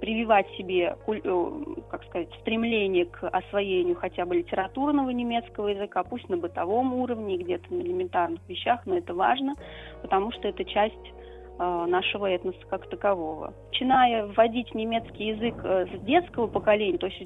прививать 0.00 0.48
себе, 0.56 0.96
как 1.90 2.02
сказать, 2.04 2.28
стремление 2.40 3.04
к 3.04 3.28
освоению 3.28 3.96
хотя 3.96 4.24
бы 4.24 4.36
литературного 4.36 5.10
немецкого 5.10 5.68
языка, 5.68 6.02
пусть 6.04 6.26
на 6.30 6.38
бытовом 6.38 6.94
уровне, 6.94 7.36
где-то 7.36 7.74
на 7.74 7.82
элементарных 7.82 8.40
вещах, 8.48 8.80
но 8.86 8.96
это 8.96 9.12
важно, 9.12 9.56
потому 10.00 10.32
что 10.32 10.48
это 10.48 10.64
часть 10.64 10.94
нашего 11.60 12.26
этноса 12.26 12.58
как 12.68 12.88
такового. 12.88 13.52
Начиная 13.70 14.26
вводить 14.26 14.74
немецкий 14.74 15.28
язык 15.28 15.54
э, 15.64 15.86
с 15.86 16.00
детского 16.04 16.46
поколения, 16.46 16.98
то 16.98 17.06
есть 17.06 17.20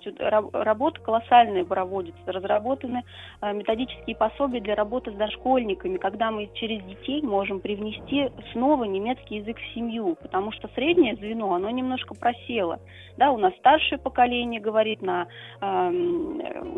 работа 0.52 1.00
колоссальная 1.00 1.64
проводится, 1.64 2.20
разработаны 2.26 3.02
э, 3.40 3.52
методические 3.52 4.16
пособия 4.16 4.60
для 4.60 4.74
работы 4.74 5.10
с 5.10 5.14
дошкольниками, 5.14 5.96
когда 5.98 6.30
мы 6.30 6.48
через 6.54 6.82
детей 6.84 7.22
можем 7.22 7.60
привнести 7.60 8.30
снова 8.52 8.84
немецкий 8.84 9.36
язык 9.36 9.58
в 9.58 9.74
семью, 9.74 10.16
потому 10.20 10.52
что 10.52 10.68
среднее 10.74 11.16
звено, 11.16 11.54
оно 11.54 11.70
немножко 11.70 12.14
просело. 12.14 12.78
Да, 13.16 13.30
у 13.30 13.38
нас 13.38 13.54
старшее 13.56 13.98
поколение 13.98 14.60
говорит 14.60 15.02
на 15.02 15.26
э, 15.60 15.90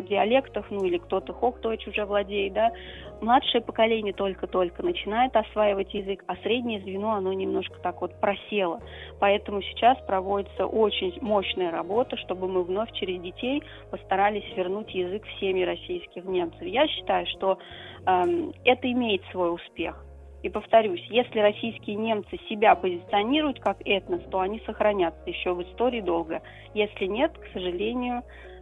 диалектах, 0.09 0.69
ну 0.69 0.85
или 0.85 0.97
кто-то 0.97 1.33
хок-дойч 1.33 1.87
уже 1.87 2.05
владеет, 2.05 2.53
да, 2.53 2.71
младшее 3.21 3.61
поколение 3.61 4.13
только-только 4.13 4.83
начинает 4.83 5.35
осваивать 5.35 5.93
язык, 5.93 6.23
а 6.27 6.35
среднее 6.37 6.81
звено, 6.81 7.13
оно 7.13 7.33
немножко 7.47 7.79
так 7.81 8.01
вот 8.01 8.19
просело. 8.19 8.81
Поэтому 9.19 9.61
сейчас 9.61 9.97
проводится 10.05 10.65
очень 10.65 11.17
мощная 11.21 11.71
работа, 11.71 12.17
чтобы 12.17 12.47
мы 12.47 12.63
вновь 12.63 12.91
через 12.93 13.21
детей 13.21 13.63
постарались 13.89 14.45
вернуть 14.55 14.93
язык 14.93 15.25
в 15.25 15.39
семьи 15.39 15.63
российских 15.63 16.25
немцев. 16.25 16.61
Я 16.61 16.87
считаю, 16.87 17.25
что 17.27 17.57
э, 18.05 18.51
это 18.65 18.91
имеет 18.91 19.23
свой 19.31 19.53
успех. 19.53 20.03
И 20.43 20.49
повторюсь, 20.49 21.03
если 21.09 21.39
российские 21.39 21.95
немцы 21.95 22.37
себя 22.47 22.75
позиционируют 22.75 23.59
как 23.59 23.77
этнос, 23.85 24.21
то 24.29 24.39
они 24.39 24.61
сохранятся 24.65 25.27
еще 25.29 25.53
в 25.53 25.63
истории 25.63 26.01
долго. 26.01 26.41
Если 26.73 27.05
нет, 27.05 27.35
к 27.37 27.51
сожалению, 27.53 28.21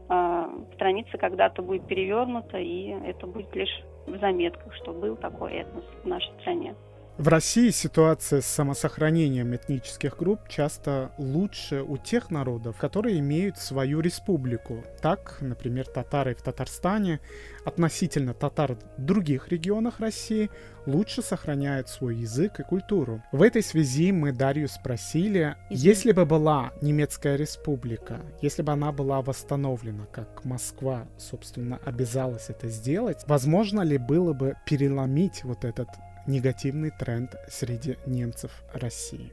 э, 0.09 0.45
страница 0.75 1.17
когда-то 1.17 1.61
будет 1.61 1.86
перевернута, 1.88 2.57
и 2.57 2.95
это 3.05 3.27
будет 3.27 3.53
лишь 3.55 3.83
в 4.07 4.17
заметках, 4.19 4.73
что 4.75 4.93
был 4.93 5.15
такой 5.15 5.53
этнос 5.53 5.83
в 6.03 6.07
нашей 6.07 6.31
стране. 6.39 6.75
В 7.18 7.30
России 7.30 7.70
ситуация 7.70 8.41
с 8.41 8.45
самосохранением 8.45 9.55
этнических 9.55 10.18
групп 10.18 10.49
часто 10.49 11.11
лучше 11.18 11.82
у 11.82 11.95
тех 11.95 12.30
народов, 12.30 12.76
которые 12.76 13.20
имеют 13.20 13.57
свою 13.57 14.01
республику. 14.01 14.84
Так, 15.01 15.38
например, 15.39 15.88
татары 15.88 16.36
в 16.36 16.41
Татарстане 16.41 17.22
относительно 17.63 18.34
татар 18.34 18.78
в 18.97 19.01
других 19.01 19.47
регионах 19.47 20.01
России 20.01 20.49
лучше 20.86 21.22
сохраняют 21.22 21.88
свой 21.88 22.18
язык 22.18 22.59
и 22.59 22.63
культуру. 22.63 23.24
В 23.32 23.41
этой 23.41 23.63
связи 23.63 24.11
мы 24.11 24.34
Дарью 24.34 24.68
спросили, 24.68 25.55
Извините. 25.70 25.89
если 25.89 26.11
бы 26.11 26.26
была 26.26 26.74
немецкая 26.82 27.38
республика, 27.38 28.20
если 28.41 28.61
бы 28.61 28.74
она 28.74 28.91
была 28.91 29.22
восстановлена, 29.22 30.05
как 30.11 30.43
Москва, 30.43 31.07
собственно, 31.18 31.80
обязалась 31.86 32.49
это 32.49 32.68
сделать, 32.68 33.24
возможно 33.26 33.82
ли 33.84 33.97
было 33.97 34.34
бы 34.34 34.55
переломить 34.66 35.45
вот 35.45 35.63
этот 35.63 35.88
негативный 36.28 36.91
тренд 36.91 37.36
среди 37.47 37.97
немцев 38.05 38.63
России? 38.73 39.32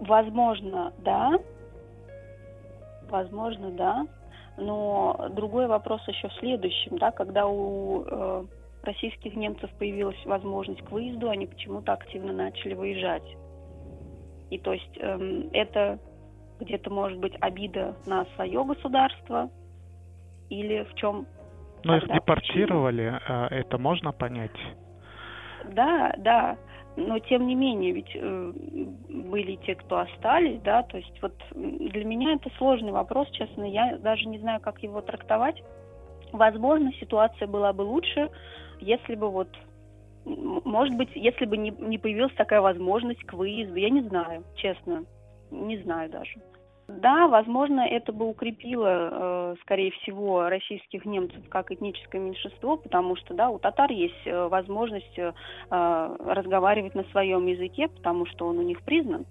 Возможно, 0.00 0.92
да. 0.98 1.38
Возможно, 3.08 3.70
да. 3.70 4.06
Но 4.56 5.28
другой 5.34 5.66
вопрос 5.66 6.06
еще 6.06 6.28
в 6.28 6.34
следующем, 6.34 6.98
да, 6.98 7.10
когда 7.10 7.46
у 7.46 8.04
э, 8.04 8.44
российских 8.82 9.34
немцев 9.34 9.70
появилась 9.78 10.22
возможность 10.26 10.82
к 10.82 10.90
выезду, 10.90 11.30
они 11.30 11.46
почему-то 11.46 11.92
активно 11.92 12.32
начали 12.32 12.74
выезжать. 12.74 13.24
И 14.50 14.58
то 14.58 14.72
есть 14.72 14.98
э, 14.98 15.48
это 15.52 15.98
где-то 16.60 16.90
может 16.90 17.18
быть 17.18 17.34
обида 17.40 17.96
на 18.06 18.26
свое 18.34 18.62
государство 18.64 19.50
или 20.50 20.84
в 20.92 20.94
чем 20.96 21.26
но 21.84 21.96
их 21.96 22.08
депортировали, 22.08 23.20
а 23.26 23.48
это 23.50 23.78
можно 23.78 24.12
понять? 24.12 24.56
Да, 25.72 26.12
да. 26.18 26.56
Но 26.96 27.18
тем 27.18 27.46
не 27.46 27.54
менее, 27.54 27.92
ведь 27.92 28.10
э, 28.14 28.52
были 29.08 29.56
те, 29.64 29.74
кто 29.74 30.00
остались, 30.00 30.60
да, 30.62 30.82
то 30.82 30.98
есть 30.98 31.22
вот 31.22 31.32
для 31.54 32.04
меня 32.04 32.34
это 32.34 32.50
сложный 32.58 32.92
вопрос, 32.92 33.30
честно, 33.30 33.64
я 33.64 33.96
даже 33.98 34.26
не 34.28 34.38
знаю, 34.38 34.60
как 34.60 34.82
его 34.82 35.00
трактовать. 35.00 35.62
Возможно, 36.32 36.92
ситуация 37.00 37.46
была 37.46 37.72
бы 37.72 37.82
лучше, 37.82 38.30
если 38.80 39.14
бы 39.14 39.30
вот, 39.30 39.48
может 40.24 40.96
быть, 40.96 41.10
если 41.14 41.44
бы 41.44 41.56
не, 41.56 41.70
не 41.70 41.98
появилась 41.98 42.34
такая 42.34 42.60
возможность 42.60 43.22
к 43.24 43.34
выезду, 43.34 43.76
я 43.76 43.90
не 43.90 44.02
знаю, 44.02 44.44
честно, 44.56 45.04
не 45.50 45.78
знаю 45.78 46.10
даже. 46.10 46.40
Да, 46.98 47.28
возможно, 47.28 47.80
это 47.80 48.12
бы 48.12 48.28
укрепило, 48.28 48.88
э, 49.12 49.56
скорее 49.62 49.92
всего, 49.92 50.48
российских 50.48 51.04
немцев 51.04 51.40
как 51.48 51.70
этническое 51.70 52.20
меньшинство, 52.20 52.76
потому 52.76 53.16
что, 53.16 53.34
да, 53.34 53.50
у 53.50 53.58
татар 53.58 53.90
есть 53.92 54.26
э, 54.26 54.48
возможность 54.48 55.18
э, 55.18 55.32
разговаривать 55.70 56.94
на 56.94 57.04
своем 57.04 57.46
языке, 57.46 57.88
потому 57.88 58.26
что 58.26 58.46
он 58.46 58.58
у 58.58 58.62
них 58.62 58.82
признан. 58.82 59.24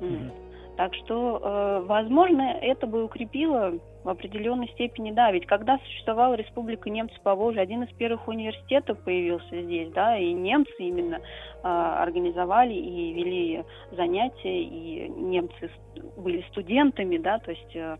Mm-hmm. 0.00 0.30
Так 0.76 0.94
что, 0.94 1.84
возможно, 1.86 2.42
это 2.60 2.86
бы 2.86 3.02
укрепило 3.02 3.72
в 4.06 4.08
определенной 4.08 4.68
степени, 4.68 5.10
да, 5.10 5.32
ведь 5.32 5.46
когда 5.46 5.78
существовала 5.78 6.34
Республика 6.34 6.88
немцев 6.88 7.20
по 7.22 7.34
Волжье, 7.34 7.60
один 7.60 7.82
из 7.82 7.92
первых 7.94 8.28
университетов 8.28 9.00
появился 9.00 9.62
здесь, 9.62 9.90
да, 9.92 10.16
и 10.16 10.32
немцы 10.32 10.76
именно 10.78 11.16
э, 11.16 11.20
организовали 11.64 12.72
и 12.72 13.12
вели 13.12 13.64
занятия, 13.90 14.62
и 14.62 15.08
немцы 15.08 15.70
были 16.16 16.42
студентами, 16.50 17.18
да, 17.18 17.40
то 17.40 17.50
есть 17.50 17.74
э, 17.74 17.96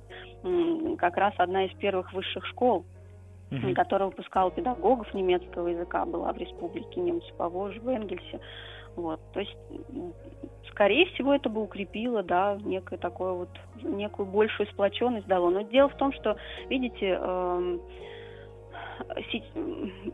как 0.96 1.16
раз 1.16 1.34
одна 1.38 1.64
из 1.64 1.72
первых 1.72 2.12
высших 2.12 2.46
школ, 2.46 2.84
mm-hmm. 3.50 3.74
которая 3.74 4.08
выпускала 4.08 4.52
педагогов 4.52 5.12
немецкого 5.12 5.66
языка, 5.66 6.06
была 6.06 6.32
в 6.32 6.38
Республике 6.38 7.00
немцев 7.00 7.34
по 7.36 7.48
Волжье, 7.48 7.80
в 7.80 7.88
Энгельсе. 7.88 8.38
Вот, 8.96 9.20
то 9.32 9.40
есть, 9.40 9.56
скорее 10.70 11.06
всего, 11.06 11.34
это 11.34 11.48
бы 11.48 11.62
укрепило, 11.62 12.22
да, 12.22 12.58
некое 12.64 12.96
такое 12.96 13.32
вот, 13.32 13.50
некую 13.82 14.26
большую 14.26 14.66
сплоченность 14.68 15.26
дало. 15.26 15.50
Но 15.50 15.60
дело 15.62 15.88
в 15.88 15.96
том, 15.96 16.12
что, 16.12 16.36
видите, 16.68 17.18
э, 17.20 17.78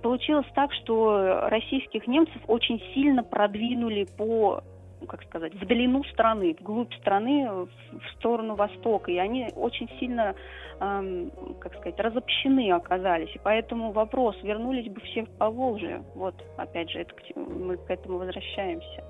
получилось 0.03 0.47
так, 0.55 0.72
что 0.72 1.49
российских 1.49 2.07
немцев 2.07 2.41
очень 2.49 2.80
сильно 2.95 3.22
продвинули 3.22 4.07
по 4.16 4.62
как 5.07 5.22
сказать, 5.24 5.55
в 5.55 5.66
длину 5.66 6.05
страны, 6.05 6.57
вглубь 6.61 6.92
страны, 6.94 7.48
в 7.50 8.18
сторону 8.18 8.55
Востока. 8.55 9.11
И 9.11 9.18
они 9.18 9.48
очень 9.55 9.88
сильно, 9.98 10.34
эм, 10.80 11.30
как 11.61 11.74
сказать, 11.76 11.98
разобщены 11.98 12.72
оказались. 12.72 13.34
И 13.34 13.40
поэтому 13.42 13.92
вопрос, 13.92 14.36
вернулись 14.42 14.90
бы 14.90 15.00
все 15.00 15.24
в 15.24 15.30
Поволжье. 15.38 16.03
Вот, 16.14 16.34
опять 16.57 16.90
же, 16.90 17.00
это, 17.00 17.14
мы 17.36 17.76
к 17.76 17.90
этому 17.90 18.18
возвращаемся. 18.18 19.05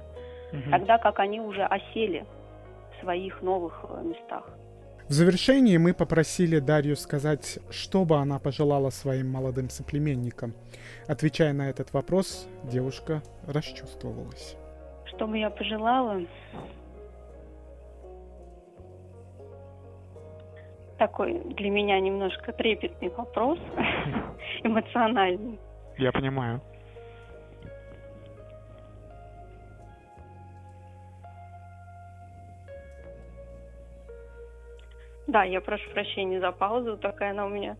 Угу. 0.53 0.70
Тогда 0.70 0.99
как 0.99 1.18
они 1.18 1.40
уже 1.40 1.64
осели 1.64 2.24
в 2.97 3.03
своих 3.03 3.43
новых 3.43 3.84
э, 3.88 4.03
местах. 4.05 4.45
В 5.09 5.12
завершении 5.14 5.76
мы 5.76 5.93
попросили 5.93 6.59
Дарью 6.59 6.97
сказать, 6.97 7.59
что 7.70 8.05
бы 8.05 8.16
она 8.16 8.38
пожелала 8.38 8.90
своим 8.90 9.30
молодым 9.30 9.68
соплеменникам. 9.68 10.55
Отвечая 11.07 11.53
на 11.53 11.68
этот 11.68 11.93
вопрос, 11.93 12.49
девушка 12.64 13.22
расчувствовалась. 13.47 14.57
Что 15.15 15.27
бы 15.27 15.39
я 15.39 15.51
пожелала? 15.51 16.23
Такой 20.99 21.39
для 21.55 21.71
меня 21.71 22.01
немножко 22.01 22.53
трепетный 22.53 23.09
вопрос, 23.11 23.59
эмоциональный. 24.63 25.59
Я 25.99 26.13
понимаю. 26.13 26.61
Да, 35.27 35.45
я 35.45 35.61
прошу 35.61 35.91
прощения 35.91 36.41
за 36.41 36.53
паузу, 36.53 36.97
такая 36.97 37.31
она 37.31 37.47
у 37.47 37.49
меня 37.49 37.77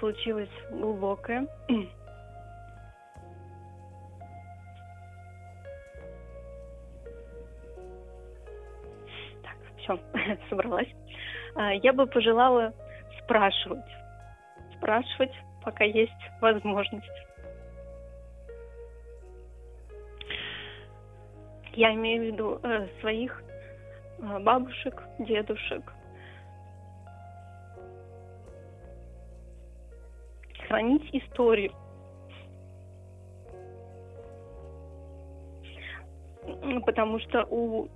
получилась 0.00 0.50
глубокая. 0.70 1.46
все, 9.86 9.98
собралась. 10.50 10.88
А, 11.54 11.72
я 11.74 11.92
бы 11.92 12.06
пожелала 12.06 12.72
спрашивать. 13.22 13.84
Спрашивать, 14.76 15.32
пока 15.64 15.84
есть 15.84 16.12
возможность. 16.40 17.06
Я 21.72 21.92
имею 21.94 22.22
в 22.22 22.26
виду 22.26 22.60
э, 22.62 22.88
своих 23.00 23.42
э, 24.18 24.38
бабушек, 24.40 25.02
дедушек. 25.18 25.92
Хранить 30.66 31.08
историю. 31.14 31.72
Потому 36.84 37.18
что 37.20 37.44
у 37.50 37.88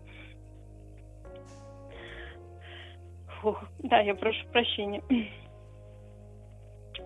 Фу, 3.41 3.57
да, 3.78 4.01
я 4.01 4.14
прошу 4.14 4.47
прощения. 4.49 5.03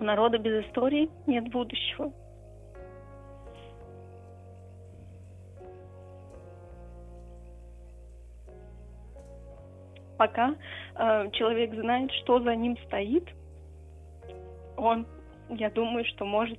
У 0.00 0.02
народа 0.02 0.38
без 0.38 0.66
истории 0.66 1.08
нет 1.26 1.48
будущего. 1.50 2.12
Пока 10.18 10.56
э, 10.96 11.30
человек 11.32 11.74
знает, 11.74 12.10
что 12.22 12.40
за 12.40 12.54
ним 12.56 12.76
стоит, 12.86 13.28
он, 14.76 15.06
я 15.50 15.70
думаю, 15.70 16.04
что 16.04 16.24
может 16.24 16.58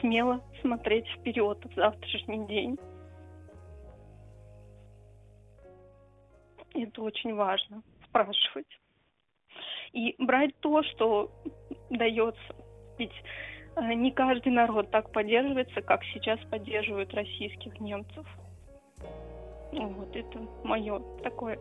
смело 0.00 0.40
смотреть 0.62 1.06
вперед 1.08 1.58
в 1.64 1.74
завтрашний 1.74 2.46
день. 2.46 2.78
Это 6.74 7.02
очень 7.02 7.34
важно 7.34 7.82
спрашивать. 8.06 8.80
И 9.92 10.14
брать 10.18 10.54
то, 10.60 10.82
что 10.82 11.30
дается. 11.90 12.54
Ведь 12.98 13.12
э, 13.76 13.94
не 13.94 14.12
каждый 14.12 14.52
народ 14.52 14.90
так 14.90 15.10
поддерживается, 15.12 15.82
как 15.82 16.04
сейчас 16.12 16.38
поддерживают 16.50 17.12
российских 17.14 17.80
немцев. 17.80 18.26
Вот 19.72 20.14
это 20.14 20.38
мое 20.64 21.00
такое 21.22 21.58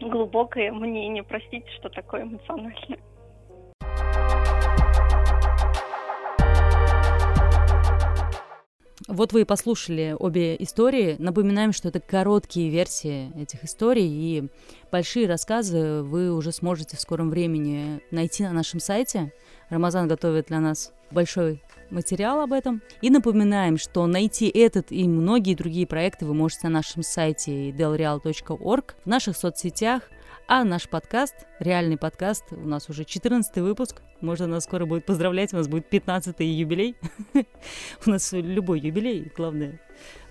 глубокое 0.00 0.72
мнение. 0.72 1.22
Простите, 1.22 1.70
что 1.78 1.88
такое 1.88 2.22
эмоциональное. 2.22 2.98
Вот 9.06 9.34
вы 9.34 9.42
и 9.42 9.44
послушали 9.44 10.16
обе 10.18 10.56
истории. 10.58 11.16
Напоминаем, 11.18 11.72
что 11.72 11.88
это 11.88 12.00
короткие 12.00 12.70
версии 12.70 13.30
этих 13.38 13.62
историй, 13.64 14.08
и 14.08 14.48
большие 14.90 15.28
рассказы 15.28 16.02
вы 16.02 16.32
уже 16.32 16.52
сможете 16.52 16.96
в 16.96 17.00
скором 17.00 17.28
времени 17.28 18.00
найти 18.10 18.44
на 18.44 18.52
нашем 18.52 18.80
сайте. 18.80 19.32
Рамазан 19.68 20.08
готовит 20.08 20.46
для 20.46 20.60
нас 20.60 20.92
большой 21.10 21.62
материал 21.90 22.40
об 22.40 22.54
этом. 22.54 22.80
И 23.02 23.10
напоминаем, 23.10 23.76
что 23.76 24.06
найти 24.06 24.48
этот 24.48 24.90
и 24.90 25.06
многие 25.06 25.54
другие 25.54 25.86
проекты 25.86 26.24
вы 26.24 26.32
можете 26.32 26.68
на 26.68 26.74
нашем 26.74 27.02
сайте 27.02 27.70
delreal.org, 27.70 28.94
в 29.04 29.06
наших 29.06 29.36
соцсетях, 29.36 30.02
а 30.46 30.64
наш 30.64 30.88
подкаст, 30.88 31.34
реальный 31.58 31.96
подкаст, 31.96 32.44
у 32.50 32.68
нас 32.68 32.90
уже 32.90 33.04
14 33.04 33.56
выпуск. 33.56 34.02
Можно 34.20 34.46
нас 34.46 34.64
скоро 34.64 34.84
будет 34.84 35.06
поздравлять, 35.06 35.54
у 35.54 35.56
нас 35.56 35.68
будет 35.68 35.92
15-й 35.92 36.44
юбилей. 36.44 36.96
У 38.06 38.10
нас 38.10 38.32
любой 38.32 38.80
юбилей, 38.80 39.32
главное, 39.34 39.80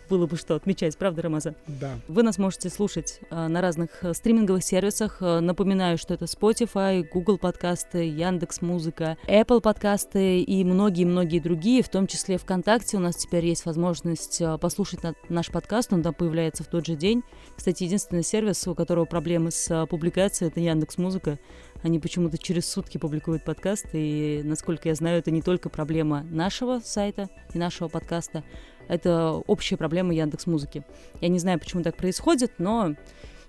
было 0.10 0.28
бы 0.28 0.38
что 0.38 0.56
отмечать, 0.56 0.98
правда, 0.98 1.22
Рамаза? 1.24 1.56
Да. 1.68 2.00
Вы 2.08 2.24
нас 2.24 2.38
можете 2.38 2.70
слушать 2.70 3.20
э, 3.30 3.48
на 3.48 3.62
разных 3.62 4.04
э, 4.04 4.14
стриминговых 4.14 4.64
сервисах. 4.64 5.18
Э, 5.22 5.40
напоминаю, 5.40 5.98
что 5.98 6.14
это 6.14 6.26
Spotify, 6.26 7.08
Google 7.12 7.38
подкасты, 7.38 8.08
Яндекс 8.10 8.62
Музыка, 8.62 9.18
Apple 9.28 9.62
подкасты 9.62 10.42
и 10.42 10.64
многие-многие 10.64 11.40
другие, 11.40 11.84
в 11.84 11.90
том 11.90 12.08
числе 12.08 12.38
ВКонтакте. 12.38 12.98
У 12.98 13.00
нас 13.00 13.16
теперь 13.16 13.46
есть 13.46 13.66
возможность 13.66 14.42
послушать 14.62 15.04
на, 15.04 15.16
наш 15.30 15.50
подкаст, 15.50 15.94
он 15.94 16.04
там 16.04 16.14
появляется 16.14 16.64
в 16.64 16.68
тот 16.68 16.86
же 16.86 16.96
день. 16.96 17.24
Кстати, 17.56 17.84
единственный 17.84 18.24
сервис, 18.24 18.68
у 18.68 18.76
которого 18.76 19.06
проблемы 19.06 19.52
с 19.52 19.86
публикацией, 19.88 20.50
это 20.50 20.60
Яндекс 20.60 20.98
Музыка. 20.98 21.40
Они 21.84 22.00
почему-то 22.00 22.38
через 22.38 22.70
сутки 22.70 22.98
публикуют 22.98 23.44
подкаст, 23.44 23.88
и, 23.92 24.42
насколько 24.46 24.88
я 24.88 24.96
знаю, 24.96 25.20
это 25.20 25.32
не 25.32 25.42
только 25.42 25.70
проблема 25.70 26.24
нашего 26.24 26.80
сайта 26.80 27.30
и 27.54 27.58
нашего 27.58 27.90
подкаста, 27.90 28.44
это 28.88 29.42
общая 29.48 29.78
проблема 29.78 30.14
Яндекс 30.14 30.48
Музыки. 30.48 30.84
Я 31.22 31.30
не 31.30 31.40
знаю, 31.40 31.60
почему 31.60 31.84
так 31.84 31.96
происходит, 31.96 32.54
но 32.58 32.96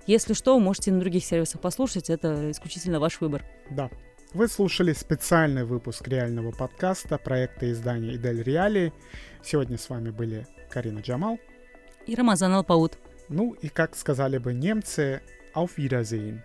если 0.07 0.35
что, 0.35 0.59
можете 0.59 0.93
на 0.93 1.01
других 1.01 1.25
сервисах 1.25 1.61
послушать, 1.61 2.11
это 2.11 2.51
исключительно 2.51 3.01
ваш 3.01 3.21
выбор. 3.21 3.45
Да. 3.71 3.91
Вы 4.33 4.49
слушали 4.49 4.93
специальный 4.93 5.65
выпуск 5.65 6.09
реального 6.09 6.51
подкаста 6.51 7.19
проекта 7.19 7.71
издания 7.71 8.17
«Идель 8.17 8.43
Реалии». 8.43 8.93
Сегодня 9.43 9.79
с 9.79 9.89
вами 9.89 10.11
были 10.11 10.47
Карина 10.71 10.99
Джамал 10.99 11.39
и 12.07 12.15
Рамазан 12.15 12.53
Алпаут. 12.53 12.99
Ну 13.29 13.53
и, 13.53 13.69
как 13.69 13.97
сказали 13.97 14.39
бы 14.39 14.53
немцы, 14.53 15.23
auf 15.55 15.71
Wiedersehen. 15.77 16.41